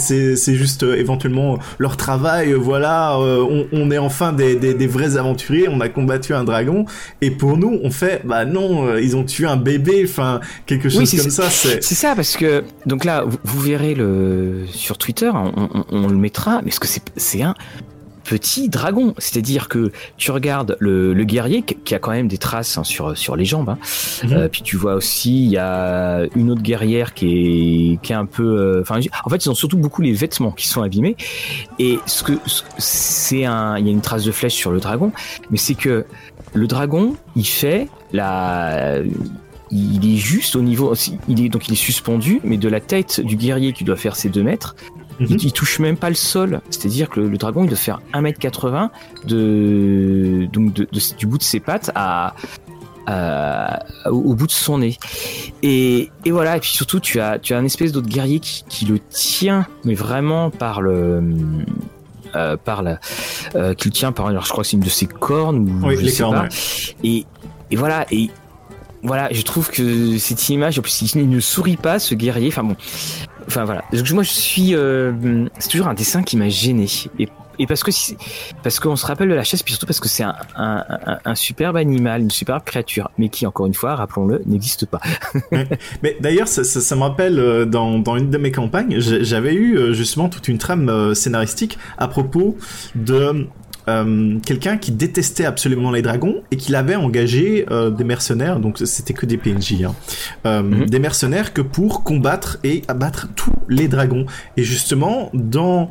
juste 0.55 0.83
euh, 0.83 0.97
éventuellement 0.97 1.59
leur 1.79 1.97
travail, 1.97 2.53
euh, 2.53 2.57
voilà, 2.57 3.17
euh, 3.17 3.43
on, 3.43 3.67
on, 3.73 3.91
est 3.91 3.99
enfin 3.99 4.33
des, 4.33 4.57
des, 4.57 4.75
des, 4.75 4.87
vrais 4.87 5.17
aventuriers, 5.17 5.69
on 5.69 5.81
a 5.81 5.89
combattu 5.89 6.35
un 6.35 6.45
dragon, 6.45 6.85
et 7.21 7.31
pour 7.31 7.57
nous, 7.57 7.81
on 7.83 7.91
fait, 7.91 8.23
bah 8.25 8.45
non, 8.45 8.97
ils 8.97 9.17
ont 9.17 9.25
tué 9.25 9.47
un 9.47 9.57
bébé, 9.57 10.05
enfin, 10.05 10.41
quelque 10.67 10.89
chose 10.89 11.11
oui, 11.13 11.21
comme 11.21 11.31
ça. 11.31 11.49
C'est... 11.51 11.83
c'est 11.83 11.95
ça, 11.95 12.15
parce 12.15 12.37
que, 12.37 12.65
donc 12.87 13.05
là, 13.05 13.25
vous, 13.27 13.39
vous 13.43 13.61
verrez 13.61 13.95
le, 13.95 14.67
sur 14.71 14.99
Twitter, 14.99 15.31
on, 15.33 15.53
on, 15.57 15.85
on, 15.91 16.09
le 16.09 16.17
mettra, 16.17 16.61
mais 16.65 16.71
ce 16.71 16.81
que 16.81 16.87
c'est, 16.87 17.03
c'est 17.17 17.43
un 17.43 17.55
petit 18.31 18.69
dragon. 18.69 19.13
C'est-à-dire 19.19 19.69
que 19.69 19.91
tu 20.17 20.31
regardes 20.31 20.77
le, 20.79 21.13
le, 21.13 21.25
guerrier 21.25 21.63
qui 21.63 21.95
a 21.97 21.99
quand 21.99 22.13
même 22.13 22.29
des 22.29 22.39
traces 22.39 22.79
hein, 22.79 22.85
sur 22.85 23.19
sur 23.19 23.35
les 23.35 23.45
jambes. 23.45 23.71
Hein. 23.71 23.79
Mhm. 24.23 24.33
Euh, 24.33 24.49
puis 24.49 24.63
tu 24.63 24.77
vois 24.77 24.95
aussi 24.95 25.45
il 25.45 25.51
y 25.51 25.59
a 25.59 26.27
une 26.37 26.51
autre 26.53 26.63
guerrière 26.63 27.13
qui 27.13 27.27
est 27.27 28.03
qui 28.03 28.13
est 28.13 28.17
un 28.17 28.27
peu. 28.27 28.45
Euh, 28.45 28.85
en 29.25 29.31
fait, 29.31 29.45
ils 29.45 29.51
ont 29.51 29.55
surtout 29.55 29.79
beaucoup 29.79 30.01
les 30.01 30.13
vêtements 30.13 30.53
qui 30.53 30.69
sont 30.69 30.83
abîmés. 30.83 31.17
Et 31.81 31.99
ce 32.07 32.23
que 32.23 32.35
c'est 32.79 33.45
un, 33.45 33.77
il 33.79 33.87
y 33.87 33.89
a 33.89 33.93
une 33.93 34.01
trace 34.01 34.25
de 34.25 34.33
flèche 34.33 34.55
sur 34.55 34.71
le 34.71 34.79
dragon, 34.79 35.11
mais 35.51 35.59
c'est 35.59 35.75
que 35.75 36.07
le 36.55 36.67
dragon, 36.69 37.17
il 37.35 37.47
fait 37.47 37.89
la 38.13 39.01
il 39.73 40.15
est 40.15 40.19
juste 40.19 40.57
au 40.57 40.63
niveau, 40.63 40.95
il 41.29 41.45
est 41.45 41.49
donc 41.49 41.69
il 41.69 41.73
est 41.73 41.77
suspendu, 41.77 42.41
mais 42.43 42.57
de 42.57 42.69
la 42.69 42.81
tête 42.81 43.21
du 43.21 43.37
guerrier 43.37 43.73
qui 43.73 43.85
doit 43.85 43.97
faire 43.97 44.17
ses 44.17 44.29
2 44.29 44.43
mètres, 44.43 44.75
il, 45.21 45.35
mhm. 45.35 45.51
touche 45.53 45.79
même 45.79 45.97
pas 45.97 46.09
le 46.09 46.15
sol. 46.15 46.61
C'est-à-dire 46.71 47.09
que 47.09 47.21
le, 47.21 47.37
dragon, 47.37 47.65
il 47.65 47.69
doit 47.69 47.77
faire 47.77 48.01
1m80 48.15 48.91
de, 49.27 50.49
donc 50.53 50.73
du 50.73 51.27
bout 51.27 51.39
de 51.39 51.43
ses 51.43 51.61
pattes 51.61 51.91
à, 51.95 52.35
au, 54.07 54.35
bout 54.35 54.47
de 54.47 54.53
son 54.53 54.79
nez. 54.79 54.97
Et, 55.63 56.11
voilà, 56.27 56.57
et 56.57 56.61
puis 56.61 56.71
surtout, 56.71 57.01
tu 57.01 57.21
as, 57.21 57.39
tu 57.39 57.55
as 57.55 57.59
un 57.59 57.65
espèce 57.65 57.93
d'autre 57.93 58.09
guerrier 58.09 58.41
qui, 58.41 58.85
le 58.87 58.99
tient, 58.99 59.67
mais 59.85 59.95
vraiment 59.95 60.51
par 60.51 60.81
le. 60.81 61.23
Euh, 62.37 62.57
par 62.57 62.85
la, 62.85 63.01
euh, 63.57 63.75
qui 63.75 63.89
le 63.89 63.93
tient 63.93 64.13
par, 64.13 64.29
alors 64.29 64.45
je 64.45 64.53
crois 64.53 64.63
que 64.63 64.71
c'est 64.71 64.77
une 64.77 64.85
de 64.85 64.89
ses 64.89 65.09
cornes 65.09 65.69
ou 65.69 65.91
je 65.91 66.07
sais 66.07 66.23
pas. 66.23 66.47
Et, 67.03 67.27
et 67.73 67.77
voilà, 67.77 68.07
et 68.13 68.31
voilà, 69.03 69.29
je 69.33 69.43
trouve 69.43 69.71
que 69.71 70.19
cette 70.19 70.49
image, 70.49 70.79
en 70.79 70.83
plus, 70.83 71.15
il 71.15 71.29
ne 71.29 71.41
sourit 71.41 71.77
pas, 71.77 71.99
ce 71.99 72.15
guerrier. 72.15 72.49
Enfin 72.49 72.65
bon, 72.65 72.77
enfin 73.51 73.65
voilà. 73.65 73.85
Moi, 74.13 74.23
je 74.23 74.31
suis, 74.31 74.75
euh, 74.75 75.47
c'est 75.59 75.69
toujours 75.69 75.89
un 75.89 75.95
dessin 75.95 76.23
qui 76.23 76.37
m'a 76.37 76.49
gêné. 76.49 76.87
Et, 77.19 77.67
parce 77.67 77.83
que 77.83 77.91
parce 78.63 78.81
qu'on 78.81 78.97
se 78.97 79.05
rappelle 79.05 79.29
de 79.29 79.35
la 79.35 79.45
chasse, 79.45 79.63
puis 79.63 79.75
surtout 79.75 79.87
parce 79.87 80.01
que 80.01 80.09
c'est 80.09 80.25
un, 80.25 81.35
superbe 81.35 81.77
animal, 81.77 82.23
une 82.23 82.31
superbe 82.31 82.63
créature, 82.65 83.11
mais 83.19 83.29
qui, 83.29 83.47
encore 83.47 83.67
une 83.67 83.75
fois, 83.75 83.97
rappelons-le, 83.97 84.43
n'existe 84.47 84.87
pas. 84.87 85.01
mais 86.03 86.17
d'ailleurs, 86.21 86.49
ça, 86.49 86.97
me 86.97 87.03
rappelle 87.03 87.39
euh, 87.39 87.67
dans, 87.67 87.99
dans 87.99 88.17
une 88.17 88.31
de 88.31 88.39
mes 88.39 88.51
campagnes, 88.51 88.99
j'avais 88.99 89.53
eu 89.53 89.77
euh, 89.77 89.93
justement 89.93 90.29
toute 90.31 90.49
une 90.49 90.59
trame 90.59 91.15
scénaristique 91.15 91.79
à 91.99 92.09
propos 92.09 92.57
de 92.95 93.47
euh, 93.91 94.39
quelqu'un 94.45 94.77
qui 94.77 94.93
détestait 94.93 95.45
absolument 95.45 95.91
les 95.91 96.03
dragons 96.03 96.43
et 96.51 96.57
qui 96.57 96.75
avait 96.75 96.97
engagé 96.97 97.67
euh, 97.71 97.91
des 97.91 98.05
mercenaires, 98.05 98.61
donc 98.61 98.79
c'était 98.85 99.15
que 99.15 99.27
des 99.27 99.37
PNJ, 99.37 99.85
hein, 99.85 99.95
euh, 100.47 100.63
mhm. 100.63 100.87
des 100.87 100.99
mercenaires 100.99 101.53
que 101.53 101.61
pour 101.61 102.05
combattre 102.05 102.59
et 102.65 102.83
abattre 102.89 103.29
tous 103.35 103.53
les 103.69 103.89
dragons. 103.89 104.27
Et 104.57 104.63
justement, 104.63 105.31
dans 105.35 105.91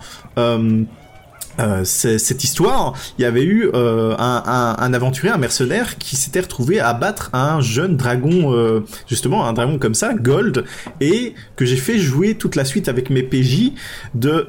cette 1.84 2.44
histoire, 2.44 2.94
il 3.18 3.24
y 3.24 3.26
avait 3.26 3.44
eu 3.44 3.70
un, 3.74 4.76
un, 4.80 4.94
aventurier, 4.94 5.34
un 5.34 5.38
mercenaire 5.38 5.98
qui 5.98 6.16
s'était 6.16 6.40
retrouvé 6.40 6.80
à 6.80 6.90
abattre 6.90 7.30
un 7.34 7.60
jeune 7.60 7.98
dragon, 7.98 8.82
justement 9.08 9.46
un 9.46 9.52
dragon 9.54 9.78
comme 9.78 9.96
ça, 9.96 10.14
Gold, 10.14 10.64
et 11.02 11.34
que 11.58 11.66
j'ai 11.66 11.76
fait 11.76 12.00
jouer 12.00 12.36
toute 12.36 12.56
la 12.56 12.64
suite 12.64 12.88
avec 12.88 13.10
mes 13.10 13.24
PJ 13.24 13.74
de 14.16 14.48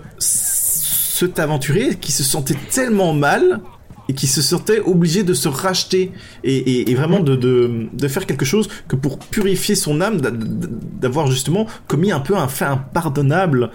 cet 1.27 1.39
aventurier 1.39 1.97
qui 1.97 2.13
se 2.13 2.23
sentait 2.23 2.57
tellement 2.71 3.13
mal 3.13 3.61
et 4.09 4.15
qui 4.15 4.27
se 4.27 4.43
sentait 4.43 4.81
obligé 4.81 5.23
de 5.23 5.35
se 5.35 5.49
racheter 5.49 6.13
et, 6.43 6.95
vraiment 6.95 7.21
de, 7.21 7.37
de, 7.37 8.09
faire 8.09 8.27
quelque 8.27 8.45
chose 8.45 8.69
que 8.89 8.97
pour 8.97 9.19
purifier 9.19 9.77
son 9.77 10.01
âme, 10.01 10.21
d'avoir 10.21 11.29
justement 11.29 11.67
commis 11.87 12.11
un 12.11 12.21
peu 12.21 12.37
un 12.37 12.49
fait 12.49 12.65
impardonnable. 12.65 13.71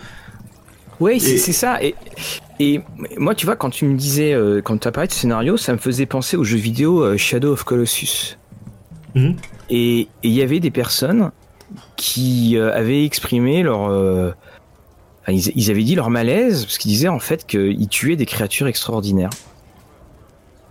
Oui, 0.99 1.19
c'est 1.19 1.38
ça. 1.53 1.81
Et, 1.81 1.95
et 2.60 2.81
moi, 3.17 3.36
tu 3.36 3.45
vois, 3.45 3.55
quand 3.55 3.69
tu 3.69 3.86
me 3.86 3.95
disais, 3.95 4.34
euh, 4.34 4.62
quand 4.62 4.77
tu 4.77 4.88
as 4.88 4.91
parlé 4.91 5.08
de 5.08 5.13
scénario, 5.13 5.55
ça 5.55 5.73
me 5.73 5.77
faisait 5.77 6.05
penser 6.05 6.36
au 6.36 6.43
jeu 6.43 6.58
vidéo 6.58 7.01
euh, 7.01 7.17
Shadow 7.17 7.53
of 7.53 7.63
Colossus. 7.63 8.38
Mhm. 9.13 9.36
Et 9.69 10.08
il 10.23 10.31
y 10.31 10.41
avait 10.41 10.60
des 10.60 10.71
personnes 10.71 11.31
qui 11.95 12.58
euh, 12.58 12.73
avaient 12.73 13.05
exprimé 13.05 13.63
leur 13.63 14.36
ils, 15.27 15.71
avaient 15.71 15.83
dit 15.83 15.95
leur 15.95 16.09
malaise 16.09 16.65
parce 16.65 16.77
qu'ils 16.77 16.91
disaient 16.91 17.07
en 17.07 17.19
fait 17.19 17.45
qu'ils 17.45 17.88
tuaient 17.88 18.15
des 18.15 18.25
créatures 18.25 18.67
extraordinaires. 18.67 19.31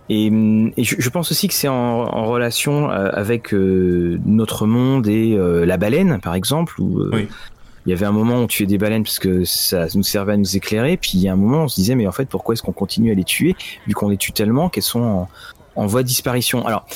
Et, 0.07 0.29
je, 0.77 1.09
pense 1.09 1.31
aussi 1.31 1.47
que 1.47 1.53
c'est 1.53 1.67
en, 1.67 2.25
relation 2.25 2.91
euh, 2.91 3.09
avec 3.11 3.53
euh, 3.53 4.19
notre 4.25 4.67
monde 4.67 5.07
et 5.07 5.35
euh, 5.35 5.65
la 5.65 5.77
baleine, 5.77 6.19
par 6.21 6.35
exemple, 6.35 6.79
où 6.79 7.01
il 7.15 7.91
y 7.91 7.93
avait 7.93 8.05
un 8.05 8.11
moment 8.11 8.35
où 8.35 8.43
on 8.43 8.47
tuait 8.47 8.65
des 8.65 8.77
baleines 8.77 9.03
parce 9.03 9.19
que 9.19 9.43
ça 9.45 9.87
nous 9.95 10.03
servait 10.03 10.33
à 10.33 10.37
nous 10.37 10.57
éclairer, 10.57 10.97
puis 10.97 11.11
il 11.15 11.21
y 11.21 11.27
a 11.27 11.33
un 11.33 11.35
moment 11.35 11.61
où 11.61 11.63
on 11.63 11.67
se 11.67 11.75
disait 11.75 11.95
mais 11.95 12.07
en 12.07 12.11
fait 12.11 12.25
pourquoi 12.25 12.53
est-ce 12.53 12.63
qu'on 12.63 12.71
continue 12.71 13.11
à 13.11 13.13
les 13.13 13.23
tuer 13.23 13.55
vu 13.85 13.93
qu'on 13.93 14.09
les 14.09 14.17
tue 14.17 14.31
tellement 14.31 14.69
qu'elles 14.69 14.81
sont 14.81 15.01
en, 15.01 15.29
en, 15.75 15.85
voie 15.85 16.01
de 16.01 16.07
disparition? 16.07 16.65
Alors 16.65 16.87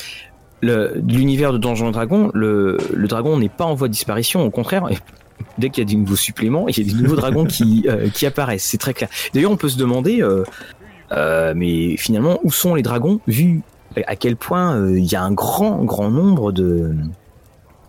l'univers 0.62 1.52
de 1.52 1.58
Donjons 1.58 1.92
Dragon, 1.92 2.32
le, 2.34 2.76
le 2.92 3.06
dragon 3.06 3.38
n'est 3.38 3.48
pas 3.48 3.64
en 3.64 3.74
voie 3.74 3.86
de 3.86 3.92
disparition, 3.92 4.44
au 4.44 4.50
contraire, 4.50 4.88
dès 5.58 5.70
qu'il 5.70 5.82
y 5.82 5.86
a 5.86 5.90
des 5.90 5.96
nouveaux 5.96 6.16
suppléments, 6.16 6.68
il 6.68 6.78
y 6.78 6.80
a 6.80 6.92
des 6.92 7.00
nouveaux 7.00 7.16
dragons 7.16 7.44
qui, 7.44 7.84
euh, 7.88 8.08
qui 8.08 8.26
apparaissent. 8.26 8.64
C'est 8.64 8.78
très 8.78 8.94
clair. 8.94 9.08
D'ailleurs, 9.34 9.50
on 9.50 9.56
peut 9.56 9.68
se 9.68 9.78
demander, 9.78 10.22
euh, 10.22 10.44
euh, 11.12 11.52
mais 11.56 11.96
finalement, 11.96 12.38
où 12.42 12.50
sont 12.50 12.74
les 12.74 12.82
dragons 12.82 13.20
vu 13.26 13.62
à 14.06 14.14
quel 14.14 14.36
point 14.36 14.88
il 14.88 15.04
y 15.04 15.16
a 15.16 15.22
un 15.22 15.32
grand, 15.32 15.84
grand 15.84 16.10
nombre 16.10 16.52
de 16.52 16.94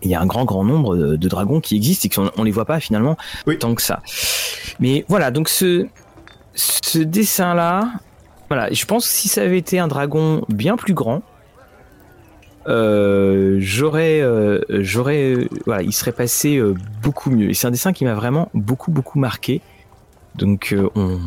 il 0.03 0.09
y 0.09 0.15
a 0.15 0.19
un 0.19 0.25
grand 0.25 0.45
grand 0.45 0.63
nombre 0.63 0.97
de, 0.97 1.27
dragons 1.27 1.61
qui 1.61 1.75
existent 1.75 2.07
et 2.07 2.09
qu'on 2.09 2.31
on 2.35 2.43
les 2.43 2.49
voit 2.49 2.65
pas 2.65 2.79
finalement 2.79 3.17
tant 3.59 3.75
que 3.75 3.83
ça. 3.83 4.01
Mais 4.79 5.05
voilà, 5.07 5.29
donc 5.29 5.47
ce 5.47 5.85
ce 6.55 6.97
dessin 6.97 7.53
là, 7.53 7.87
voilà, 8.49 8.73
je 8.73 8.83
pense 8.85 9.07
que 9.07 9.13
si 9.13 9.27
ça 9.29 9.43
avait 9.43 9.59
été 9.59 9.77
un 9.77 9.87
dragon 9.87 10.43
bien 10.49 10.75
plus 10.75 10.95
grand, 10.95 11.21
euh, 12.67 13.58
j'aurais, 13.60 14.21
euh, 14.21 14.62
j'aurais, 14.69 15.47
voilà, 15.65 15.82
il 15.82 15.93
serait 15.93 16.12
passé 16.12 16.58
euh, 16.58 16.76
beaucoup 17.02 17.30
mieux. 17.32 17.50
Et 17.50 17.54
c'est 17.54 17.67
un 17.67 17.71
dessin 17.71 17.93
qui 17.93 18.06
m'a 18.06 18.13
vraiment 18.13 18.50
beaucoup, 18.54 18.91
beaucoup 18.91 19.19
marqué. 19.19 19.62
Donc, 20.36 20.76
on, 20.95 21.19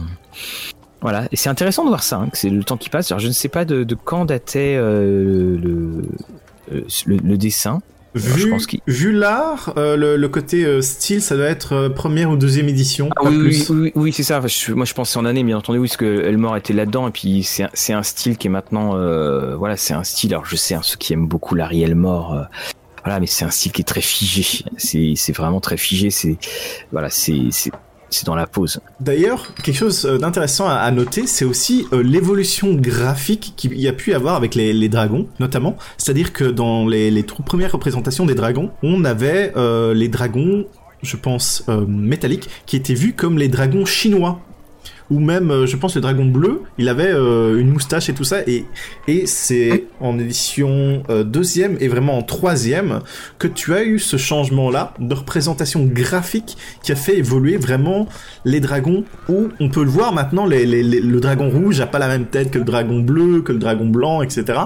voilà. 1.01 1.27
Et 1.33 1.37
c'est 1.37 1.49
intéressant 1.49 1.85
de 1.85 1.89
voir 1.89 2.03
ça, 2.03 2.17
hein, 2.17 2.29
que 2.29 2.39
c'est 2.39 2.51
le 2.51 2.65
temps 2.65 2.77
qui 2.77 2.89
passe. 2.89 3.11
Alors, 3.11 3.21
je 3.21 3.29
ne 3.29 3.33
sais 3.33 3.49
pas 3.49 3.65
de, 3.65 3.85
de 3.85 3.95
quand 3.95 4.25
datait 4.25 4.77
le, 4.77 5.57
le, 5.57 6.03
le, 7.07 7.37
dessin. 7.37 7.83
Vu, 8.15 8.55
vu 8.87 9.13
l'art, 9.13 9.73
euh, 9.77 10.17
le, 10.17 10.29
côté 10.29 10.65
euh, 10.65 10.81
style, 10.81 11.21
ça 11.21 11.37
doit 11.37 11.47
être 11.47 11.73
euh, 11.73 11.89
première 11.89 12.31
ou 12.31 12.37
deuxième 12.37 12.69
édition. 12.69 13.11
Ah 13.17 13.25
oui, 13.25 13.67
oui, 13.69 13.93
oui, 13.97 14.13
c'est 14.13 14.23
ça. 14.23 14.41
moi, 14.41 14.85
je 14.85 14.95
pensais 14.95 15.19
en 15.19 15.25
année, 15.25 15.43
bien 15.43 15.59
entendu, 15.59 15.79
oui, 15.79 15.89
parce 15.89 15.97
que 15.97 16.23
Elmore 16.23 16.57
était 16.57 16.73
là-dedans, 16.73 17.09
et 17.09 17.11
puis 17.11 17.43
c'est 17.43 17.93
un, 17.93 18.03
style 18.05 18.37
qui 18.37 18.47
est 18.47 18.51
maintenant, 18.51 18.91
voilà, 19.57 19.77
c'est 19.77 19.95
un 19.95 20.05
style. 20.05 20.33
Alors, 20.33 20.47
je 20.47 20.55
sais, 20.55 20.75
hein, 20.75 20.81
ceux 20.83 20.97
qui 20.97 21.13
aiment 21.13 21.27
beaucoup 21.27 21.57
Larry 21.57 21.83
Elmore, 21.83 22.47
voilà, 23.05 23.19
mais 23.19 23.27
c'est 23.27 23.45
un 23.45 23.51
style 23.51 23.73
qui 23.73 23.83
est 23.83 23.85
très 23.85 24.01
figé. 24.01 24.65
C'est 24.77 25.33
vraiment 25.33 25.61
très 25.61 25.77
figé. 25.77 26.11
C'est 26.11 26.37
voilà, 26.93 27.11
c'est 27.11 27.51
dans 28.23 28.37
la. 28.37 28.47
D'ailleurs, 29.01 29.55
quelque 29.63 29.77
chose 29.77 30.07
euh, 30.07 30.19
d'intéressant 30.19 30.69
à, 30.69 30.91
noter, 30.91 31.27
c'est 31.27 31.45
aussi 31.45 31.87
euh, 31.93 32.03
l'évolution 32.03 32.75
graphique 32.75 33.55
qu'il 33.57 33.79
y 33.79 33.89
a 33.89 33.93
pu 33.93 34.15
avoir 34.15 34.37
avec 34.37 34.55
les, 34.55 34.89
dragons, 34.89 35.27
notamment. 35.41 35.77
C'est-à-dire 35.99 36.33
que 36.33 36.45
dans 36.45 36.87
les, 36.87 37.11
les 37.11 37.23
premières 37.25 37.73
représentations 37.73 38.27
des 38.27 38.35
dragons, 38.35 38.71
on 38.83 39.05
avait 39.05 39.53
euh, 39.57 39.95
les 39.95 40.09
dragons 40.09 40.67
je 41.03 41.19
pense, 41.19 41.65
métalliques, 41.87 42.49
qui 42.65 42.77
étaient 42.77 42.95
vus 42.95 43.13
comme 43.13 43.37
les 43.37 43.49
dragons 43.49 43.85
chinois 43.85 44.41
ou 45.11 45.21
même, 45.21 45.51
euh, 45.51 45.67
je 45.67 45.77
pense, 45.77 45.95
le 45.95 46.01
dragon 46.01 46.25
bleu, 46.25 46.63
il 46.79 46.89
avait 46.89 47.11
euh, 47.11 47.59
une 47.59 47.71
moustache 47.71 48.09
et 48.09 48.15
tout 48.15 48.25
ça, 48.25 48.41
et, 48.47 48.65
et 49.07 49.27
c'est 49.27 49.85
en 50.01 50.19
édition 50.19 51.03
euh, 51.11 51.25
deuxième 51.25 51.77
et 51.81 51.89
vraiment 51.89 52.19
en 52.19 52.23
troisième 52.23 53.01
que 53.39 53.47
tu 53.47 53.75
as 53.75 53.85
eu 53.85 53.99
ce 53.99 54.17
changement-là 54.17 54.95
de 54.99 55.15
représentation 55.15 55.85
graphique 55.85 56.57
qui 56.83 56.93
a 56.93 56.97
fait 56.97 57.19
évoluer 57.19 57.57
vraiment 57.57 58.09
les 58.45 58.61
dragons, 58.61 59.05
où 59.29 59.49
on 59.61 59.69
peut 59.69 59.85
le 59.85 59.91
voir 59.91 60.13
maintenant, 60.13 60.47
le 60.47 61.19
dragon 61.21 61.51
rouge 61.51 61.81
a 61.81 61.87
pas 61.87 61.99
la 61.99 62.09
même 62.09 62.27
tête 62.27 62.51
que 62.51 62.59
le 62.59 62.65
dragon 62.65 63.01
bleu, 63.01 63.43
que 63.43 63.53
le 63.53 63.59
dragon 63.59 63.87
blanc, 63.87 64.23
etc. 64.23 64.59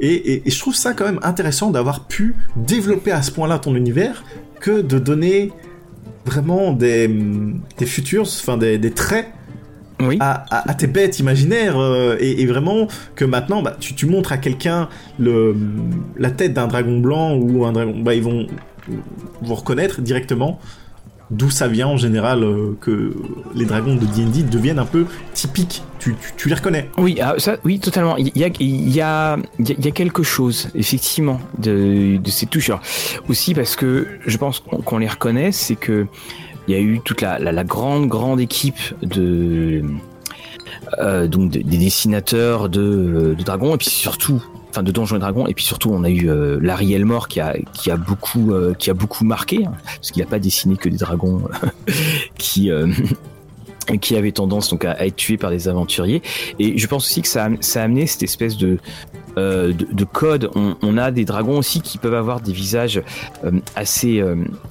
Et, 0.00 0.46
et, 0.46 0.50
je 0.50 0.58
trouve 0.58 0.74
ça 0.74 0.92
quand 0.92 1.04
même 1.04 1.20
intéressant 1.22 1.70
d'avoir 1.70 2.06
pu 2.06 2.34
développer 2.56 3.12
à 3.12 3.22
ce 3.22 3.30
point-là 3.30 3.58
ton 3.58 3.74
univers 3.76 4.24
que 4.60 4.80
de 4.80 4.98
donner 4.98 5.52
vraiment 6.24 6.72
des, 6.72 7.08
des 7.78 7.86
futurs, 7.86 8.22
enfin 8.22 8.56
des, 8.56 8.78
des 8.78 8.90
traits 8.90 9.28
oui. 10.00 10.18
à, 10.20 10.74
tes 10.74 10.86
bêtes 10.86 11.18
imaginaires 11.18 11.78
euh, 11.78 12.16
et, 12.20 12.44
vraiment 12.46 12.88
que 13.14 13.24
maintenant 13.24 13.62
bah, 13.62 13.76
tu, 13.78 14.06
montres 14.06 14.32
à 14.32 14.38
quelqu'un 14.38 14.88
le 15.18 15.56
la 16.16 16.30
tête 16.30 16.52
d'un 16.52 16.66
dragon 16.66 16.98
blanc 16.98 17.34
ou 17.34 17.64
un 17.64 17.72
dragon 17.72 17.98
bah 17.98 18.14
ils 18.14 18.22
vont 18.22 18.46
vous 19.42 19.54
reconnaître 19.54 20.00
directement 20.00 20.60
d'où 21.30 21.50
ça 21.50 21.68
vient 21.68 21.88
en 21.88 21.96
général 21.96 22.42
euh, 22.42 22.76
que 22.80 23.14
les 23.54 23.64
dragons 23.64 23.94
de 23.94 24.04
D&D 24.04 24.42
deviennent 24.42 24.78
un 24.78 24.84
peu 24.84 25.06
typiques. 25.32 25.82
Tu, 25.98 26.14
tu, 26.36 26.48
les 26.50 26.54
reconnais. 26.54 26.90
Oui 26.98 27.18
ah, 27.22 27.34
ça 27.38 27.56
oui 27.64 27.80
totalement. 27.80 28.18
Il 28.18 28.30
y 28.36 28.44
a 28.44 28.48
il 28.60 28.90
y 28.90 29.00
a 29.00 29.38
il 29.58 29.84
y 29.84 29.88
a 29.88 29.90
quelque 29.90 30.22
chose 30.22 30.68
effectivement 30.74 31.40
de, 31.58 32.18
de 32.18 32.30
ces 32.30 32.44
touches. 32.46 32.70
Aussi 33.28 33.54
parce 33.54 33.74
que 33.74 34.06
je 34.26 34.36
pense 34.36 34.60
qu'on 34.60 34.98
les 34.98 35.08
reconnaît 35.08 35.50
c'est 35.50 35.76
que 35.76 36.06
il 36.68 36.74
y 36.74 36.76
a 36.76 36.80
eu 36.80 37.00
toute 37.00 37.20
la, 37.20 37.64
grande, 37.64 38.08
grande 38.08 38.40
équipe 38.40 38.78
de, 39.02 39.82
donc 41.26 41.50
des, 41.50 41.62
dessinateurs 41.62 42.68
de, 42.68 43.34
de 43.36 43.42
dragons 43.42 43.74
et 43.74 43.78
puis 43.78 43.90
surtout 43.90 44.42
enfin 44.74 44.82
de 44.82 44.90
Donjons 44.90 45.16
et 45.16 45.20
Dragons 45.20 45.46
et 45.46 45.54
puis 45.54 45.64
surtout 45.64 45.90
on 45.92 46.02
a 46.02 46.10
eu 46.10 46.28
euh, 46.28 46.58
Larry 46.60 46.94
Elmore 46.94 47.28
qui 47.28 47.38
a 47.38 47.54
qui 47.72 47.92
a 47.92 47.96
beaucoup 47.96 48.52
euh, 48.52 48.74
qui 48.74 48.90
a 48.90 48.94
beaucoup 48.94 49.24
marqué 49.24 49.64
hein, 49.64 49.72
parce 49.84 50.10
qu'il 50.10 50.20
n'a 50.20 50.28
pas 50.28 50.40
dessiné 50.40 50.76
que 50.76 50.88
des 50.88 50.96
dragons 50.96 51.42
qui 52.38 52.72
euh, 52.72 52.88
qui 54.00 54.16
avaient 54.16 54.32
tendance 54.32 54.70
donc 54.70 54.84
à, 54.84 55.06
être 55.06 55.14
tués 55.14 55.36
par 55.36 55.50
des 55.50 55.68
aventuriers. 55.68 56.22
Et 56.58 56.78
je 56.78 56.86
pense 56.86 57.06
aussi 57.06 57.22
que 57.22 57.28
ça 57.28 57.44
a 57.44 57.80
amené 57.82 58.06
cette 58.06 58.22
espèce 58.22 58.56
de 58.56 58.78
de, 59.36 59.72
de, 59.72 60.04
code 60.04 60.50
on, 60.54 60.76
on, 60.82 60.96
a 60.96 61.10
des 61.10 61.24
dragons 61.24 61.58
aussi 61.58 61.80
qui 61.80 61.98
peuvent 61.98 62.14
avoir 62.14 62.40
des 62.40 62.52
visages 62.52 63.02
assez 63.74 64.22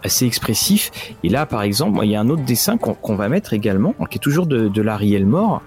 assez 0.03 0.26
expressifs 0.26 0.91
et 1.24 1.30
là 1.30 1.45
par 1.45 1.64
exemple 1.64 1.99
il 2.03 2.11
y 2.11 2.16
a 2.16 2.22
un 2.22 2.30
autre 2.30 2.43
dessin 2.43 2.78
qu'on 2.78 3.16
va 3.16 3.28
mettre 3.28 3.53
également 3.53 3.93
qui 4.09 4.18
est 4.18 4.22
toujours 4.22 4.45
de, 4.45 4.70
de 4.70 4.82
Larry 4.82 5.16
Elmore 5.16 5.61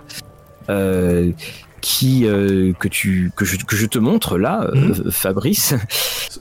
euh, 0.69 1.33
qui 1.81 2.27
euh, 2.27 2.73
que 2.73 2.89
tu 2.89 3.31
que 3.37 3.45
je, 3.45 3.57
que 3.65 3.77
je 3.77 3.87
te 3.87 3.99
montre 4.01 4.39
là, 4.39 4.65
euh, 4.65 4.75
mhm. 4.75 5.11
Fabrice, 5.13 5.75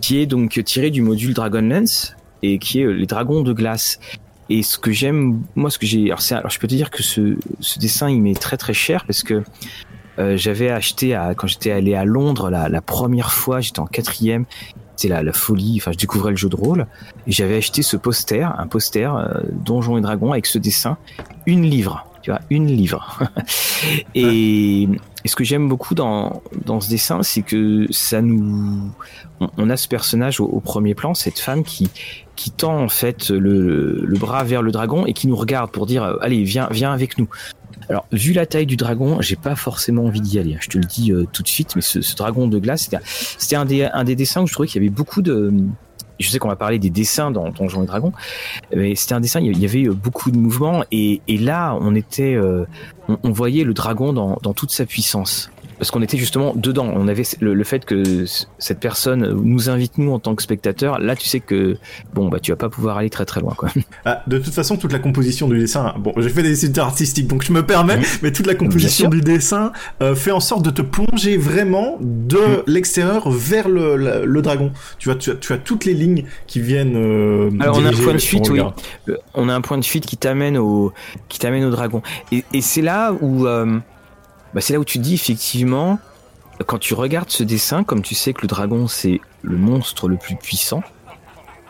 qui 0.01 0.17
est 0.17 0.25
donc 0.25 0.59
tiré 0.63 0.89
du 0.89 1.03
module 1.03 1.35
Dragonlance 1.35 2.15
et 2.41 2.57
qui 2.57 2.81
est 2.81 2.85
euh, 2.85 2.91
les 2.91 3.05
dragons 3.05 3.41
de 3.41 3.53
glace. 3.53 3.99
Et 4.49 4.63
ce 4.63 4.77
que 4.79 4.91
j'aime, 4.91 5.41
moi, 5.55 5.69
ce 5.69 5.79
que 5.79 5.85
j'ai, 5.85 6.05
alors, 6.05 6.19
alors, 6.31 6.49
je 6.49 6.59
peux 6.59 6.67
te 6.67 6.73
dire 6.75 6.89
que 6.91 7.03
ce, 7.03 7.37
ce 7.59 7.79
dessin 7.79 8.09
il 8.09 8.21
m'est 8.21 8.39
très 8.39 8.57
très 8.57 8.73
cher 8.73 9.05
parce 9.05 9.21
que 9.21 9.43
j'avais 10.17 10.69
acheté 10.69 11.15
à, 11.15 11.35
quand 11.35 11.47
j'étais 11.47 11.71
allé 11.71 11.95
à 11.95 12.05
Londres 12.05 12.49
la, 12.49 12.69
la 12.69 12.81
première 12.81 13.31
fois, 13.31 13.61
j'étais 13.61 13.79
en 13.79 13.85
quatrième, 13.85 14.45
c'était 14.95 15.13
la, 15.13 15.23
la, 15.23 15.33
folie, 15.33 15.77
enfin 15.81 15.91
je 15.91 15.97
découvrais 15.97 16.31
le 16.31 16.37
jeu 16.37 16.49
de 16.49 16.55
rôle 16.55 16.87
et 17.27 17.31
j'avais 17.31 17.57
acheté 17.57 17.81
ce 17.81 17.97
poster, 17.97 18.43
un 18.43 18.67
poster 18.67 19.11
Donjons 19.51 19.97
et 19.97 20.01
Dragons 20.01 20.31
avec 20.31 20.45
ce 20.45 20.57
dessin, 20.57 20.97
une 21.45 21.63
livre, 21.63 22.07
tu 22.21 22.31
vois, 22.31 22.39
une 22.49 22.67
livre. 22.67 23.19
et 24.15 24.87
et 25.25 25.27
ce 25.27 25.35
que 25.35 25.43
j'aime 25.43 25.67
beaucoup 25.67 25.95
dans, 25.95 26.43
dans 26.65 26.79
ce 26.79 26.87
dessin, 26.87 27.23
c'est 27.23 27.41
que 27.41 27.87
ça 27.89 28.21
nous, 28.21 28.91
on, 29.39 29.69
a 29.71 29.75
ce 29.75 29.87
personnage 29.87 30.39
au, 30.39 30.59
premier 30.59 30.93
plan, 30.93 31.15
cette 31.15 31.39
femme 31.39 31.63
qui, 31.63 31.89
qui 32.35 32.51
tend 32.51 32.79
en 32.79 32.89
fait 32.89 33.31
le, 33.31 34.05
le, 34.05 34.17
bras 34.19 34.43
vers 34.43 34.61
le 34.61 34.71
dragon 34.71 35.07
et 35.07 35.13
qui 35.13 35.25
nous 35.25 35.35
regarde 35.35 35.71
pour 35.71 35.87
dire, 35.87 36.03
euh, 36.03 36.17
allez, 36.21 36.43
viens, 36.43 36.67
viens 36.69 36.93
avec 36.93 37.17
nous. 37.17 37.27
Alors, 37.89 38.05
vu 38.11 38.33
la 38.33 38.45
taille 38.45 38.65
du 38.65 38.77
dragon, 38.77 39.21
j'ai 39.21 39.35
pas 39.35 39.55
forcément 39.55 40.05
envie 40.05 40.21
d'y 40.21 40.39
aller. 40.39 40.57
Je 40.59 40.69
te 40.69 40.77
le 40.77 40.83
dis 40.83 41.11
euh, 41.11 41.25
tout 41.31 41.43
de 41.43 41.47
suite, 41.47 41.75
mais 41.75 41.81
ce, 41.81 42.15
dragon 42.15 42.47
de 42.47 42.57
glace, 42.59 42.89
c'était 43.37 43.55
un 43.55 43.65
des, 43.65 44.15
dessins 44.15 44.41
où 44.41 44.47
je 44.47 44.53
trouvais 44.53 44.67
qu'il 44.67 44.81
y 44.81 44.85
avait 44.85 44.93
beaucoup 44.93 45.21
de, 45.21 45.53
je 46.19 46.29
sais 46.29 46.39
qu'on 46.39 46.47
va 46.47 46.55
parler 46.55 46.79
des 46.79 46.89
dessins 46.89 47.31
dans 47.31 47.49
Donjons 47.49 47.83
et 47.83 47.85
Dragons, 47.85 48.13
mais 48.75 48.95
c'était 48.95 49.13
un 49.13 49.19
dessin, 49.19 49.39
il 49.39 49.57
y 49.59 49.65
avait 49.65 49.87
beaucoup 49.89 50.31
de 50.31 50.37
mouvements 50.37 50.83
et, 50.91 51.21
là, 51.27 51.77
on 51.81 51.95
était, 51.95 52.35
euh, 52.35 52.65
on, 53.07 53.31
voyait 53.31 53.63
le 53.63 53.73
dragon 53.73 54.13
dans 54.13 54.53
toute 54.53 54.71
sa 54.71 54.85
puissance 54.85 55.49
parce 55.77 55.91
qu'on 55.91 56.01
était 56.01 56.17
justement 56.17 56.53
dedans. 56.55 56.91
On 56.93 57.07
avait 57.07 57.23
le, 57.39 57.63
fait 57.63 57.85
que 57.85 58.25
cette 58.59 58.79
personne 58.79 59.31
nous 59.43 59.69
invite 59.69 59.97
nous 59.97 60.11
en 60.11 60.19
tant 60.19 60.35
que 60.35 60.43
spectateurs. 60.43 60.99
Là, 60.99 61.15
tu 61.15 61.27
sais 61.27 61.39
que 61.39 61.77
bon 62.13 62.29
bah 62.29 62.39
tu 62.39 62.51
vas 62.51 62.57
pas 62.57 62.69
pouvoir 62.69 62.97
aller 62.97 63.09
très 63.09 63.25
très 63.25 63.41
loin 63.41 63.53
quoi. 63.55 63.69
Ah, 64.07 64.21
de 64.27 64.37
toute 64.37 64.53
façon, 64.53 64.77
toute 64.77 64.91
la 64.91 64.99
composition 64.99 65.47
du 65.47 65.57
dessin. 65.57 65.95
Bon, 65.97 66.13
j'ai 66.17 66.29
fait 66.29 66.43
des 66.43 66.49
dessins 66.49 66.77
artistiques, 66.77 67.27
donc 67.27 67.43
je 67.43 67.51
me 67.51 67.65
permets, 67.65 67.99
mais 68.21 68.31
toute 68.31 68.45
la 68.45 68.53
composition 68.53 69.09
du 69.09 69.21
dessin 69.21 69.71
euh, 70.01 70.15
fait 70.15 70.31
en 70.31 70.39
sorte 70.39 70.63
de 70.63 70.69
te 70.69 70.81
plonger 70.81 71.37
vraiment 71.37 71.97
de 72.01 72.37
mm. 72.37 72.63
l'extérieur 72.67 73.29
vers 73.29 73.67
le, 73.67 73.95
le, 74.25 74.41
dragon. 74.41 74.71
Tu 74.99 75.09
vois, 75.09 75.17
tu 75.17 75.31
as, 75.31 75.35
tu 75.35 75.53
as 75.53 75.57
toutes 75.57 75.85
les 75.85 75.93
lignes 75.93 76.25
qui 76.45 76.59
viennent. 76.59 76.95
Euh, 76.95 77.49
Alors 77.59 77.77
on 77.77 77.85
a 77.85 77.89
un 77.89 77.93
point 77.93 78.13
de 78.13 78.19
fuite, 78.19 78.49
oui. 78.49 78.61
Euh, 79.09 79.17
on 79.33 79.49
a 79.49 79.55
un 79.55 79.61
point 79.61 79.77
de 79.77 79.85
fuite 79.85 80.05
qui 80.05 80.17
t'amène 80.17 80.57
au 80.57 80.93
qui 81.29 81.39
t'amène 81.39 81.63
au 81.63 81.71
dragon. 81.71 82.01
Et, 82.31 82.43
et 82.53 82.61
c'est 82.61 82.81
là 82.81 83.13
où 83.21 83.47
euh, 83.47 83.79
bah, 84.55 84.61
c'est 84.61 84.71
là 84.71 84.79
où 84.79 84.85
tu 84.85 84.99
dis 84.99 85.13
effectivement, 85.13 85.99
quand 86.65 86.79
tu 86.79 86.93
regardes 86.93 87.29
ce 87.29 87.43
dessin, 87.43 87.83
comme 87.83 88.01
tu 88.01 88.15
sais 88.15 88.33
que 88.33 88.41
le 88.41 88.47
dragon 88.47 88.87
c'est 88.87 89.19
le 89.41 89.57
monstre 89.57 90.07
le 90.07 90.15
plus 90.15 90.37
puissant, 90.37 90.81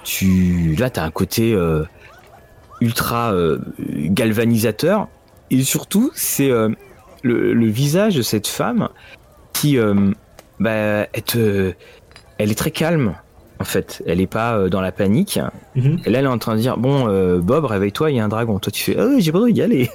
tu 0.04 0.76
là 0.76 0.92
t'as 0.92 1.04
un 1.04 1.10
côté 1.10 1.54
euh, 1.54 1.84
ultra 2.82 3.34
euh, 3.34 3.58
galvanisateur. 3.80 5.08
Et 5.50 5.64
surtout 5.64 6.12
c'est 6.14 6.52
euh, 6.52 6.70
le, 7.24 7.68
visage 7.68 8.16
de 8.16 8.22
cette 8.22 8.48
femme 8.48 8.90
qui 9.52 9.80
bah, 10.60 10.72
elle, 10.72 11.76
elle 12.38 12.52
est 12.52 12.58
très 12.58 12.72
calme 12.72 13.16
en 13.60 13.64
fait. 13.64 14.04
Elle 14.06 14.22
est 14.22 14.28
pas 14.28 14.58
euh, 14.58 14.70
dans 14.70 14.82
la 14.82 14.92
panique. 14.92 15.40
Mhm. 15.76 16.00
Et 16.06 16.10
là, 16.10 16.20
elle 16.20 16.26
est 16.26 16.30
en 16.30 16.38
train 16.38 16.56
de 16.56 16.62
dire 16.62 16.78
Bon, 16.78 17.08
euh, 17.08 17.40
Bob, 17.40 17.66
réveille-toi, 17.66 18.12
il 18.12 18.18
y 18.18 18.20
a 18.20 18.26
un 18.26 18.30
dragon. 18.30 18.60
Toi, 18.60 18.72
tu 18.72 18.84
fais 18.84 18.98
Oh, 19.00 19.16
j'ai 19.18 19.32
pas 19.32 19.40
envie 19.40 19.54
d'y 19.54 19.62
aller. 19.62 19.90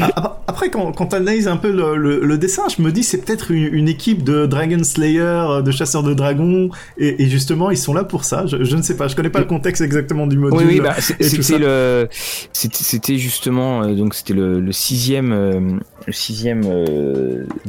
Ah, 0.00 0.10
ah, 0.16 0.42
après, 0.46 0.70
quand, 0.70 0.90
quand 0.92 1.08
tu 1.08 1.16
analyses 1.16 1.48
un 1.48 1.58
peu 1.58 1.70
le, 1.70 2.38
dessin, 2.38 2.64
je 2.74 2.82
me 2.82 2.90
dis 2.90 3.04
c'est 3.04 3.18
peut-être 3.18 3.50
une, 3.50 3.88
équipe 3.88 4.24
de 4.24 4.46
Dragon 4.46 4.82
Slayer, 4.82 5.20
euh, 5.20 5.62
de 5.62 5.70
chasseurs 5.70 6.02
de 6.02 6.12
dragons, 6.12 6.70
et, 6.98 7.28
justement, 7.28 7.70
ils 7.70 7.76
sont 7.76 7.94
là 7.94 8.02
pour 8.02 8.24
ça. 8.24 8.46
Je, 8.46 8.56
ne 8.76 8.82
sais 8.82 8.96
pas, 8.96 9.06
je 9.06 9.14
connais 9.14 9.30
pas 9.30 9.38
le 9.38 9.44
contexte 9.44 9.82
exactement 9.82 10.26
du 10.26 10.38
module. 10.38 10.58
Oui, 10.58 10.64
oui, 10.66 10.80
bah, 10.80 10.94
c'était 10.98 11.58
le, 11.58 12.08
c'était 12.52 13.16
justement, 13.16 13.86
donc 13.94 14.14
c'était 14.14 14.34
le, 14.34 14.72
sixième, 14.72 15.80
le 16.06 16.12
sixième 16.12 16.62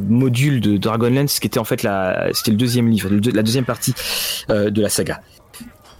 module 0.10 0.60
de 0.60 0.78
Dragonlance, 0.78 1.40
qui 1.40 1.48
était 1.48 1.60
en 1.60 1.66
fait 1.66 1.84
la, 1.84 2.30
c'était 2.34 2.52
le 2.52 2.58
deuxième 2.58 2.90
livre, 2.90 3.10
la 3.12 3.44
deuxième 3.44 3.66
partie 3.66 3.94
de 4.50 4.82
la 4.82 4.90
saga 4.90 5.22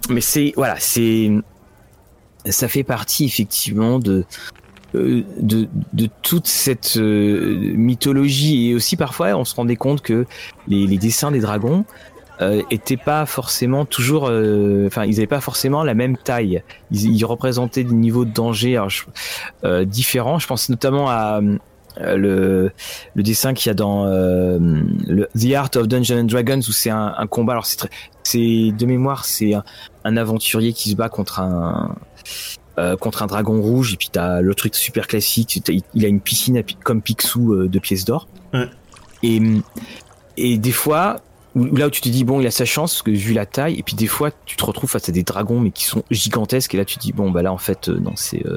mais 0.08 0.20
c'est 0.20 0.52
voilà, 0.56 0.76
c'est 0.78 1.30
ça 2.46 2.68
fait 2.68 2.84
partie 2.84 3.24
effectivement 3.24 3.98
de 3.98 4.24
euh, 4.94 5.22
de, 5.38 5.68
de 5.92 6.08
toute 6.22 6.46
cette 6.46 6.96
euh, 6.96 7.74
mythologie. 7.76 8.70
Et 8.70 8.74
aussi 8.74 8.96
parfois 8.96 9.34
on 9.34 9.44
se 9.44 9.54
rendait 9.54 9.76
compte 9.76 10.00
que 10.00 10.26
les, 10.66 10.86
les 10.86 10.98
dessins 10.98 11.30
des 11.30 11.40
dragons 11.40 11.84
euh, 12.40 12.62
étaient 12.70 12.96
pas 12.96 13.26
forcément 13.26 13.84
toujours 13.84 14.28
euh, 14.30 14.86
enfin 14.86 15.04
ils 15.04 15.18
avaient 15.18 15.26
pas 15.26 15.40
forcément 15.40 15.84
la 15.84 15.94
même 15.94 16.16
taille. 16.16 16.62
Ils, 16.90 17.24
représentaient 17.24 17.84
des 17.84 17.94
niveaux 17.94 18.24
de 18.24 18.32
danger 18.32 18.76
alors, 18.76 19.84
différents. 19.84 20.38
Je 20.38 20.46
pense 20.46 20.68
notamment 20.68 21.10
à 21.10 21.40
le, 22.00 22.70
le 23.14 23.22
dessin 23.22 23.54
qu'il 23.54 23.68
y 23.68 23.70
a 23.70 23.74
dans 23.74 24.04
le 24.06 25.28
The 25.38 25.54
Art 25.54 25.70
of 25.76 25.88
Dungeons 25.88 26.20
and 26.20 26.24
Dragons 26.24 26.60
où 26.60 26.72
c'est 26.72 26.90
un, 26.90 27.14
un, 27.16 27.26
combat. 27.26 27.52
Alors 27.52 27.66
c'est 27.66 27.88
c'est 28.22 28.72
de 28.72 28.86
mémoire, 28.86 29.24
c'est 29.24 29.54
un, 30.04 30.16
aventurier 30.16 30.72
qui 30.72 30.90
se 30.90 30.96
bat 30.96 31.08
contre 31.08 31.40
un 31.40 31.96
euh, 32.78 32.96
contre 32.96 33.22
un 33.22 33.26
dragon 33.26 33.60
rouge. 33.60 33.94
Et 33.94 33.96
puis 33.96 34.08
t'as 34.12 34.40
le 34.40 34.54
truc 34.54 34.74
super 34.74 35.06
classique, 35.06 35.60
il 35.94 36.04
a 36.04 36.08
une 36.08 36.20
piscine 36.20 36.62
comme 36.84 37.02
Picsou 37.02 37.54
euh, 37.54 37.68
de 37.68 37.78
pièces 37.78 38.04
d'or. 38.04 38.28
Et 39.22 39.40
et 40.36 40.58
des 40.58 40.72
fois 40.72 41.20
là 41.72 41.86
où 41.86 41.90
tu 41.90 42.00
te 42.00 42.08
dis 42.08 42.24
bon 42.24 42.40
il 42.40 42.46
a 42.46 42.50
sa 42.50 42.64
chance 42.64 42.94
parce 42.94 43.02
que 43.02 43.10
vu 43.10 43.32
la 43.32 43.46
taille 43.46 43.78
et 43.78 43.82
puis 43.82 43.94
des 43.94 44.06
fois 44.06 44.30
tu 44.46 44.56
te 44.56 44.64
retrouves 44.64 44.90
face 44.90 45.08
à 45.08 45.12
des 45.12 45.22
dragons 45.22 45.60
mais 45.60 45.70
qui 45.70 45.84
sont 45.84 46.02
gigantesques 46.10 46.74
et 46.74 46.78
là 46.78 46.84
tu 46.84 46.96
te 46.96 47.02
dis 47.02 47.12
bon 47.12 47.30
bah 47.30 47.42
là 47.42 47.52
en 47.52 47.58
fait 47.58 47.88
euh, 47.88 47.98
non 47.98 48.12
c'est 48.16 48.44
euh, 48.46 48.56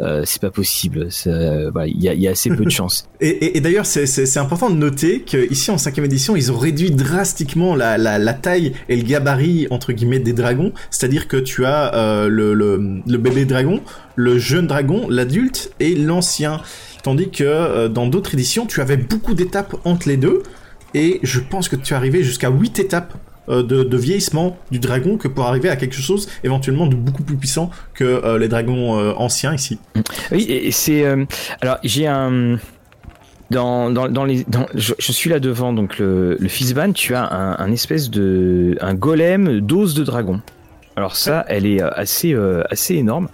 euh, 0.00 0.22
c'est 0.24 0.40
pas 0.40 0.50
possible. 0.50 1.08
Il 1.26 2.02
y, 2.02 2.08
a, 2.08 2.14
y, 2.14 2.26
a, 2.26 2.30
assez 2.30 2.48
peu 2.50 2.64
de 2.64 2.70
chance. 2.70 3.08
Et, 3.20 3.56
et, 3.56 3.60
d'ailleurs 3.60 3.86
c'est 3.86 4.38
important 4.38 4.70
de 4.70 4.76
noter 4.76 5.22
qu'ici 5.22 5.70
en 5.70 5.78
cinquième 5.78 6.06
édition 6.06 6.36
ils 6.36 6.50
ont 6.52 6.58
réduit 6.58 6.90
drastiquement 6.90 7.74
la, 7.74 7.98
la, 7.98 8.18
la, 8.18 8.32
taille 8.32 8.72
et 8.88 8.96
le 8.96 9.02
gabarit 9.02 9.66
entre 9.70 9.92
guillemets 9.92 10.18
des 10.18 10.32
dragons. 10.32 10.72
C'est 10.90 11.06
à 11.06 11.08
dire 11.08 11.28
que 11.28 11.36
tu 11.36 11.64
as 11.64 12.26
le, 12.28 12.54
le, 12.54 13.02
le 13.06 13.18
bébé 13.18 13.44
dragon 13.44 13.82
le 14.16 14.38
jeune 14.38 14.66
dragon 14.66 15.08
l'adulte 15.08 15.72
et 15.80 15.94
l'ancien. 15.94 16.60
Tandis 17.02 17.30
que 17.30 17.88
dans 17.88 18.06
d'autres 18.06 18.34
éditions 18.34 18.66
tu 18.66 18.80
avais 18.80 18.96
beaucoup 18.96 19.34
d'étapes 19.34 19.76
entre 19.84 20.08
les 20.08 20.16
deux 20.16 20.42
et 20.94 21.20
je 21.22 21.40
pense 21.40 21.68
que 21.68 21.76
tu 21.76 21.92
es 21.92 21.96
arrivé 21.96 22.22
jusqu'à 22.22 22.50
8 22.50 22.78
étapes 22.78 23.14
euh, 23.50 23.62
de, 23.62 23.96
vieillissement 23.96 24.58
du 24.70 24.78
dragon 24.78 25.16
que 25.16 25.26
pour 25.26 25.46
arriver 25.46 25.70
à 25.70 25.76
quelque 25.76 25.96
chose 25.96 26.28
éventuellement 26.44 26.86
de 26.86 26.94
beaucoup 26.94 27.24
plus 27.24 27.36
puissant 27.36 27.70
que 27.94 28.04
euh, 28.04 28.38
les 28.38 28.48
dragons 28.48 28.98
euh, 28.98 29.12
anciens 29.16 29.54
ici. 29.54 29.78
Oui, 30.30 30.46
et 30.48 30.70
c'est 30.70 31.04
alors 31.60 31.78
j'ai 31.82 32.06
un 32.06 32.58
dans, 33.50 33.90
dans, 33.90 34.08
dans 34.08 34.24
les 34.24 34.46
je, 34.74 35.12
suis 35.12 35.30
là 35.30 35.40
devant 35.40 35.72
donc 35.72 35.98
le, 35.98 36.36
le 36.38 36.48
Fizban, 36.48 36.92
tu 36.92 37.14
as 37.16 37.24
un, 37.24 37.72
espèce 37.72 38.08
de 38.08 38.76
un 38.80 38.94
golem 38.94 39.60
d'os 39.60 39.94
de 39.94 40.04
dragon. 40.04 40.40
Alors 40.94 41.16
ça, 41.16 41.44
elle 41.48 41.66
est 41.66 41.80
assez 41.80 42.36
assez 42.70 42.94
énorme. 42.94 43.28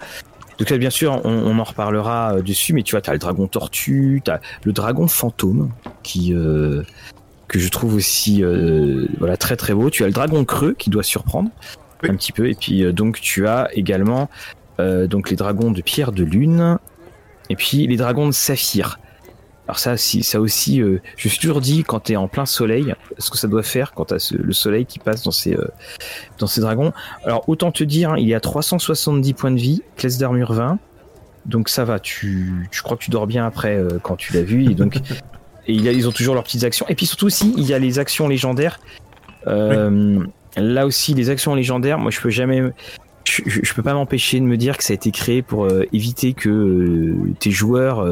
Donc 0.57 0.71
là, 0.71 0.77
bien 0.79 0.89
sûr, 0.89 1.21
on, 1.23 1.59
en 1.59 1.63
reparlera 1.63 2.41
dessus, 2.41 2.73
mais 2.73 2.81
tu 2.81 2.91
vois, 2.95 3.01
tu 3.01 3.11
as 3.11 3.13
le 3.13 3.19
dragon 3.19 3.45
tortue, 3.45 4.23
tu 4.25 4.31
as 4.31 4.41
le 4.63 4.71
dragon 4.71 5.07
fantôme 5.07 5.69
qui 6.01 6.33
que 7.47 7.59
je 7.59 7.69
trouve 7.69 7.95
aussi 7.95 8.43
euh, 8.43 9.07
voilà 9.19 9.37
très 9.37 9.55
très 9.55 9.73
beau. 9.73 9.89
Tu 9.89 10.03
as 10.03 10.07
le 10.07 10.13
dragon 10.13 10.43
creux 10.45 10.73
qui 10.73 10.89
doit 10.89 11.03
surprendre 11.03 11.49
un 12.03 12.15
petit 12.15 12.31
peu 12.31 12.49
et 12.49 12.55
puis 12.55 12.83
euh, 12.83 12.91
donc 12.91 13.19
tu 13.19 13.47
as 13.47 13.69
également 13.73 14.29
euh, 14.79 15.07
donc 15.07 15.29
les 15.29 15.35
dragons 15.35 15.71
de 15.71 15.81
pierre 15.81 16.11
de 16.11 16.23
lune 16.23 16.77
et 17.49 17.55
puis 17.55 17.87
les 17.87 17.97
dragons 17.97 18.27
de 18.27 18.33
saphir. 18.33 18.99
Alors 19.67 19.79
ça, 19.79 19.97
si, 19.97 20.23
ça 20.23 20.39
aussi, 20.39 20.81
je 21.17 21.27
suis 21.27 21.39
toujours 21.39 21.59
dit 21.59 21.83
quand 21.83 21.99
tu 21.99 22.13
es 22.13 22.15
en 22.15 22.29
plein 22.29 22.45
soleil, 22.45 22.93
ce 23.17 23.29
que 23.29 23.37
ça 23.37 23.49
doit 23.49 23.63
faire 23.63 23.91
quand 23.91 24.15
tu 24.15 24.37
le 24.37 24.53
soleil 24.53 24.85
qui 24.85 24.97
passe 24.97 25.23
dans 25.23 25.31
ces, 25.31 25.57
dans 26.37 26.47
ces 26.47 26.61
dragons. 26.61 26.93
Alors 27.25 27.49
autant 27.49 27.73
te 27.73 27.83
dire, 27.83 28.11
hein, 28.11 28.15
il 28.17 28.29
y 28.29 28.33
a 28.33 28.39
370 28.39 29.33
points 29.33 29.51
de 29.51 29.59
vie, 29.59 29.81
classe 29.97 30.17
d'armure 30.17 30.53
20, 30.53 30.79
donc 31.47 31.67
ça 31.67 31.83
va. 31.83 31.99
Tu, 31.99 32.69
je 32.71 32.81
crois 32.81 32.95
que 32.95 33.03
tu 33.03 33.11
dors 33.11 33.27
bien 33.27 33.45
après 33.45 33.83
quand 34.03 34.15
tu 34.15 34.31
l'as 34.31 34.43
vu. 34.43 34.71
Et 34.71 34.73
donc 34.73 35.01
Et 35.67 35.73
ils 35.73 36.07
ont 36.07 36.11
toujours 36.11 36.33
leurs 36.33 36.43
petites 36.43 36.63
actions. 36.63 36.85
Et 36.87 36.95
puis 36.95 37.05
surtout 37.05 37.25
aussi, 37.25 37.53
il 37.57 37.65
y 37.65 37.73
a 37.73 37.79
les 37.79 37.99
actions 37.99 38.27
légendaires. 38.27 38.79
Euh, 39.47 40.19
Là 40.57 40.87
aussi, 40.87 41.13
les 41.13 41.29
actions 41.29 41.53
légendaires, 41.53 41.99
moi 41.99 42.09
je 42.09 42.19
peux 42.19 42.31
jamais, 42.31 42.63
je, 43.25 43.73
peux 43.73 43.83
pas 43.83 43.93
m'empêcher 43.93 44.39
de 44.39 44.45
me 44.45 44.57
dire 44.57 44.75
que 44.75 44.83
ça 44.83 44.93
a 44.93 44.95
été 44.95 45.11
créé 45.11 45.43
pour 45.43 45.65
euh, 45.65 45.83
éviter 45.93 46.33
que 46.33 46.49
euh, 46.49 47.15
tes 47.39 47.51
joueurs 47.51 48.03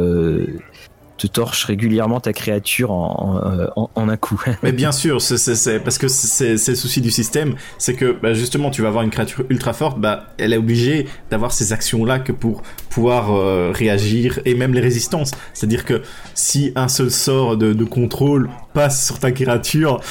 te 1.17 1.27
torchent 1.27 1.65
régulièrement 1.65 2.19
ta 2.19 2.33
créature 2.33 2.91
en, 2.91 3.69
en, 3.75 3.89
en 3.93 4.09
un 4.09 4.17
coup. 4.17 4.41
Mais 4.63 4.71
bien 4.71 4.91
sûr, 4.91 5.21
c'est, 5.21 5.79
parce 5.79 5.97
que 5.97 6.07
c'est, 6.07 6.53
le 6.53 6.75
souci 6.75 7.01
du 7.01 7.11
système, 7.11 7.55
c'est 7.77 7.93
que 7.93 8.17
bah, 8.21 8.33
justement 8.33 8.69
tu 8.69 8.81
vas 8.81 8.89
avoir 8.89 9.03
une 9.03 9.09
créature 9.09 9.45
ultra 9.49 9.73
forte, 9.73 9.99
bah 9.99 10.27
elle 10.37 10.53
est 10.53 10.57
obligée 10.57 11.07
d'avoir 11.29 11.51
ces 11.51 11.73
actions 11.73 12.05
là 12.05 12.19
que 12.19 12.31
pour 12.31 12.63
pouvoir 12.89 13.33
euh, 13.33 13.71
réagir 13.73 14.39
et 14.45 14.55
même 14.55 14.73
les 14.73 14.81
résistances. 14.81 15.31
C'est-à-dire 15.53 15.85
que 15.85 16.01
si 16.33 16.71
un 16.75 16.87
seul 16.87 17.11
sort 17.11 17.57
de, 17.57 17.73
de 17.73 17.83
contrôle 17.85 18.49
passe 18.73 19.05
sur 19.05 19.19
ta 19.19 19.31
créature, 19.31 20.01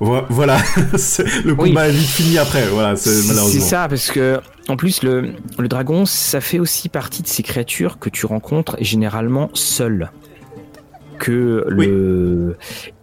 voilà, 0.00 0.58
le 1.44 1.54
combat 1.54 1.84
oui. 1.84 1.88
est 1.88 1.92
vite 1.92 2.08
fini 2.08 2.38
après. 2.38 2.66
Voilà, 2.66 2.96
c'est 2.96 3.10
malheureusement. 3.28 3.60
C'est 3.60 3.60
ça, 3.60 3.86
parce 3.88 4.10
que 4.10 4.40
en 4.68 4.76
plus 4.76 5.02
le, 5.02 5.34
le 5.58 5.68
dragon, 5.68 6.06
ça 6.06 6.40
fait 6.40 6.58
aussi 6.58 6.88
partie 6.88 7.22
de 7.22 7.28
ces 7.28 7.42
créatures 7.42 7.98
que 7.98 8.10
tu 8.10 8.26
rencontres 8.26 8.76
généralement 8.80 9.50
seul. 9.54 10.10
Que 11.22 11.64
oui. 11.76 11.86
le 11.86 12.56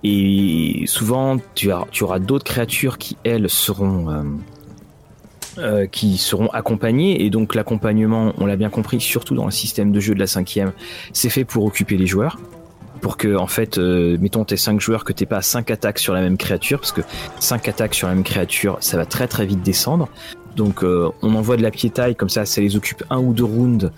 et 0.03 0.84
souvent 0.88 1.38
tu, 1.55 1.72
as, 1.72 1.86
tu 1.89 2.03
auras 2.03 2.20
d'autres 2.20 2.43
créatures 2.43 2.97
qui 2.97 3.15
elles 3.24 3.49
seront 3.49 4.09
euh, 4.09 4.24
euh, 5.57 5.88
qui 5.88 6.17
seront 6.17 6.47
accompagnées. 6.47 7.24
Et 7.26 7.30
donc 7.30 7.55
l'accompagnement, 7.55 8.34
on 8.38 8.45
l'a 8.45 8.55
bien 8.55 8.70
compris, 8.70 9.01
surtout 9.01 9.36
dans 9.36 9.45
le 9.45 9.51
système 9.51 9.91
de 9.91 9.99
jeu 9.99 10.13
de 10.13 10.20
la 10.20 10.28
cinquième, 10.28 10.72
c'est 11.11 11.30
fait 11.30 11.43
pour 11.43 11.65
occuper 11.65 11.97
les 11.97 12.07
joueurs. 12.07 12.39
Pour 13.01 13.17
que 13.17 13.36
en 13.36 13.47
fait 13.47 13.78
euh, 13.78 14.17
mettons 14.20 14.45
tes 14.45 14.57
5 14.57 14.80
joueurs 14.80 15.03
que 15.03 15.13
t'es 15.13 15.26
pas 15.26 15.38
à 15.38 15.41
5 15.41 15.72
attaques 15.72 15.99
sur 15.99 16.13
la 16.13 16.22
même 16.22 16.38
créature 16.38 16.80
parce 16.80 16.91
que 16.91 17.01
5 17.39 17.67
attaques 17.70 17.93
sur 17.93 18.09
la 18.09 18.13
même 18.15 18.26
créature 18.26 18.78
ça 18.82 18.97
va 18.97 19.05
très 19.05 19.28
très 19.28 19.45
vite 19.45 19.61
descendre. 19.61 20.09
Donc 20.55 20.84
euh, 20.84 21.09
on 21.22 21.36
envoie 21.36 21.55
de 21.55 21.63
la 21.63 21.72
piétaille 21.72 22.15
comme 22.15 22.30
ça 22.30 22.45
ça 22.45 22.59
les 22.59 22.76
occupe 22.76 23.03
un 23.09 23.20
ou 23.20 23.34
deux 23.34 23.45
rounds. 23.45 23.91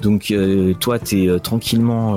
Donc 0.00 0.30
euh, 0.30 0.72
toi 0.74 0.98
t'es 0.98 1.28
tranquillement 1.42 2.16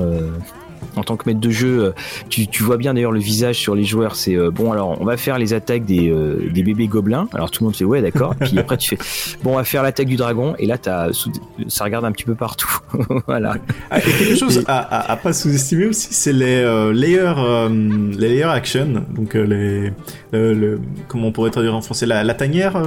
en 0.96 1.04
tant 1.04 1.16
que 1.16 1.30
maître 1.30 1.40
de 1.40 1.50
jeu, 1.50 1.94
tu, 2.30 2.48
tu 2.48 2.64
vois 2.64 2.78
bien 2.78 2.94
d'ailleurs 2.94 3.12
le 3.12 3.20
visage 3.20 3.58
sur 3.58 3.76
les 3.76 3.84
joueurs. 3.84 4.16
C'est 4.16 4.36
euh, 4.36 4.52
bon, 4.52 4.72
alors 4.72 5.00
on 5.00 5.06
va 5.06 5.18
faire 5.18 5.38
les 5.38 5.54
attaques 5.54 5.86
des, 5.86 6.10
euh, 6.10 6.50
des 6.52 6.64
bébés 6.64 6.88
gobelins. 6.88 7.28
Alors 7.34 7.52
tout 7.52 7.64
le 7.64 7.68
monde 7.68 7.76
fait 7.76 7.86
ouais, 7.86 8.02
d'accord. 8.02 8.36
Puis 8.36 8.58
après 8.60 8.78
tu 8.78 8.96
fais 8.96 8.98
bon, 9.44 9.54
on 9.54 9.56
va 9.56 9.64
faire 9.64 9.84
l'attaque 9.84 10.08
du 10.08 10.16
dragon. 10.16 10.56
Et 10.60 10.66
là, 10.66 10.78
as, 10.86 11.10
ça 11.68 11.84
regarde 11.84 12.06
un 12.06 12.12
petit 12.12 12.26
peu 12.26 12.36
partout. 12.36 12.80
voilà. 13.28 13.56
Ah, 13.90 14.00
et 14.00 14.02
quelque 14.02 14.36
chose 14.36 14.58
et... 14.58 14.64
à, 14.68 14.78
à, 14.78 15.12
à, 15.12 15.18
pas 15.18 15.34
sous-estimer 15.34 15.88
aussi, 15.88 16.10
c'est 16.12 16.34
les 16.34 16.62
euh, 16.62 16.94
layer, 16.94 17.34
les 18.18 18.30
layer 18.30 18.44
action. 18.44 19.06
Donc 19.10 19.34
les, 19.34 19.92
le, 20.32 20.80
comment 21.08 21.28
on 21.28 21.32
pourrait 21.32 21.52
traduire 21.52 21.76
en 21.76 21.82
français 21.82 22.06
la, 22.06 22.24
la 22.24 22.34
tanière. 22.34 22.82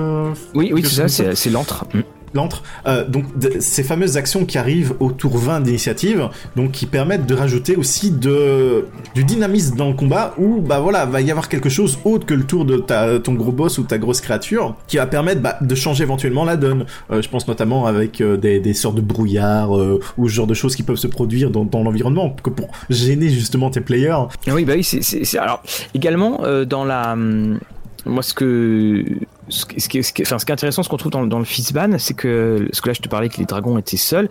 oui, 0.54 0.70
oui, 0.72 0.82
c'est 0.84 1.08
ça. 1.08 1.34
C'est 1.34 1.50
l'antre. 1.50 1.86
Mm 1.94 2.00
l'antre. 2.34 2.62
Euh, 2.86 3.06
donc 3.06 3.24
ces 3.60 3.82
fameuses 3.82 4.16
actions 4.16 4.44
qui 4.44 4.58
arrivent 4.58 4.94
au 5.00 5.10
tour 5.10 5.36
20 5.36 5.60
d'initiative, 5.60 6.28
donc 6.56 6.72
qui 6.72 6.86
permettent 6.86 7.26
de 7.26 7.34
rajouter 7.34 7.76
aussi 7.76 8.10
de 8.10 8.86
du 9.14 9.24
dynamisme 9.24 9.76
dans 9.76 9.88
le 9.88 9.94
combat 9.94 10.34
où 10.38 10.60
bah 10.60 10.80
voilà 10.80 11.06
va 11.06 11.20
y 11.20 11.30
avoir 11.30 11.48
quelque 11.48 11.68
chose 11.68 11.98
autre 12.04 12.26
que 12.26 12.34
le 12.34 12.44
tour 12.44 12.64
de 12.64 12.76
ta, 12.76 13.18
ton 13.18 13.34
gros 13.34 13.52
boss 13.52 13.78
ou 13.78 13.84
ta 13.84 13.98
grosse 13.98 14.20
créature 14.20 14.76
qui 14.86 14.96
va 14.96 15.06
permettre 15.06 15.40
bah, 15.40 15.56
de 15.60 15.74
changer 15.74 16.04
éventuellement 16.04 16.44
la 16.44 16.56
donne. 16.56 16.86
Euh, 17.10 17.22
je 17.22 17.28
pense 17.28 17.48
notamment 17.48 17.86
avec 17.86 18.20
euh, 18.20 18.36
des, 18.36 18.74
sortes 18.74 18.96
de 18.96 19.00
brouillard 19.00 19.72
ou 19.72 20.28
ce 20.28 20.32
genre 20.32 20.46
de 20.46 20.54
choses 20.54 20.76
qui 20.76 20.82
peuvent 20.82 20.96
se 20.96 21.06
produire 21.06 21.50
dans, 21.50 21.82
l'environnement 21.82 22.34
que 22.42 22.50
pour 22.50 22.68
gêner 22.88 23.28
justement 23.28 23.70
tes 23.70 23.80
players. 23.80 24.26
Oui 24.46 24.64
bah 24.64 24.74
oui 24.76 24.84
c'est 24.84 25.38
alors 25.38 25.62
également 25.94 26.40
dans 26.66 26.84
la 26.84 27.12
hum, 27.12 27.58
moi 28.06 28.22
ce 28.22 28.34
que 28.34 29.04
ce 29.48 29.66
qui, 29.66 29.80
ce 29.80 29.88
qui, 29.88 30.02
ce 30.02 30.12
qui, 30.12 30.22
enfin, 30.22 30.38
ce 30.38 30.44
qui 30.44 30.52
est 30.52 30.54
intéressant, 30.54 30.82
ce 30.82 30.88
qu'on 30.88 30.96
trouve 30.96 31.12
dans, 31.12 31.26
dans 31.26 31.38
le 31.38 31.44
Fistban, 31.44 31.98
c'est 31.98 32.14
que, 32.14 32.68
ce 32.72 32.80
que 32.80 32.88
là 32.88 32.92
je 32.94 33.00
te 33.00 33.08
parlais 33.08 33.28
que 33.28 33.38
les 33.38 33.44
dragons 33.44 33.78
étaient 33.78 33.96
seuls, 33.96 34.28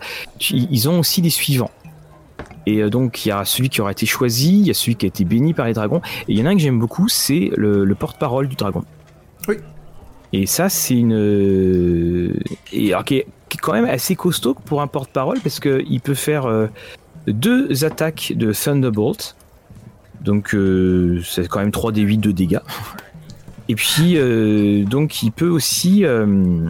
ils 0.50 0.88
ont 0.88 0.98
aussi 0.98 1.22
des 1.22 1.30
suivants. 1.30 1.70
Et 2.66 2.88
donc 2.90 3.24
il 3.24 3.30
y 3.30 3.32
a 3.32 3.44
celui 3.44 3.68
qui 3.68 3.80
aura 3.80 3.92
été 3.92 4.06
choisi, 4.06 4.60
il 4.60 4.66
y 4.66 4.70
a 4.70 4.74
celui 4.74 4.96
qui 4.96 5.06
a 5.06 5.08
été 5.08 5.24
béni 5.24 5.54
par 5.54 5.66
les 5.66 5.72
dragons, 5.72 6.00
et 6.28 6.32
il 6.32 6.38
y 6.38 6.42
en 6.42 6.46
a 6.46 6.50
un 6.50 6.54
que 6.54 6.60
j'aime 6.60 6.78
beaucoup, 6.78 7.08
c'est 7.08 7.50
le, 7.56 7.84
le 7.84 7.94
porte-parole 7.94 8.48
du 8.48 8.56
dragon. 8.56 8.84
Oui. 9.48 9.56
Et 10.32 10.46
ça 10.46 10.68
c'est 10.68 10.94
une, 10.94 12.34
et 12.72 12.92
alors 12.92 13.04
qui 13.04 13.16
est, 13.16 13.26
qui 13.48 13.58
est, 13.58 13.60
quand 13.60 13.72
même 13.72 13.86
assez 13.86 14.14
costaud 14.14 14.54
pour 14.54 14.80
un 14.80 14.86
porte-parole 14.86 15.40
parce 15.40 15.58
que 15.58 15.82
il 15.88 16.00
peut 16.00 16.14
faire 16.14 16.46
euh, 16.46 16.68
deux 17.26 17.84
attaques 17.84 18.32
de 18.36 18.52
Thunderbolt, 18.52 19.34
donc 20.20 20.54
euh, 20.54 21.20
c'est 21.24 21.48
quand 21.48 21.60
même 21.60 21.72
3 21.72 21.92
d8 21.92 22.20
de 22.20 22.30
dégâts. 22.30 22.60
Et 23.70 23.76
puis, 23.76 24.16
euh, 24.16 24.84
donc, 24.84 25.22
il 25.22 25.30
peut 25.30 25.48
aussi. 25.48 26.04
Euh, 26.04 26.68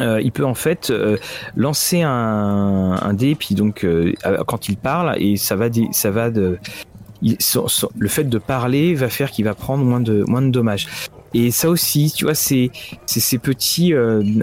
euh, 0.00 0.22
il 0.22 0.32
peut 0.32 0.46
en 0.46 0.54
fait 0.54 0.88
euh, 0.88 1.18
lancer 1.54 2.00
un, 2.00 2.96
un, 3.00 3.12
dé, 3.12 3.34
puis 3.34 3.54
donc 3.54 3.84
euh, 3.84 4.14
quand 4.46 4.70
il 4.70 4.78
parle, 4.78 5.14
et 5.18 5.36
ça 5.36 5.54
va, 5.54 5.66
ça 5.92 6.10
va 6.10 6.30
de, 6.30 6.58
il, 7.20 7.36
so, 7.40 7.68
so, 7.68 7.92
le 7.98 8.08
fait 8.08 8.24
de 8.24 8.38
parler 8.38 8.94
va 8.94 9.10
faire 9.10 9.30
qu'il 9.30 9.44
va 9.44 9.54
prendre 9.54 9.84
moins 9.84 10.00
de, 10.00 10.24
moins 10.26 10.40
de 10.40 10.48
dommages. 10.48 10.88
Et 11.34 11.50
ça 11.50 11.68
aussi, 11.68 12.10
tu 12.16 12.24
vois, 12.24 12.34
c'est 12.34 12.70
ces 13.04 13.38
petits, 13.38 13.92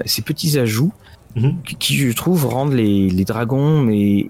ces 0.05 0.21
petits 0.21 0.59
ajouts 0.59 0.93
mm 1.35 1.41
-hmm. 1.41 1.53
qui, 1.65 1.75
qui, 1.75 1.97
je 1.97 2.15
trouve, 2.15 2.45
rendent 2.45 2.77
les, 2.83 3.09
les 3.09 3.25
dragons 3.25 3.81
mais 3.81 4.29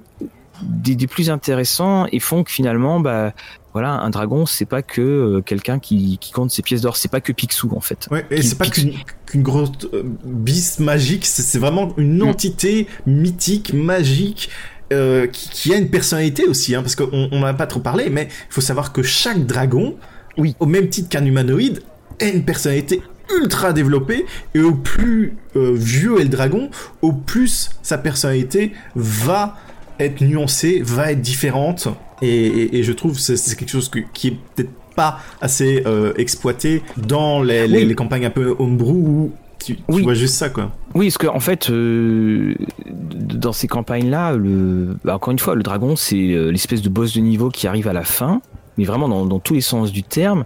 des, 0.62 0.96
des, 0.96 1.08
plus 1.08 1.30
intéressants 1.30 2.08
et 2.14 2.20
font 2.20 2.44
que 2.46 2.52
finalement, 2.52 3.00
bah, 3.02 3.34
voilà, 3.80 3.94
un 3.94 4.10
dragon, 4.10 4.46
c'est 4.46 4.66
pas 4.66 4.82
que 4.82 5.02
euh, 5.02 5.42
quelqu'un 5.42 5.80
qui, 5.80 6.18
qui, 6.18 6.34
compte 6.34 6.52
ses 6.52 6.62
pièces 6.62 6.82
d'or, 6.82 6.98
c'est 6.98 7.10
pas 7.10 7.22
que 7.22 7.32
Picsou 7.32 7.72
en 7.74 7.80
fait. 7.80 8.10
Ouais, 8.12 8.26
et 8.30 8.42
c'est 8.42 8.58
pas 8.58 8.68
qu'une 8.68 8.92
qu 9.26 9.38
grosse 9.38 9.72
euh, 9.94 10.04
bise 10.26 10.80
magique, 10.80 11.26
c'est 11.26 11.58
vraiment 11.58 11.94
une 11.96 12.22
entité 12.22 12.88
mmh. 13.06 13.12
mythique, 13.12 13.74
magique. 13.74 14.50
Euh, 14.92 15.28
qui, 15.28 15.50
qui, 15.50 15.74
a 15.74 15.78
une 15.78 15.90
personnalité 15.90 16.46
aussi, 16.48 16.74
hein, 16.74 16.82
parce 16.82 16.96
qu'on 16.96 17.30
n'en 17.30 17.44
a 17.44 17.54
pas 17.54 17.68
trop 17.68 17.80
parlé, 17.80 18.10
mais 18.10 18.28
il 18.50 18.54
faut 18.54 18.60
savoir 18.60 18.92
que 18.92 19.04
chaque 19.04 19.46
dragon, 19.46 19.96
oui. 20.36 20.56
au 20.60 20.66
même 20.66 20.90
titre 20.90 21.10
qu'un 21.10 21.24
humanoïde, 21.24 21.84
a 22.20 22.26
une 22.26 22.44
personnalité 22.44 23.04
ultra 23.40 23.72
développée, 23.72 24.26
et 24.56 24.62
au 24.62 24.74
plus 24.74 25.38
euh, 25.56 25.74
vieux 25.76 26.20
est 26.20 26.24
le 26.24 26.30
dragon, 26.30 26.72
au 27.04 27.14
plus 27.14 27.70
sa 27.84 28.00
personnalité 28.00 28.74
va 28.96 29.56
être 30.00 30.22
nuancée, 30.22 30.82
va 30.84 31.12
être 31.12 31.22
différente, 31.22 31.88
et, 32.22 32.28
et, 32.28 32.78
et 32.78 32.84
je 32.84 32.92
trouve 32.94 33.14
que 33.14 33.20
c'est 33.20 33.56
quelque 33.56 33.70
chose 33.70 33.90
que, 33.90 34.00
qui 34.14 34.30
est 34.30 34.38
peut-être 34.56 34.72
pas 34.96 35.20
assez 35.42 35.84
euh, 35.86 36.14
exploité 36.18 36.84
dans 36.98 37.42
les, 37.42 37.68
les, 37.68 37.78
oui. 37.80 37.86
les, 37.86 37.96
campagnes 37.96 38.26
un 38.26 38.32
peu 38.32 38.56
homebrew 38.60 38.92
où 38.92 39.32
tu, 39.60 39.76
tu 39.76 39.82
oui. 39.88 40.04
vois 40.04 40.14
juste 40.14 40.36
ça 40.36 40.50
quoi. 40.50 40.72
Oui, 40.96 41.08
parce 41.08 41.18
que 41.18 41.28
en 41.28 41.40
fait, 41.40 41.70
euh, 41.70 42.56
dans 42.90 43.54
ces 43.54 43.68
campagnes-là, 43.68 44.34
le, 44.34 44.98
bah, 45.04 45.16
encore 45.16 45.32
une 45.32 45.40
fois, 45.40 45.56
le 45.56 45.64
dragon, 45.64 45.96
c'est 45.96 46.32
euh, 46.32 46.50
l'espèce 46.50 46.82
de 46.82 46.90
boss 46.90 47.14
de 47.14 47.22
niveau 47.22 47.50
qui 47.50 47.68
arrive 47.68 47.88
à 47.88 47.94
la 47.94 48.04
fin, 48.04 48.42
mais 48.78 48.86
vraiment 48.86 49.08
dans, 49.08 49.26
dans 49.26 49.40
tous 49.40 49.54
les 49.54 49.62
sens 49.62 49.92
du 49.92 50.04
terme, 50.04 50.46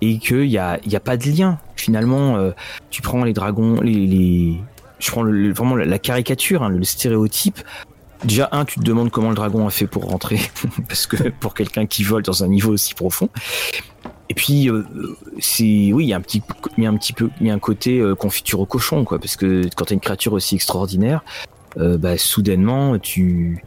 et 0.00 0.18
qu'il 0.18 0.48
n'y 0.48 0.58
a, 0.58 0.78
y 0.86 0.96
a 0.96 1.00
pas 1.00 1.16
de 1.16 1.24
lien. 1.30 1.58
Finalement, 1.76 2.36
euh, 2.36 2.52
tu 2.90 3.02
prends 3.02 3.24
les 3.24 3.32
dragons, 3.32 3.80
les, 3.80 4.06
les... 4.06 4.54
je 4.98 5.10
prends 5.10 5.22
le, 5.22 5.52
vraiment 5.52 5.76
la 5.76 5.98
caricature, 5.98 6.62
hein, 6.62 6.70
le 6.70 6.82
stéréotype. 6.84 7.58
Déjà, 8.24 8.48
un, 8.52 8.64
tu 8.64 8.80
te 8.80 8.84
demandes 8.84 9.10
comment 9.10 9.28
le 9.28 9.34
dragon 9.34 9.66
a 9.66 9.70
fait 9.70 9.86
pour 9.86 10.06
rentrer, 10.06 10.40
parce 10.88 11.06
que 11.06 11.28
pour 11.28 11.54
quelqu'un 11.54 11.86
qui 11.86 12.04
vole 12.04 12.22
dans 12.22 12.42
un 12.42 12.48
niveau 12.48 12.72
aussi 12.72 12.94
profond. 12.94 13.28
Et 14.30 14.34
puis, 14.34 14.70
euh, 14.70 14.82
c'est 15.38 15.92
oui, 15.92 16.04
il 16.04 16.08
y 16.08 16.14
a 16.14 16.16
un 16.16 16.22
petit, 16.22 16.42
il 16.78 16.84
y 16.84 16.86
a 16.86 16.90
un 16.90 16.96
petit 16.96 17.12
peu, 17.12 17.28
il 17.40 17.46
y 17.46 17.50
a 17.50 17.54
un 17.54 17.58
côté 17.58 18.00
euh, 18.00 18.14
confiture 18.14 18.60
au 18.60 18.66
cochon, 18.66 19.04
quoi, 19.04 19.18
parce 19.18 19.36
que 19.36 19.68
quand 19.76 19.84
t'as 19.84 19.94
une 19.94 20.00
créature 20.00 20.32
aussi 20.32 20.54
extraordinaire, 20.54 21.22
euh, 21.76 21.98
bah, 21.98 22.16
soudainement, 22.16 22.98
tu, 22.98 23.62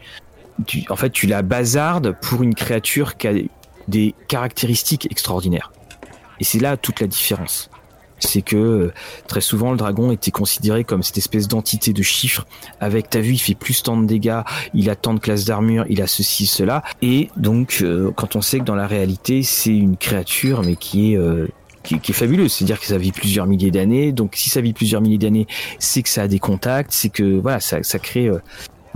tu, 0.65 0.83
en 0.89 0.95
fait, 0.95 1.11
tu 1.11 1.27
la 1.27 1.43
bazardes 1.43 2.15
pour 2.21 2.41
une 2.41 2.55
créature 2.55 3.17
qui 3.17 3.27
a 3.27 3.33
des 3.87 4.15
caractéristiques 4.27 5.07
extraordinaires. 5.11 5.71
Et 6.39 6.43
c'est 6.43 6.59
là 6.59 6.77
toute 6.77 6.99
la 6.99 7.07
différence 7.07 7.69
c'est 8.19 8.41
que 8.41 8.91
très 9.27 9.41
souvent 9.41 9.71
le 9.71 9.77
dragon 9.77 10.11
était 10.11 10.31
considéré 10.31 10.83
comme 10.83 11.03
cette 11.03 11.17
espèce 11.17 11.47
d'entité 11.47 11.93
de 11.93 12.03
chiffres. 12.03 12.45
Avec 12.79 13.09
t'as 13.09 13.19
vu 13.19 13.33
il 13.33 13.39
fait 13.39 13.55
plus 13.55 13.83
tant 13.83 13.97
de 13.97 14.05
dégâts 14.05 14.41
il 14.73 14.89
a 14.89 14.95
tant 14.95 15.13
de 15.13 15.19
classes 15.19 15.45
d'armure 15.45 15.85
il 15.89 16.01
a 16.01 16.07
ceci 16.07 16.45
cela. 16.45 16.83
Et 17.01 17.29
donc 17.37 17.79
euh, 17.81 18.11
quand 18.15 18.35
on 18.35 18.41
sait 18.41 18.59
que 18.59 18.65
dans 18.65 18.75
la 18.75 18.87
réalité 18.87 19.43
c'est 19.43 19.75
une 19.75 19.97
créature 19.97 20.63
mais 20.63 20.75
qui 20.75 21.13
est 21.13 21.17
euh, 21.17 21.47
qui, 21.83 21.99
qui, 21.99 22.11
est 22.11 22.15
fabuleuse, 22.15 22.51
c'est-à-dire 22.51 22.79
que 22.79 22.85
ça 22.85 22.97
vit 22.97 23.13
plusieurs 23.13 23.47
milliers 23.47 23.71
d'années. 23.71 24.11
Donc, 24.11 24.33
si 24.35 24.49
ça 24.49 24.59
vit 24.59 24.73
plusieurs 24.73 24.99
milliers 24.99 25.17
d'années, 25.17 25.47
c'est 25.79 26.03
que 26.03 26.09
ça 26.09 26.23
a 26.23 26.27
des 26.27 26.39
contacts, 26.39 26.91
c'est 26.91 27.07
que 27.07 27.39
voilà, 27.39 27.61
ça, 27.61 27.81
ça 27.81 27.97
crée 27.97 28.27
euh, 28.27 28.39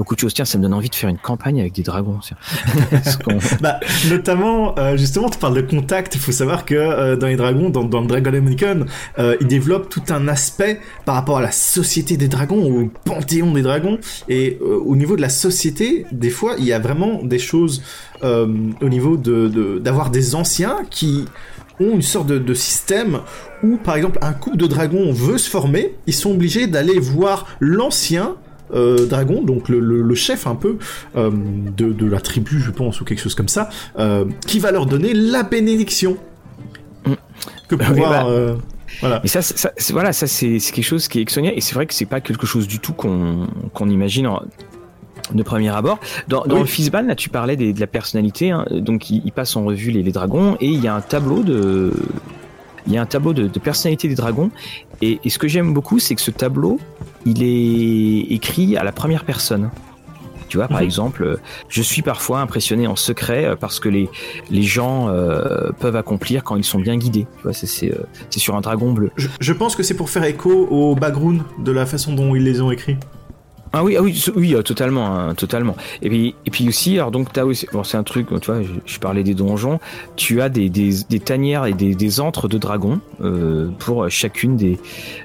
beaucoup 0.01 0.15
de 0.15 0.19
choses. 0.19 0.33
Tiens, 0.33 0.45
ça 0.45 0.57
me 0.57 0.63
donne 0.63 0.73
envie 0.73 0.89
de 0.89 0.95
faire 0.95 1.11
une 1.11 1.19
campagne 1.19 1.59
avec 1.59 1.73
des 1.73 1.83
dragons. 1.83 2.19
bah, 3.61 3.79
notamment, 4.09 4.75
euh, 4.79 4.97
justement, 4.97 5.29
tu 5.29 5.37
parles 5.37 5.53
de 5.53 5.61
contact. 5.61 6.15
Il 6.15 6.21
faut 6.21 6.31
savoir 6.31 6.65
que 6.65 6.73
euh, 6.73 7.15
dans 7.15 7.27
les 7.27 7.35
dragons, 7.35 7.69
dans, 7.69 7.83
dans 7.83 8.01
Dragon 8.01 8.33
American, 8.33 8.85
euh, 9.19 9.35
ils 9.41 9.47
développent 9.47 9.89
tout 9.89 10.01
un 10.09 10.27
aspect 10.27 10.79
par 11.05 11.13
rapport 11.13 11.37
à 11.37 11.41
la 11.41 11.51
société 11.51 12.17
des 12.17 12.27
dragons, 12.27 12.63
au 12.63 12.89
panthéon 13.05 13.53
des 13.53 13.61
dragons. 13.61 13.99
Et 14.27 14.57
euh, 14.59 14.79
au 14.83 14.95
niveau 14.95 15.15
de 15.15 15.21
la 15.21 15.29
société, 15.29 16.07
des 16.11 16.31
fois, 16.31 16.55
il 16.57 16.65
y 16.65 16.73
a 16.73 16.79
vraiment 16.79 17.21
des 17.23 17.39
choses 17.39 17.83
au 18.23 18.89
niveau 18.89 19.17
de 19.17 19.79
d'avoir 19.79 20.11
des 20.11 20.35
anciens 20.35 20.77
qui 20.91 21.25
ont 21.79 21.95
une 21.95 22.03
sorte 22.03 22.27
de, 22.27 22.37
de, 22.37 22.53
système 22.53 23.21
où, 23.63 23.77
par 23.77 23.95
exemple, 23.95 24.19
un 24.21 24.33
couple 24.33 24.57
de 24.57 24.67
dragons 24.67 25.11
veut 25.11 25.39
se 25.39 25.49
former, 25.49 25.95
ils 26.05 26.13
sont 26.13 26.29
obligés 26.29 26.67
d'aller 26.67 26.99
voir 26.99 27.47
l'ancien 27.59 28.35
euh, 28.73 29.05
dragon, 29.05 29.41
donc 29.41 29.69
le, 29.69 29.79
le, 29.79 30.01
le, 30.01 30.15
chef 30.15 30.47
un 30.47 30.55
peu 30.55 30.77
euh, 31.15 31.31
de, 31.31 31.91
de, 31.91 32.05
la 32.05 32.19
tribu, 32.19 32.59
je 32.59 32.71
pense, 32.71 33.01
ou 33.01 33.05
quelque 33.05 33.21
chose 33.21 33.35
comme 33.35 33.47
ça, 33.47 33.69
euh, 33.99 34.25
qui 34.47 34.59
va 34.59 34.71
leur 34.71 34.85
donner 34.85 35.13
la 35.13 35.43
bénédiction. 35.43 36.17
Mm. 37.05 37.13
Que 37.67 37.75
pouvoir... 37.75 37.95
Oui, 37.95 38.01
bah... 38.01 38.25
Euh, 38.27 38.55
voilà. 38.99 39.21
Et 39.23 39.27
ça, 39.27 39.41
ça 39.41 39.71
voilà, 39.91 40.11
ça 40.11 40.27
c'est 40.27 40.59
quelque 40.59 40.83
chose 40.83 41.07
qui 41.07 41.19
est 41.19 41.21
exceptionnel 41.21 41.53
et 41.57 41.61
c'est 41.61 41.73
vrai 41.73 41.87
que 41.87 41.93
c'est 41.93 42.05
pas 42.05 42.19
quelque 42.19 42.45
chose 42.45 42.67
du 42.67 42.79
tout 42.79 42.91
qu'on 42.91 43.47
qu'on 43.73 43.87
imagine 43.89 44.27
en, 44.27 44.41
de 45.33 45.43
premier 45.43 45.69
abord. 45.69 45.99
Dans, 46.27 46.43
dans 46.43 46.55
oui. 46.55 46.61
le 46.61 46.67
Fizban, 46.67 47.03
là, 47.03 47.15
tu 47.15 47.29
parlais 47.29 47.55
des, 47.55 47.73
de 47.73 47.79
la 47.79 47.87
personnalité. 47.87 48.51
Hein, 48.51 48.65
donc, 48.69 49.09
il, 49.09 49.21
il, 49.25 49.31
passe 49.31 49.55
en 49.55 49.63
revue 49.63 49.91
les, 49.91 50.03
les, 50.03 50.11
dragons 50.11 50.57
et 50.59 50.67
il 50.67 50.83
y 50.83 50.87
a 50.87 50.95
un 50.95 51.01
tableau 51.01 51.41
de, 51.43 51.93
il 52.87 52.93
y 52.93 52.97
a 52.97 53.01
un 53.01 53.05
tableau 53.05 53.33
de, 53.33 53.47
de 53.47 53.59
personnalité 53.59 54.07
des 54.07 54.15
dragons. 54.15 54.51
Et, 55.01 55.19
et 55.23 55.29
ce 55.29 55.39
que 55.39 55.47
j'aime 55.47 55.73
beaucoup, 55.73 55.99
c'est 55.99 56.15
que 56.15 56.21
ce 56.21 56.31
tableau, 56.31 56.79
il 57.25 57.43
est 57.43 58.33
écrit 58.33 58.77
à 58.77 58.83
la 58.83 58.91
première 58.91 59.25
personne. 59.25 59.69
Tu 60.47 60.57
vois, 60.57 60.67
par 60.67 60.81
mmh. 60.81 60.83
exemple, 60.83 61.39
je 61.69 61.81
suis 61.81 62.01
parfois 62.01 62.41
impressionné 62.41 62.85
en 62.85 62.97
secret 62.97 63.55
parce 63.57 63.79
que 63.79 63.87
les, 63.87 64.09
les 64.49 64.63
gens 64.63 65.07
euh, 65.07 65.71
peuvent 65.79 65.95
accomplir 65.95 66.43
quand 66.43 66.57
ils 66.57 66.65
sont 66.65 66.79
bien 66.79 66.97
guidés. 66.97 67.25
Tu 67.37 67.43
vois, 67.43 67.53
c'est 67.53 67.93
euh, 67.93 68.03
sur 68.31 68.57
un 68.57 68.61
dragon 68.61 68.91
bleu. 68.91 69.11
Je, 69.15 69.29
je 69.39 69.53
pense 69.53 69.77
que 69.77 69.83
c'est 69.83 69.93
pour 69.93 70.09
faire 70.09 70.25
écho 70.25 70.51
au 70.69 70.93
background 70.93 71.43
de 71.63 71.71
la 71.71 71.85
façon 71.85 72.13
dont 72.13 72.35
ils 72.35 72.43
les 72.43 72.59
ont 72.59 72.69
écrits. 72.69 72.97
Ah 73.73 73.85
oui, 73.85 73.95
ah 73.97 74.01
oui, 74.01 74.21
oui, 74.35 74.53
euh, 74.53 74.61
totalement, 74.63 75.17
hein, 75.17 75.33
totalement. 75.33 75.77
Et 76.01 76.09
puis, 76.09 76.35
et 76.45 76.51
puis 76.51 76.67
aussi, 76.67 76.95
alors 76.95 77.09
donc 77.09 77.31
t'as 77.31 77.45
aussi, 77.45 77.67
bon, 77.71 77.85
c'est 77.85 77.95
un 77.95 78.03
truc, 78.03 78.27
tu 78.41 78.51
vois, 78.51 78.61
je, 78.85 78.99
parlais 78.99 79.23
des 79.23 79.33
donjons. 79.33 79.79
Tu 80.17 80.41
as 80.41 80.49
des, 80.49 80.69
tanières 81.23 81.65
et 81.65 81.73
des, 81.73 81.95
des 81.95 82.19
antres 82.19 82.49
de 82.49 82.57
dragons 82.57 82.99
euh, 83.21 83.69
pour 83.79 84.09
chacune 84.09 84.57
des, 84.57 84.77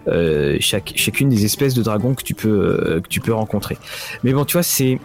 euh, 0.07 0.59
chacune 0.61 1.29
des 1.29 1.45
espèces 1.45 1.75
de 1.75 1.83
dragons 1.83 2.15
que 2.15 2.23
tu 2.23 2.35
peux, 2.35 3.01
que 3.03 3.09
tu 3.09 3.21
peux 3.21 3.35
rencontrer. 3.35 3.79
Mais 4.23 4.33
bon, 4.33 4.45
tu 4.45 4.53
vois, 4.53 4.63
c'est, 4.63 5.01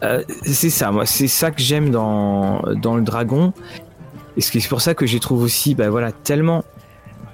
ça, 0.00 0.92
moi, 0.92 1.06
c'est 1.06 1.28
ça 1.28 1.50
que 1.50 1.60
j'aime 1.60 1.90
dans, 1.90 2.62
le 2.64 3.02
dragon. 3.02 3.52
Et 4.36 4.40
c'est 4.42 4.68
pour 4.68 4.80
ça 4.80 4.94
que 4.94 5.06
je 5.06 5.18
trouve 5.18 5.42
aussi, 5.42 5.74
bah 5.74 5.90
voilà, 5.90 6.12
tellement, 6.12 6.64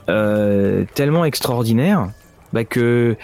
tellement 0.07 1.27
extraordinaire, 1.27 2.09
bah 2.55 2.65
que 2.65 3.19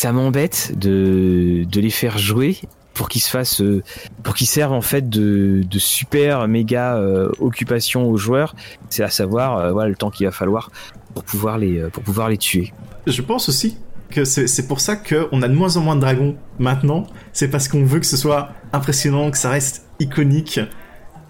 ça 0.00 0.12
m'embête 0.12 0.72
de, 0.78 1.66
de 1.70 1.80
les 1.80 1.90
faire 1.90 2.16
jouer 2.16 2.56
pour 2.94 3.10
qu'ils 3.10 3.20
se 3.20 3.28
fassent 3.28 3.60
euh, 3.60 3.82
pour 4.22 4.34
qu'ils 4.34 4.46
servent 4.46 4.72
en 4.72 4.80
fait 4.80 5.10
de, 5.10 5.62
de 5.62 5.78
super 5.78 6.48
méga 6.48 6.96
euh, 6.96 7.30
occupation 7.38 8.08
aux 8.08 8.16
joueurs. 8.16 8.54
C'est 8.88 9.02
à 9.02 9.10
savoir 9.10 9.58
euh, 9.58 9.72
voilà 9.72 9.90
le 9.90 9.96
temps 9.96 10.10
qu'il 10.10 10.24
va 10.24 10.32
falloir 10.32 10.70
pour 11.12 11.24
pouvoir 11.24 11.58
les 11.58 11.82
pour 11.92 12.02
pouvoir 12.02 12.30
les 12.30 12.38
tuer. 12.38 12.72
Je 13.06 13.20
pense 13.20 13.50
aussi 13.50 13.76
que 14.08 14.24
c'est 14.24 14.66
pour 14.66 14.80
ça 14.80 14.96
qu'on 14.96 15.42
a 15.42 15.48
de 15.48 15.54
moins 15.54 15.76
en 15.76 15.82
moins 15.82 15.96
de 15.96 16.00
dragons 16.00 16.34
maintenant. 16.58 17.06
C'est 17.34 17.48
parce 17.48 17.68
qu'on 17.68 17.84
veut 17.84 18.00
que 18.00 18.06
ce 18.06 18.16
soit 18.16 18.52
impressionnant 18.72 19.30
que 19.30 19.36
ça 19.36 19.50
reste 19.50 19.84
iconique 19.98 20.60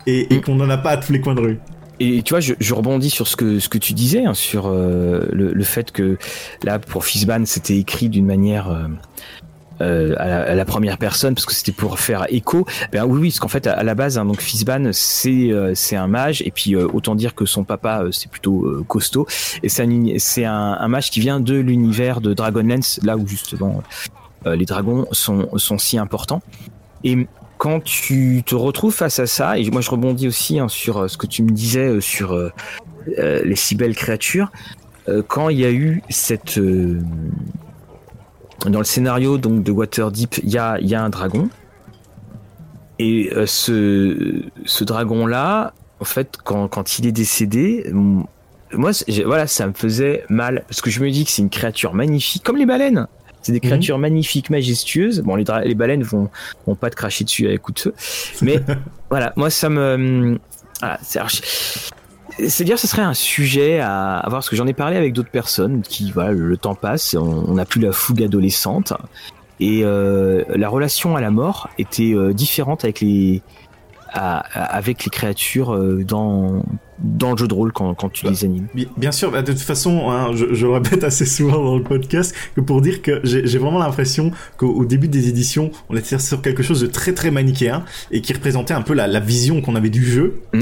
et, 0.07 0.33
et 0.33 0.39
mm. 0.39 0.43
qu'on 0.43 0.55
n'en 0.55 0.71
a 0.71 0.79
pas 0.79 0.91
à 0.91 0.97
tous 0.97 1.13
les 1.13 1.21
coins 1.21 1.35
de 1.35 1.41
rue 1.41 1.59
et 2.01 2.23
tu 2.23 2.33
vois, 2.33 2.41
je, 2.41 2.75
rebondis 2.75 3.11
sur 3.11 3.29
ce 3.29 3.37
que 3.37 3.59
ce 3.59 3.69
que 3.69 3.77
tu 3.77 3.93
disais 3.93 4.25
hein, 4.25 4.33
sur 4.33 4.67
euh, 4.67 5.29
le, 5.33 5.65
fait 5.65 5.93
que 5.93 6.17
là 6.63 6.79
pour 6.79 7.05
Fizban 7.05 7.45
c'était 7.45 7.77
écrit 7.77 8.09
d'une 8.09 8.25
manière 8.25 8.71
euh, 8.71 8.89
euh, 9.83 10.15
à, 10.17 10.55
la, 10.55 10.65
première 10.65 10.97
personne 10.97 11.35
parce 11.35 11.45
que 11.45 11.53
c'était 11.53 11.73
pour 11.73 12.01
faire 12.01 12.25
écho. 12.31 12.67
Ben 12.91 13.05
oui, 13.05 13.21
oui, 13.21 13.29
parce 13.29 13.41
qu'en 13.41 13.49
fait 13.49 13.67
à, 13.67 13.83
la 13.83 13.95
base, 13.95 14.17
hein, 14.17 14.25
donc 14.25 14.41
Fizban 14.41 14.93
c'est 14.93 15.51
c'est 15.75 15.97
un 15.97 16.07
mage 16.07 16.41
et 16.41 16.51
puis 16.51 16.75
autant 16.75 17.15
dire 17.15 17.35
que 17.35 17.45
son 17.45 17.65
papa 17.65 18.07
c'est 18.13 18.31
plutôt 18.31 18.83
costaud 18.89 19.27
et 19.63 19.69
c'est 19.69 20.45
un 20.45 20.89
mage 20.89 21.11
qui 21.11 21.21
vient 21.21 21.39
de 21.39 21.55
l'univers 21.55 22.23
de 22.23 22.33
Dragonlance, 22.33 22.99
là 23.03 23.19
où 23.19 23.27
justement 23.27 23.83
les 24.47 24.65
dragons 24.65 25.07
sont 25.13 25.51
sont 25.59 25.77
si 25.77 25.99
importants. 25.99 26.41
Quand 27.61 27.85
tu 27.85 28.43
te 28.47 28.55
retrouves 28.55 28.95
face 28.95 29.19
à 29.19 29.27
ça, 29.27 29.59
et 29.59 29.71
moi 29.71 29.83
je 29.83 29.91
rebondis 29.91 30.27
aussi 30.27 30.59
hein, 30.59 30.69
sur 30.69 30.97
euh, 30.97 31.09
ce 31.09 31.19
que 31.19 31.27
tu 31.27 31.43
me 31.43 31.51
disais 31.51 31.89
euh, 31.89 32.01
sur 32.01 32.33
euh, 32.33 32.51
les 33.45 33.55
si 33.55 33.75
belles 33.75 33.95
créatures, 33.95 34.51
quand 35.27 35.49
il 35.49 35.59
y 35.59 35.65
a 35.65 35.73
eu 35.73 36.03
cette... 36.09 36.61
Dans 38.67 38.79
le 38.79 38.85
scénario 38.85 39.39
donc 39.39 39.65
de 39.65 39.73
Waterdeep, 39.73 40.39
il 40.43 40.51
y 40.51 40.57
a, 40.57 40.79
un 41.03 41.11
dragon, 41.11 41.51
et 42.99 43.31
ce, 43.47 44.43
ce 44.65 44.85
dragon-là, 44.85 45.75
en 45.99 46.05
fait, 46.05 46.37
quand, 46.45 46.69
quand 46.69 46.99
il 46.99 47.07
est 47.09 47.13
décédé, 47.13 47.91
moi, 48.73 48.93
voilà, 49.25 49.47
ça 49.49 49.67
me 49.67 49.73
faisait 49.73 50.25
mal, 50.29 50.65
parce 50.69 50.81
que 50.81 50.91
je 50.91 51.01
me 51.01 51.11
dis 51.11 51.25
que 51.25 51.31
c'est 51.31 51.43
une 51.43 51.51
créature 51.51 51.93
magnifique, 51.95 52.45
comme 52.45 52.57
les 52.57 52.67
baleines. 52.67 53.09
C'est 53.43 53.53
des 53.53 53.61
créatures 53.61 53.99
mmh. 53.99 54.03
magnifiques, 54.03 54.51
majestueuses. 54.51 55.21
Bon, 55.21 55.35
les, 55.37 55.45
les 55.65 55.75
baleines 55.75 56.03
vont, 56.03 56.29
vont 56.67 56.75
pas 56.75 56.91
te 56.91 56.97
cracher 56.97 57.25
dessus 57.25 57.47
avec 57.47 57.63
coup 57.63 57.73
de 57.73 57.79
feu. 57.79 57.95
Mais 58.43 58.61
voilà, 59.11 59.33
moi, 59.37 59.51
ça 59.51 59.69
me. 59.69 60.39
Voilà, 60.81 60.99
c'est 62.49 62.65
dire 62.65 62.79
ce 62.79 62.87
serait 62.87 63.03
un 63.03 63.15
sujet 63.15 63.81
à, 63.81 64.17
à 64.17 64.29
voir 64.29 64.39
parce 64.39 64.49
que 64.49 64.57
j'en 64.57 64.67
ai 64.67 64.73
parlé 64.73 64.97
avec 64.97 65.13
d'autres 65.13 65.31
personnes 65.31 65.83
qui 65.83 66.11
voilà 66.11 66.33
le 66.33 66.57
temps 66.57 66.75
passe 66.75 67.15
on 67.15 67.55
n'a 67.55 67.67
plus 67.67 67.81
la 67.81 67.93
fougue 67.93 68.23
adolescente 68.23 68.95
et 69.59 69.83
euh, 69.85 70.43
la 70.49 70.69
relation 70.69 71.17
à 71.17 71.21
la 71.21 71.31
mort 71.31 71.69
était 71.79 72.15
euh, 72.15 72.33
différente 72.33 72.85
avec 72.85 73.01
les 73.01 73.43
à, 74.13 74.39
avec 74.39 75.05
les 75.05 75.11
créatures 75.11 75.75
euh, 75.75 76.05
dans 76.05 76.63
dans 77.03 77.33
le 77.33 77.39
jeu 77.39 77.49
de 77.49 77.55
rôle 77.55 77.73
quand, 77.73 77.95
quand 77.95 78.11
tu 78.11 78.25
bah, 78.25 78.31
les 78.31 78.45
animes. 78.45 78.69
Bien 78.97 79.13
sûr, 79.13 79.31
bah, 79.31 79.43
de 79.43 79.53
toute 79.53 79.61
façon, 79.63 80.11
hein, 80.11 80.33
je, 80.35 80.53
je, 80.53 80.67
le 80.67 80.73
répète 80.73 81.03
assez 81.05 81.25
souvent 81.25 81.63
dans 81.65 81.77
le 81.77 81.83
podcast, 81.83 82.35
que 82.55 82.61
pour 82.61 82.81
dire 82.81 83.03
que 83.03 83.21
j'ai 83.25 83.59
vraiment 83.59 83.79
l'impression 83.79 84.33
qu'au 84.57 84.85
début 84.85 85.09
des 85.09 85.29
éditions, 85.29 85.71
on 85.89 85.97
était 85.97 86.19
sur 86.19 86.43
quelque 86.43 86.63
chose 86.63 86.81
de 86.81 86.87
très 86.87 87.13
très 87.13 87.31
manichéen 87.31 87.85
et 88.11 88.21
qui 88.21 88.33
représentait 88.33 88.75
un 88.75 88.83
peu 88.83 88.95
la, 88.95 89.07
la 89.07 89.21
vision 89.21 89.63
qu'on 89.63 89.77
avait 89.77 89.91
du 89.91 90.05
jeu. 90.05 90.43
Mm. 90.53 90.61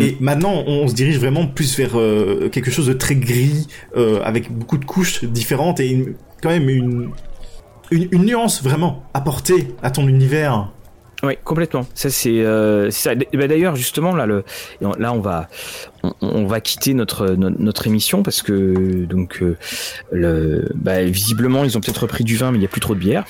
Et 0.00 0.12
mm. 0.12 0.16
maintenant, 0.20 0.64
on 0.66 0.88
se 0.88 0.94
dirige 0.94 1.18
vraiment 1.18 1.46
plus 1.46 1.76
vers 1.76 1.98
euh, 1.98 2.48
quelque 2.50 2.70
chose 2.70 2.86
de 2.86 2.92
très 2.92 3.14
gris, 3.14 3.68
euh, 3.96 4.20
avec 4.24 4.52
beaucoup 4.52 4.78
de 4.78 4.84
couches 4.84 5.24
différentes 5.24 5.80
et 5.80 5.88
une, 5.88 6.14
quand 6.42 6.50
même 6.50 6.68
une, 6.68 7.10
une, 7.90 8.08
une 8.10 8.24
nuance 8.24 8.62
vraiment 8.62 9.04
apportée 9.14 9.68
à 9.82 9.90
ton 9.90 10.08
univers 10.08 10.70
oui, 11.24 11.36
complètement. 11.42 11.86
Ça 11.94 12.10
c'est 12.10 12.40
euh. 12.40 12.90
Bah, 13.34 13.48
D'ailleurs, 13.48 13.74
justement 13.74 14.14
là, 14.14 14.26
le 14.26 14.44
là 14.80 15.12
on 15.12 15.20
va 15.20 15.48
on, 16.02 16.12
on 16.20 16.46
va 16.46 16.60
quitter 16.60 16.94
notre, 16.94 17.30
notre, 17.30 17.60
notre 17.60 17.86
émission 17.86 18.22
parce 18.22 18.42
que 18.42 19.04
donc 19.04 19.42
euh, 19.42 19.56
le 20.12 20.68
bah, 20.74 21.02
visiblement 21.02 21.64
ils 21.64 21.76
ont 21.76 21.80
peut-être 21.80 22.02
repris 22.02 22.24
du 22.24 22.36
vin 22.36 22.52
mais 22.52 22.58
il 22.58 22.62
y 22.62 22.66
a 22.66 22.68
plus 22.68 22.80
trop 22.80 22.94
de 22.94 23.00
bière. 23.00 23.24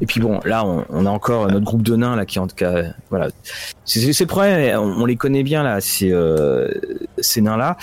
Et 0.00 0.06
puis 0.06 0.20
bon, 0.20 0.40
là 0.44 0.64
on, 0.64 0.84
on 0.88 1.06
a 1.06 1.10
encore 1.10 1.48
notre 1.48 1.64
groupe 1.64 1.82
de 1.82 1.96
nains 1.96 2.16
là 2.16 2.26
qui 2.26 2.38
en 2.38 2.46
tout 2.46 2.56
cas 2.56 2.82
voilà. 3.10 3.28
C'est 3.84 4.26
problème. 4.26 4.78
On, 4.78 5.02
on, 5.02 5.06
les 5.06 5.16
connaît 5.16 5.42
bien 5.42 5.62
là. 5.62 5.80
C'est 5.80 6.12
euh, 6.12 6.68
ces 7.18 7.40
nains 7.40 7.56
là. 7.56 7.76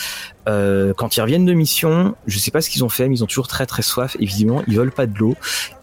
Euh, 0.47 0.93
quand 0.95 1.17
ils 1.17 1.21
reviennent 1.21 1.45
de 1.45 1.53
mission, 1.53 2.15
je 2.27 2.37
sais 2.37 2.51
pas 2.51 2.61
ce 2.61 2.69
qu'ils 2.69 2.83
ont 2.83 2.89
fait, 2.89 3.07
mais 3.07 3.15
ils 3.15 3.23
ont 3.23 3.27
toujours 3.27 3.47
très 3.47 3.65
très 3.65 3.81
soif. 3.81 4.15
Évidemment, 4.19 4.61
ils 4.67 4.77
veulent 4.77 4.91
pas 4.91 5.07
de 5.07 5.17
l'eau 5.17 5.35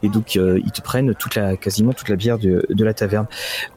et 0.03 0.09
donc 0.09 0.37
euh, 0.37 0.61
ils 0.65 0.71
te 0.71 0.81
prennent 0.81 1.15
toute 1.15 1.35
la 1.35 1.57
quasiment 1.57 1.93
toute 1.93 2.09
la 2.09 2.17
bière 2.17 2.39
de, 2.39 2.65
de 2.69 2.85
la 2.85 2.95
taverne. 2.95 3.27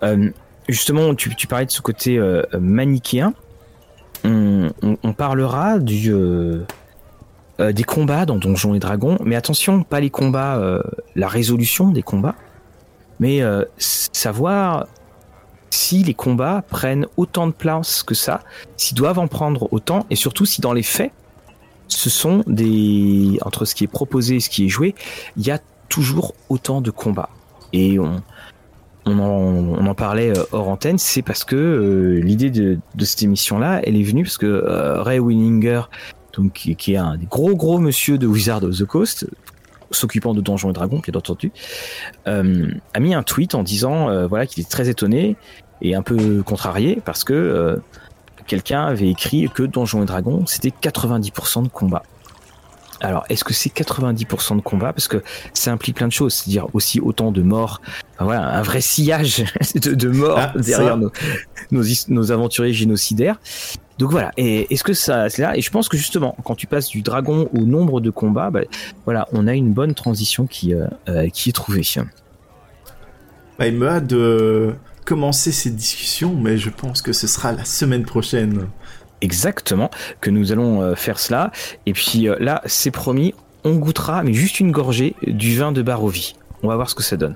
Euh, 0.04 0.30
justement, 0.70 1.16
tu, 1.16 1.36
tu, 1.36 1.48
parlais 1.48 1.66
de 1.66 1.72
ce 1.72 1.82
côté 1.82 2.18
euh, 2.18 2.44
manichéen. 2.60 3.34
On, 4.26 5.14
parlera 5.14 5.80
du 5.80 6.12
euh, 6.12 6.66
des 7.60 7.84
combats 7.84 8.26
dans 8.26 8.38
Donjons 8.38 8.74
et 8.74 8.80
Dragons, 8.80 9.18
mais 9.24 9.36
attention, 9.36 9.84
pas 9.84 10.00
les 10.00 10.10
combats, 10.10 10.82
la 11.16 11.28
résolution 11.28 11.90
des 11.90 12.02
combats, 12.02 12.36
mais 13.20 13.42
savoir 13.78 14.88
si 15.70 16.04
les 16.04 16.14
combats 16.14 16.64
prennent 16.68 17.06
autant 17.18 17.48
de 17.48 17.52
place 17.52 18.02
que 18.04 18.16
ça, 18.16 18.42
s'ils 18.78 18.98
doivent 18.98 19.20
en 19.20 19.28
prendre 19.28 19.72
autant, 19.72 20.06
et 20.10 20.16
surtout 20.16 20.46
si 20.46 20.62
dans 20.62 20.74
les 20.74 20.84
faits, 20.84 21.12
ce 21.88 22.10
sont 22.10 22.44
des 22.48 23.38
entre 23.42 23.66
ce 23.66 23.76
qui 23.76 23.84
est 23.84 23.88
proposé 23.88 24.38
et 24.38 24.40
ce 24.40 24.50
qui 24.50 24.66
est 24.66 24.70
joué, 24.70 24.96
il 25.38 25.46
y 25.46 25.52
a 25.52 25.60
toujours 25.90 26.34
autant 26.50 26.82
de 26.82 26.92
combats. 26.92 27.30
Et 27.74 28.00
on, 28.00 28.24
on, 29.06 29.86
en, 29.86 29.96
parlait 29.96 30.38
euh, 30.38 30.44
hors 30.52 30.68
antenne, 30.68 30.98
c'est 30.98 31.22
parce 31.22 31.44
que 31.44 31.56
euh, 31.56 32.20
l'idée 32.22 32.50
de, 32.50 32.80
cette 33.00 33.24
émission-là, 33.24 33.82
elle 33.84 33.96
est 33.96 34.04
venue 34.04 34.24
parce 34.24 34.38
que 34.38 34.46
euh, 34.46 35.02
Ray 35.02 35.20
Winninger, 35.20 35.82
qui, 36.54 36.94
est 36.94 36.98
un 36.98 37.18
gros 37.18 37.56
gros 37.56 37.78
monsieur 37.78 38.18
de 38.18 38.28
Wizard 38.28 38.64
of 38.64 38.78
the 38.78 38.86
Coast, 38.86 39.28
s'occupant 39.92 40.34
de 40.34 40.42
Donjons 40.42 40.72
et 40.72 40.74
Dragons, 40.74 41.00
bien 41.00 41.14
entendu, 41.16 41.52
a 42.26 43.00
mis 43.00 43.14
un 43.14 43.24
tweet 43.24 43.56
en 43.56 43.64
disant 43.64 44.28
voilà 44.28 44.46
qu'il 44.46 44.62
est 44.62 44.70
très 44.70 44.90
étonné 44.90 45.38
et 45.82 45.96
un 45.96 46.02
peu 46.02 46.44
contrarié 46.44 47.02
parce 47.06 47.24
que 47.24 47.80
quelqu'un 48.48 48.86
avait 48.86 49.08
écrit 49.08 49.48
que 49.54 49.64
Donjons 49.64 50.04
et 50.04 50.06
Dragons 50.06 50.46
c'était 50.46 50.74
90% 50.82 51.64
de 51.64 51.68
combat. 51.70 52.04
Alors, 53.02 53.26
est-ce 53.30 53.44
que 53.44 53.54
c'est 53.54 53.74
90% 53.74 54.58
de 54.58 54.62
combat? 54.62 54.94
Parce 54.94 55.08
que 55.08 55.24
ça 55.54 55.72
implique 55.72 55.98
plein 55.98 56.08
de 56.08 56.14
choses, 56.14 56.34
c'est-à-dire 56.34 56.68
aussi 56.74 57.00
autant 57.00 57.32
de 57.32 57.42
morts, 57.42 57.82
voilà, 58.20 58.48
un 58.58 58.62
vrai 58.62 58.82
sillage 58.82 59.44
de, 59.76 60.10
morts 60.10 60.40
ah, 60.40 60.54
derrière 60.58 60.98
nos, 60.98 61.12
nos, 61.72 62.32
aventuriers 62.32 62.74
génocidaires. 62.74 63.40
Donc 63.98 64.12
voilà, 64.12 64.32
et 64.38 64.74
est-ce 64.74 64.84
que 64.84 64.94
ça, 64.94 65.30
c'est 65.30 65.42
là? 65.42 65.56
Et 65.58 65.62
je 65.62 65.72
pense 65.72 65.88
que 65.88 65.98
justement, 65.98 66.36
quand 66.44 66.56
tu 66.56 66.68
passes 66.68 66.90
du 66.90 67.02
dragon 67.02 67.50
au 67.54 67.62
nombre 67.62 68.02
de 68.02 68.10
combats, 68.10 68.50
bah, 68.50 68.62
voilà, 69.06 69.28
on 69.32 69.48
a 69.48 69.54
une 69.54 69.72
bonne 69.72 69.94
transition 69.94 70.48
qui, 70.48 70.74
euh, 70.74 70.88
euh, 71.08 71.30
qui 71.30 71.50
est 71.50 71.54
trouvée. 71.54 71.84
Bah, 73.58 73.68
il 73.68 73.76
me 73.76 73.88
hâte 73.88 74.08
de 74.08 74.76
commencer 75.06 75.52
ces 75.52 75.70
discussions, 75.70 76.36
mais 76.36 76.58
je 76.58 76.70
pense 76.70 77.02
que 77.02 77.14
ce 77.14 77.28
sera 77.28 77.54
la 77.54 77.64
semaine 77.64 78.04
prochaine. 78.04 78.68
Exactement, 79.22 79.90
que 80.22 80.30
nous 80.30 80.52
allons 80.52 80.82
euh, 80.82 80.96
faire 80.96 81.20
cela. 81.20 81.52
Et 81.86 81.94
puis 81.94 82.28
là, 82.40 82.62
c'est 82.66 82.92
promis, 82.92 83.34
on 83.64 83.76
goûtera, 83.76 84.24
mais 84.24 84.34
juste 84.34 84.60
une 84.60 84.72
gorgée 84.72 85.16
du 85.26 85.58
vin 85.58 85.72
de 85.72 85.82
Barovie. 85.82 86.36
On 86.64 86.68
va 86.68 86.76
voir 86.76 86.90
ce 86.90 86.96
que 86.96 87.04
ça 87.04 87.18
donne. 87.18 87.36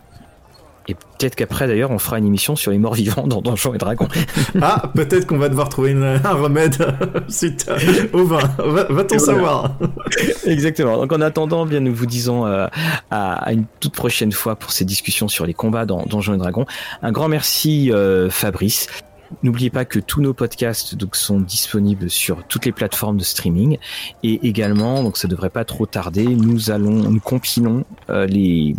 Et 0.90 0.96
peut-être 0.96 1.36
qu'après, 1.36 1.68
d'ailleurs, 1.68 1.92
on 1.92 2.00
fera 2.00 2.18
une 2.18 2.26
émission 2.26 2.56
sur 2.56 2.72
les 2.72 2.80
morts 2.80 2.96
vivants 2.96 3.28
dans 3.28 3.42
Donjons 3.42 3.76
et 3.76 3.78
Dragons. 3.78 4.08
ah, 4.62 4.92
peut-être 4.96 5.28
qu'on 5.28 5.38
va 5.38 5.48
devoir 5.48 5.70
trouver 5.70 5.92
un 5.94 6.34
remède 6.34 6.84
suite 7.28 7.70
au 8.12 8.24
vin. 8.26 8.40
Va-t-on 8.58 9.20
savoir 9.20 9.78
Exactement. 10.48 10.98
Donc, 10.98 11.14
en 11.14 11.22
attendant, 11.22 11.68
bien, 11.68 11.80
nous 11.80 11.94
vous 11.94 12.08
disons 12.08 12.48
euh, 12.48 12.66
à, 13.12 13.54
une 13.54 13.66
toute 13.80 13.94
prochaine 13.94 14.32
fois 14.32 14.56
pour 14.56 14.72
ces 14.72 14.84
discussions 14.84 15.28
sur 15.28 15.46
les 15.46 15.54
combats 15.54 15.86
dans 15.86 16.02
Donjons 16.08 16.34
et 16.34 16.38
Dragons. 16.38 16.66
Un 17.04 17.12
grand 17.12 17.28
merci, 17.28 17.92
euh, 17.92 18.32
Fabrice. 18.32 18.88
N'oubliez 19.44 19.70
pas 19.70 19.86
que 19.86 20.00
tous 20.00 20.22
nos 20.22 20.34
podcasts 20.34 20.96
sont 21.14 21.40
disponibles 21.40 22.10
sur 22.10 22.44
toutes 22.48 22.66
les 22.66 22.72
plateformes 22.72 23.18
de 23.18 23.24
streaming 23.24 23.78
et 24.24 24.48
également 24.48 25.04
donc 25.04 25.18
ça 25.18 25.28
devrait 25.28 25.50
pas 25.50 25.66
trop 25.66 25.86
tarder. 25.86 26.26
Nous 26.26 26.72
allons 26.72 27.10
nous 27.10 27.20
compilons 27.20 27.86
euh, 28.10 28.26
les 28.26 28.76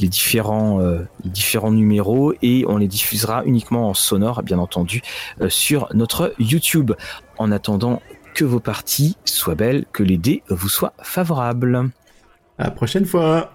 les 0.00 0.08
différents 0.08 0.80
euh, 0.80 1.02
différents 1.24 1.72
numéros 1.72 2.32
et 2.42 2.64
on 2.66 2.76
les 2.76 2.88
diffusera 2.88 3.44
uniquement 3.44 3.88
en 3.88 3.94
sonore 3.94 4.42
bien 4.42 4.58
entendu 4.58 5.02
euh, 5.40 5.48
sur 5.48 5.88
notre 5.94 6.34
YouTube. 6.38 6.92
En 7.40 7.52
attendant 7.52 8.02
que 8.34 8.44
vos 8.44 8.58
parties 8.58 9.16
soient 9.24 9.54
belles, 9.54 9.84
que 9.92 10.02
les 10.02 10.18
dés 10.18 10.42
vous 10.48 10.68
soient 10.68 10.92
favorables. 11.00 11.90
À 12.58 12.64
la 12.64 12.70
prochaine 12.72 13.06
fois. 13.06 13.52